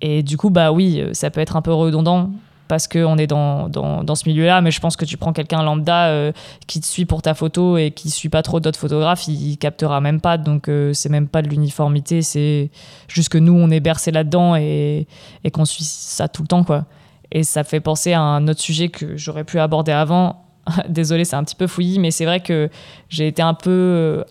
et 0.00 0.22
du 0.22 0.36
coup, 0.36 0.50
bah 0.50 0.72
oui, 0.72 1.00
euh, 1.00 1.14
ça 1.14 1.30
peut 1.30 1.40
être 1.40 1.56
un 1.56 1.62
peu 1.62 1.72
redondant. 1.72 2.30
parce 2.68 2.86
qu'on 2.86 3.18
est 3.18 3.26
dans, 3.26 3.68
dans, 3.68 4.04
dans 4.04 4.14
ce 4.14 4.28
milieu-là, 4.28 4.60
mais 4.60 4.70
je 4.70 4.80
pense 4.80 4.96
que 4.96 5.04
tu 5.04 5.16
prends 5.16 5.32
quelqu'un 5.32 5.60
lambda 5.60 6.06
euh, 6.06 6.32
qui 6.68 6.80
te 6.80 6.86
suit 6.86 7.04
pour 7.04 7.20
ta 7.20 7.34
photo 7.34 7.76
et 7.76 7.90
qui 7.90 8.10
suit 8.10 8.28
pas 8.28 8.42
trop 8.42 8.60
d'autres 8.60 8.78
photographes, 8.78 9.26
il, 9.26 9.58
captera 9.58 10.00
même 10.00 10.20
pas. 10.20 10.38
Donc 10.38 10.68
euh, 10.68 10.92
c'est 10.92 11.08
même 11.08 11.26
pas 11.26 11.42
de 11.42 11.48
l'uniformité, 11.48 12.22
c'est 12.22 12.70
juste 13.08 13.28
que 13.28 13.38
nous 13.38 13.54
on 13.54 13.70
est 13.70 13.80
bercé 13.80 14.12
là-dedans 14.12 14.54
et, 14.54 15.08
et 15.42 15.50
qu'on 15.50 15.64
suit 15.64 15.82
ça 15.82 16.28
tout 16.28 16.42
le 16.42 16.48
temps 16.48 16.62
quoi. 16.62 16.84
Et 17.32 17.42
ça 17.42 17.64
fait 17.64 17.80
penser 17.80 18.12
à 18.12 18.20
un 18.20 18.46
autre 18.46 18.60
sujet 18.60 18.88
que 18.88 19.16
j'aurais 19.16 19.44
pu 19.44 19.58
aborder 19.58 19.92
avant. 19.92 20.44
Désolé, 20.88 21.24
c'est 21.24 21.36
un 21.36 21.42
petit 21.42 21.56
peu 21.56 21.66
fouillis, 21.66 21.98
mais 21.98 22.12
c'est 22.12 22.24
vrai 22.24 22.38
que 22.38 22.68
j'ai 23.08 23.26
été 23.26 23.42
un 23.42 23.54
peu 23.54 23.70
euh, 23.70 24.24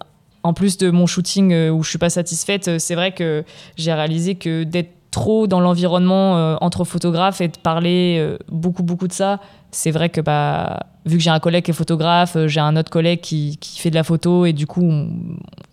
en 0.44 0.54
plus 0.54 0.78
de 0.78 0.92
mon 0.92 1.08
shooting 1.08 1.70
où 1.72 1.84
je 1.84 1.90
suis 1.90 2.00
pas 2.00 2.10
satisfaite, 2.10 2.80
c'est 2.80 2.96
vrai 2.96 3.12
que 3.12 3.44
j'ai 3.76 3.92
réalisé 3.94 4.36
que 4.36 4.64
d'être 4.64 4.99
trop 5.12 5.48
dans 5.48 5.60
l'environnement 5.60 6.38
euh, 6.38 6.56
entre 6.62 6.84
photographes 6.84 7.42
et 7.42 7.48
de 7.48 7.58
parler 7.58 8.18
euh, 8.20 8.38
beaucoup, 8.50 8.84
beaucoup 8.84 9.08
de 9.08 9.14
ça, 9.14 9.40
c'est 9.72 9.92
vrai 9.92 10.10
que 10.10 10.22
bah, 10.22 10.80
vu 11.06 11.18
que 11.18 11.24
j'ai 11.24 11.30
un 11.30 11.40
collègue 11.40 11.66
qui 11.66 11.72
est 11.72 11.74
photographe, 11.74 12.36
euh, 12.36 12.48
j'ai 12.48 12.60
un 12.60 12.76
autre 12.76 12.92
collègue 12.92 13.22
qui, 13.22 13.58
qui, 13.58 13.80
fait 13.80 13.90
de 13.90 13.96
la 13.96 14.04
photo 14.04 14.46
et 14.46 14.54
du 14.54 14.68
coup, 14.68 14.88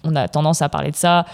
on, 0.05 0.16
a 0.16 0.29
tendance 0.29 0.62
à 0.62 0.68
parler 0.68 0.90
de 0.90 0.96
ça. 0.96 1.27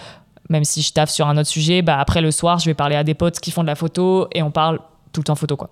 Même 0.49 0.65
si 0.65 0.83
je 0.83 0.93
taffe 0.93 1.11
sur 1.11 1.29
un 1.29 1.37
autre 1.39 1.49
sujet, 1.49 1.83
bah, 1.83 1.99
après 1.99 2.21
le 2.21 2.31
soir, 2.31 2.59
je 2.59 2.67
vais 2.67 2.75
parler 2.75 2.97
à 2.97 3.05
des 3.05 3.15
potes 3.15 3.39
qui 3.41 3.51
font 3.51 3.63
de 3.63 3.69
la 3.69 3.77
photo 3.77 4.29
et 4.33 4.43
on 4.43 4.51
parle 4.51 4.81
tout 5.13 5.21
le 5.21 5.25
temps 5.25 5.37
photo. 5.37 5.57
quoi. 5.57 5.71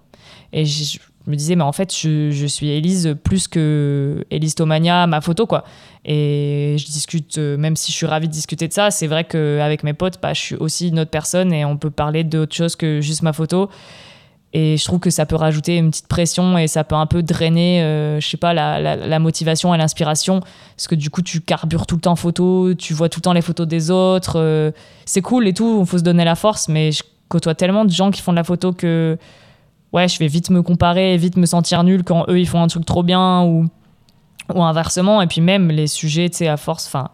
Et 0.53 0.65
je, 0.65 0.99
me 1.27 1.37
disais, 1.37 1.55
mais 1.55 1.65
en 1.65 1.73
fait, 1.73 1.95
je, 1.95 2.31
je 2.31 2.47
suis 2.47 2.71
Elise 2.71 3.17
plus 3.23 3.47
que 3.49 4.25
Elise 4.31 4.55
Tomania, 4.55 5.07
ma 5.07 5.21
photo, 5.21 5.47
quoi. 5.47 5.65
Et 6.05 6.77
je 6.79 6.87
discute, 6.87 7.37
euh, 7.39 7.57
même 7.59 7.77
si 7.77 7.93
je 7.93 7.97
suis 7.97 8.07
ravie 8.07 8.27
de 8.27 8.33
discuter 8.33 8.69
de 8.69 8.73
ça, 8.73 8.91
c'est 8.91 9.07
vrai 9.07 9.25
qu'avec 9.25 9.83
mes 9.83 9.93
potes, 9.93 10.19
bah, 10.21 10.33
je 10.33 10.41
suis 10.41 10.55
aussi 10.57 10.89
une 10.89 11.01
autre 11.01 11.11
personne 11.11 11.53
et 11.53 11.65
on 11.65 11.77
peut 11.77 11.91
parler 11.91 12.25
d'autre 12.25 12.55
chose 12.55 12.75
que 12.75 13.01
juste 13.01 13.23
ma 13.23 13.33
photo. 13.33 13.69
Et 14.53 14.77
je 14.77 14.85
trouve 14.85 14.99
que 14.99 15.11
ça 15.11 15.27
peut 15.27 15.37
rajouter 15.37 15.77
une 15.77 15.91
petite 15.91 16.09
pression 16.09 16.59
et 16.59 16.67
ça 16.67 16.83
peut 16.83 16.97
un 16.97 17.07
peu 17.07 17.23
drainer, 17.23 17.83
euh, 17.83 18.19
je 18.19 18.27
sais 18.27 18.37
pas, 18.37 18.53
la, 18.53 18.97
la, 18.97 19.19
motivation 19.21 19.73
et 19.75 19.79
l'inspiration. 19.79 20.41
Parce 20.75 20.89
que 20.89 20.97
du 20.97 21.09
coup, 21.09 21.23
tu 21.23 21.41
carbures 21.41 21.87
tout 21.87 21.95
le 21.95 22.01
temps 22.01 22.17
photo, 22.17 22.75
tu 22.75 22.93
vois 22.93 23.09
tout 23.09 23.21
le 23.21 23.23
temps 23.23 23.33
les 23.33 23.43
photos 23.43 23.69
des 23.69 23.93
autres. 23.93 24.41
Euh, 24.41 24.73
c'est 25.05 25.23
cool 25.23 25.47
et 25.47 25.55
tout, 25.55 25.83
il 25.83 25.87
faut 25.87 25.99
se 25.99 26.03
donner 26.03 26.25
la 26.25 26.35
force, 26.35 26.69
mais 26.69 26.91
je 26.91 27.05
côtoie 27.29 27.55
tellement 27.55 27.85
de 27.85 27.93
gens 27.93 28.11
qui 28.11 28.23
font 28.23 28.33
de 28.33 28.37
la 28.37 28.45
photo 28.45 28.73
que 28.73 29.19
ouais, 29.93 30.09
je 30.09 30.19
vais 30.19 30.27
vite 30.27 30.51
me 30.51 30.63
comparer, 30.63 31.17
vite 31.17 31.37
me 31.37 31.47
sentir 31.47 31.85
nul 31.85 32.05
quand 32.05 32.25
eux 32.29 32.39
ils 32.39 32.49
font 32.49 32.63
un 32.63 32.69
truc 32.69 32.85
trop 32.85 33.03
bien 33.03 33.43
ou, 33.45 33.67
ou 34.55 34.63
inversement. 34.63 35.23
Et 35.23 35.27
puis 35.27 35.41
même 35.41 35.69
les 35.71 35.87
sujets, 35.87 36.29
tu 36.29 36.39
sais, 36.39 36.49
à 36.49 36.57
force, 36.57 36.87
enfin, 36.87 37.09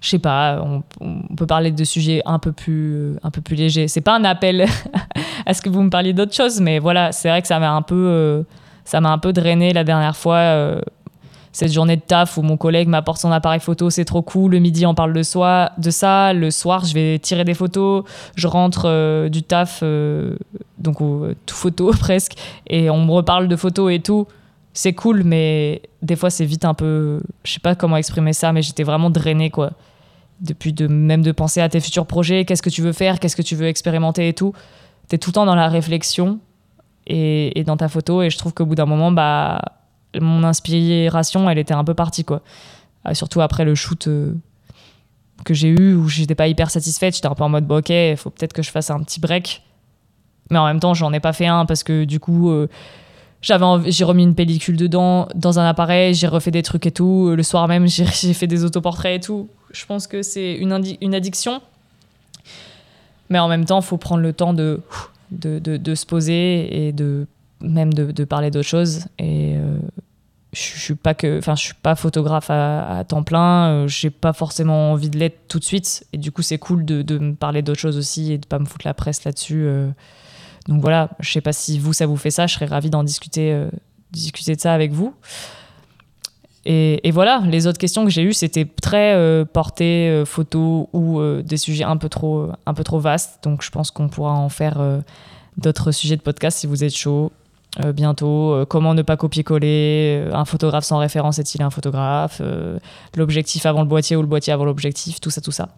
je 0.00 0.08
sais 0.10 0.18
pas, 0.18 0.62
on, 1.00 1.34
peut 1.36 1.46
parler 1.46 1.72
de 1.72 1.84
sujets 1.84 2.22
un 2.26 2.38
peu 2.38 2.52
plus, 2.52 3.16
un 3.22 3.30
peu 3.30 3.40
plus 3.40 3.56
légers. 3.56 3.88
C'est 3.88 4.00
pas 4.00 4.14
un 4.14 4.24
appel 4.24 4.66
à 5.46 5.54
ce 5.54 5.62
que 5.62 5.68
vous 5.68 5.82
me 5.82 5.90
parliez 5.90 6.12
d'autre 6.12 6.34
chose, 6.34 6.60
mais 6.60 6.78
voilà, 6.78 7.12
c'est 7.12 7.28
vrai 7.28 7.42
que 7.42 7.48
ça 7.48 7.58
m'a 7.58 7.72
un 7.72 7.82
peu, 7.82 7.94
euh, 7.94 8.42
ça 8.84 9.00
m'a 9.00 9.10
un 9.10 9.18
peu 9.18 9.32
drainé 9.32 9.72
la 9.72 9.84
dernière 9.84 10.16
fois. 10.16 10.36
Euh, 10.36 10.80
cette 11.56 11.72
journée 11.72 11.96
de 11.96 12.02
taf 12.02 12.36
où 12.36 12.42
mon 12.42 12.58
collègue 12.58 12.86
m'apporte 12.86 13.18
son 13.18 13.32
appareil 13.32 13.60
photo, 13.60 13.88
c'est 13.88 14.04
trop 14.04 14.20
cool. 14.20 14.52
Le 14.52 14.58
midi, 14.58 14.84
on 14.84 14.94
parle 14.94 15.14
de, 15.14 15.22
soi, 15.22 15.72
de 15.78 15.88
ça. 15.88 16.34
Le 16.34 16.50
soir, 16.50 16.84
je 16.84 16.92
vais 16.92 17.18
tirer 17.18 17.44
des 17.44 17.54
photos. 17.54 18.04
Je 18.34 18.46
rentre 18.46 18.82
euh, 18.84 19.30
du 19.30 19.42
taf, 19.42 19.80
euh, 19.82 20.36
donc 20.76 20.98
tout 21.46 21.54
photo 21.54 21.92
presque, 21.98 22.34
et 22.66 22.90
on 22.90 23.06
me 23.06 23.10
reparle 23.10 23.48
de 23.48 23.56
photos 23.56 23.90
et 23.90 24.00
tout. 24.00 24.26
C'est 24.74 24.92
cool, 24.92 25.22
mais 25.24 25.80
des 26.02 26.14
fois, 26.14 26.28
c'est 26.28 26.44
vite 26.44 26.66
un 26.66 26.74
peu. 26.74 27.22
Je 27.42 27.54
sais 27.54 27.60
pas 27.60 27.74
comment 27.74 27.96
exprimer 27.96 28.34
ça, 28.34 28.52
mais 28.52 28.60
j'étais 28.60 28.82
vraiment 28.82 29.08
drainée, 29.08 29.48
quoi. 29.48 29.70
Depuis 30.42 30.74
de, 30.74 30.86
même 30.86 31.22
de 31.22 31.32
penser 31.32 31.62
à 31.62 31.70
tes 31.70 31.80
futurs 31.80 32.04
projets, 32.04 32.44
qu'est-ce 32.44 32.62
que 32.62 32.68
tu 32.68 32.82
veux 32.82 32.92
faire, 32.92 33.18
qu'est-ce 33.18 33.34
que 33.34 33.40
tu 33.40 33.56
veux 33.56 33.66
expérimenter 33.66 34.28
et 34.28 34.34
tout. 34.34 34.52
T'es 35.08 35.16
tout 35.16 35.30
le 35.30 35.34
temps 35.34 35.46
dans 35.46 35.54
la 35.54 35.68
réflexion 35.68 36.38
et 37.06 37.64
dans 37.64 37.78
ta 37.78 37.88
photo, 37.88 38.20
et 38.20 38.28
je 38.28 38.36
trouve 38.36 38.52
qu'au 38.52 38.66
bout 38.66 38.74
d'un 38.74 38.84
moment, 38.84 39.10
bah 39.10 39.62
mon 40.20 40.44
inspiration, 40.44 41.48
elle 41.48 41.58
était 41.58 41.74
un 41.74 41.84
peu 41.84 41.94
partie, 41.94 42.24
quoi. 42.24 42.42
Euh, 43.06 43.14
surtout 43.14 43.40
après 43.40 43.64
le 43.64 43.74
shoot 43.74 44.08
euh, 44.08 44.34
que 45.44 45.54
j'ai 45.54 45.68
eu 45.68 45.94
où 45.94 46.08
j'étais 46.08 46.34
pas 46.34 46.48
hyper 46.48 46.70
satisfaite, 46.70 47.14
j'étais 47.14 47.28
un 47.28 47.34
peu 47.34 47.44
en 47.44 47.48
mode, 47.48 47.70
ok, 47.70 47.90
il 47.90 48.16
faut 48.16 48.30
peut-être 48.30 48.52
que 48.52 48.62
je 48.62 48.70
fasse 48.70 48.90
un 48.90 49.00
petit 49.02 49.20
break. 49.20 49.62
Mais 50.50 50.58
en 50.58 50.66
même 50.66 50.80
temps, 50.80 50.94
j'en 50.94 51.12
ai 51.12 51.20
pas 51.20 51.32
fait 51.32 51.46
un 51.46 51.66
parce 51.66 51.82
que 51.82 52.04
du 52.04 52.20
coup, 52.20 52.50
euh, 52.50 52.68
j'avais 53.42 53.90
j'ai 53.90 54.04
remis 54.04 54.22
une 54.22 54.34
pellicule 54.34 54.76
dedans, 54.76 55.28
dans 55.34 55.58
un 55.58 55.68
appareil, 55.68 56.14
j'ai 56.14 56.28
refait 56.28 56.50
des 56.50 56.62
trucs 56.62 56.86
et 56.86 56.92
tout. 56.92 57.32
Le 57.34 57.42
soir 57.42 57.68
même, 57.68 57.86
j'ai 57.88 58.34
fait 58.34 58.46
des 58.46 58.64
autoportraits 58.64 59.16
et 59.16 59.20
tout. 59.20 59.48
Je 59.72 59.84
pense 59.86 60.06
que 60.06 60.22
c'est 60.22 60.54
une, 60.54 60.96
une 61.00 61.14
addiction. 61.14 61.60
Mais 63.28 63.38
en 63.38 63.48
même 63.48 63.64
temps, 63.64 63.80
il 63.80 63.84
faut 63.84 63.96
prendre 63.96 64.22
le 64.22 64.32
temps 64.32 64.54
de, 64.54 64.80
de, 65.32 65.58
de, 65.58 65.94
se 65.94 66.06
poser 66.06 66.86
et 66.86 66.92
de 66.92 67.26
même 67.60 67.92
de, 67.92 68.24
parler 68.24 68.50
d'autres 68.52 68.68
choses. 68.68 69.06
Et 69.18 69.56
je 70.56 70.80
suis 70.80 70.94
pas 70.94 71.12
que 71.12 71.38
enfin 71.38 71.54
je 71.54 71.62
suis 71.62 71.74
pas 71.74 71.94
photographe 71.94 72.48
à, 72.48 73.04
temps 73.06 73.22
plein 73.22 73.68
euh, 73.68 73.88
j'ai 73.88 74.08
pas 74.08 74.32
forcément 74.32 74.92
envie 74.92 75.10
de 75.10 75.18
l'être 75.18 75.48
tout 75.48 75.58
de 75.58 75.64
suite. 75.64 76.06
Et 76.12 76.18
du 76.18 76.32
coup 76.32 76.42
c'est 76.42 76.58
cool 76.58 76.84
de, 76.84 77.18
me 77.18 77.34
parler 77.34 77.60
d'autres 77.62 77.80
choses 77.80 77.98
aussi 77.98 78.32
et 78.32 78.38
de 78.38 78.46
pas 78.46 78.58
me 78.58 78.64
foutre 78.64 78.86
la 78.86 78.94
presse 78.94 79.24
là-dessus 79.24 79.64
euh. 79.66 79.88
donc 80.66 80.80
voilà 80.80 81.10
je 81.20 81.30
sais 81.30 81.42
pas 81.42 81.52
si 81.52 81.78
vous 81.78 81.92
ça 81.92 82.06
vous 82.06 82.16
fait 82.16 82.30
ça 82.30 82.46
je 82.46 82.54
serais 82.54 82.66
ravie 82.66 82.88
d'en 82.88 83.04
discuter 83.04 83.52
euh, 83.52 83.68
discuter 84.12 84.56
de 84.56 84.60
ça 84.60 84.72
avec 84.72 84.92
vous. 84.92 85.14
Et, 86.68 87.10
voilà 87.12 87.42
les 87.46 87.68
autres 87.68 87.78
questions 87.78 88.04
que 88.04 88.10
j'ai 88.10 88.22
eues 88.22 88.32
c'était 88.32 88.64
très 88.64 89.44
portées 89.52 90.24
photo 90.26 90.88
ou 90.92 91.20
des 91.42 91.58
sujets 91.58 91.84
un 91.84 91.96
peu 91.96 92.08
trop 92.08 92.50
un 92.64 92.74
peu 92.74 92.82
trop 92.82 92.98
vastes. 92.98 93.44
Donc 93.44 93.62
je 93.62 93.70
pense 93.70 93.92
qu'on 93.92 94.08
pourra 94.08 94.32
en 94.32 94.48
faire 94.48 94.82
d'autres 95.56 95.92
sujets 95.92 96.16
de 96.16 96.22
podcast 96.22 96.58
si 96.58 96.66
vous 96.66 96.82
êtes 96.82 96.96
chaud 96.96 97.30
euh, 97.84 97.92
bientôt. 97.92 98.52
Euh, 98.52 98.64
comment 98.64 98.94
ne 98.94 99.02
pas 99.02 99.16
copier-coller 99.16 100.24
euh, 100.24 100.34
Un 100.34 100.44
photographe 100.44 100.84
sans 100.84 100.98
référence 100.98 101.38
est-il 101.38 101.62
un 101.62 101.70
photographe 101.70 102.40
L'objectif 103.16 103.66
avant 103.66 103.80
le 103.80 103.88
boîtier 103.88 104.16
ou 104.16 104.22
le 104.22 104.28
boîtier 104.28 104.52
avant 104.52 104.64
l'objectif 104.64 105.20
Tout 105.20 105.30
ça, 105.30 105.40
tout 105.40 105.52
ça. 105.52 105.68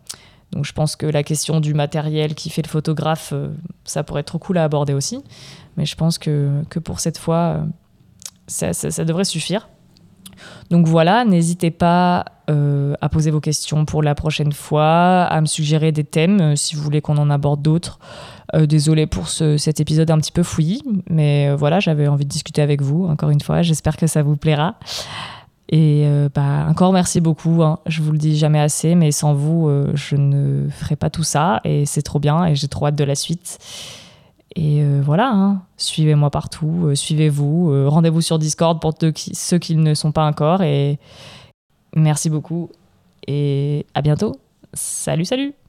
Donc 0.52 0.64
je 0.64 0.72
pense 0.72 0.96
que 0.96 1.06
la 1.06 1.22
question 1.22 1.61
du 1.61 1.74
matériel 1.74 2.34
qui 2.34 2.50
fait 2.50 2.62
le 2.62 2.68
photographe, 2.68 3.34
ça 3.84 4.02
pourrait 4.02 4.20
être 4.20 4.28
trop 4.28 4.38
cool 4.38 4.58
à 4.58 4.64
aborder 4.64 4.94
aussi. 4.94 5.22
Mais 5.76 5.84
je 5.84 5.94
pense 5.94 6.18
que, 6.18 6.62
que 6.70 6.78
pour 6.78 7.00
cette 7.00 7.18
fois, 7.18 7.64
ça, 8.46 8.72
ça, 8.72 9.04
devrait 9.04 9.24
suffire. 9.24 9.68
Donc 10.70 10.87
voilà, 10.87 11.26
n'hésitez 11.26 11.70
pas 11.70 12.24
à 12.46 13.08
poser 13.11 13.30
vos 13.30 13.40
questions 13.40 13.84
pour 13.84 14.02
la 14.02 14.14
prochaine 14.14 14.52
fois, 14.52 15.24
à 15.24 15.40
me 15.42 15.46
suggérer 15.46 15.92
des 15.92 16.04
thèmes 16.04 16.56
si 16.56 16.76
vous 16.76 16.82
voulez 16.82 17.02
qu'on 17.02 17.18
en 17.18 17.28
aborde 17.28 17.61
d'autres. 17.61 17.98
Euh, 18.54 18.66
désolé 18.66 19.06
pour 19.06 19.28
cet 19.28 19.78
épisode 19.80 20.11
un 20.11 20.18
petit 20.18 20.32
peu 20.32 20.42
fouillis, 20.42 20.82
mais 21.11 21.50
euh, 21.50 21.56
voilà, 21.56 21.80
j'avais 21.80 22.08
envie 22.08 22.24
de 22.24 22.30
discuter 22.30 22.62
avec 22.62 22.80
vous, 22.80 23.06
encore 23.06 23.30
une 23.30 23.40
fois. 23.40 23.62
J'espère 23.62 23.96
que 23.96 24.06
ça 24.06 24.22
vous 24.22 24.37
plaira. 24.37 24.76
Et 25.70 26.04
euh, 26.06 26.30
bah, 26.34 26.66
encore 26.66 26.94
merci 26.94 27.20
beaucoup. 27.20 27.62
Hein. 27.62 27.78
Je 27.84 28.00
vous 28.00 28.12
le 28.12 28.18
dis 28.18 28.38
jamais 28.38 28.61
assez, 28.61 28.94
mais 28.94 29.12
sans 29.12 29.34
vous, 29.34 29.70
je 29.92 30.16
ne 30.16 30.68
ferais 30.70 30.96
pas 30.96 31.11
tout 31.11 31.24
ça. 31.24 31.61
Et 31.64 31.84
c'est 31.84 32.02
trop 32.02 32.20
bien 32.20 32.46
et 32.46 32.54
j'ai 32.54 32.68
trop 32.68 32.87
hâte 32.87 32.96
de 32.96 33.04
la 33.04 33.14
suite. 33.14 33.58
Et 34.56 34.82
voilà, 35.02 35.30
hein. 35.30 35.62
suivez-moi 35.76 36.30
partout, 36.30 36.90
suivez-vous, 36.94 37.88
rendez-vous 37.88 38.22
sur 38.22 38.38
Discord 38.38 38.80
pour 38.80 38.94
ceux 38.98 39.58
qui 39.58 39.76
ne 39.76 39.94
sont 39.94 40.11
pas 40.11 40.26
encore. 40.26 40.62
Et 40.62 40.98
merci 41.94 42.30
beaucoup 42.30 42.70
et 43.26 43.84
à 43.94 44.00
bientôt. 44.00 44.37
Salut, 44.72 45.26
salut 45.26 45.67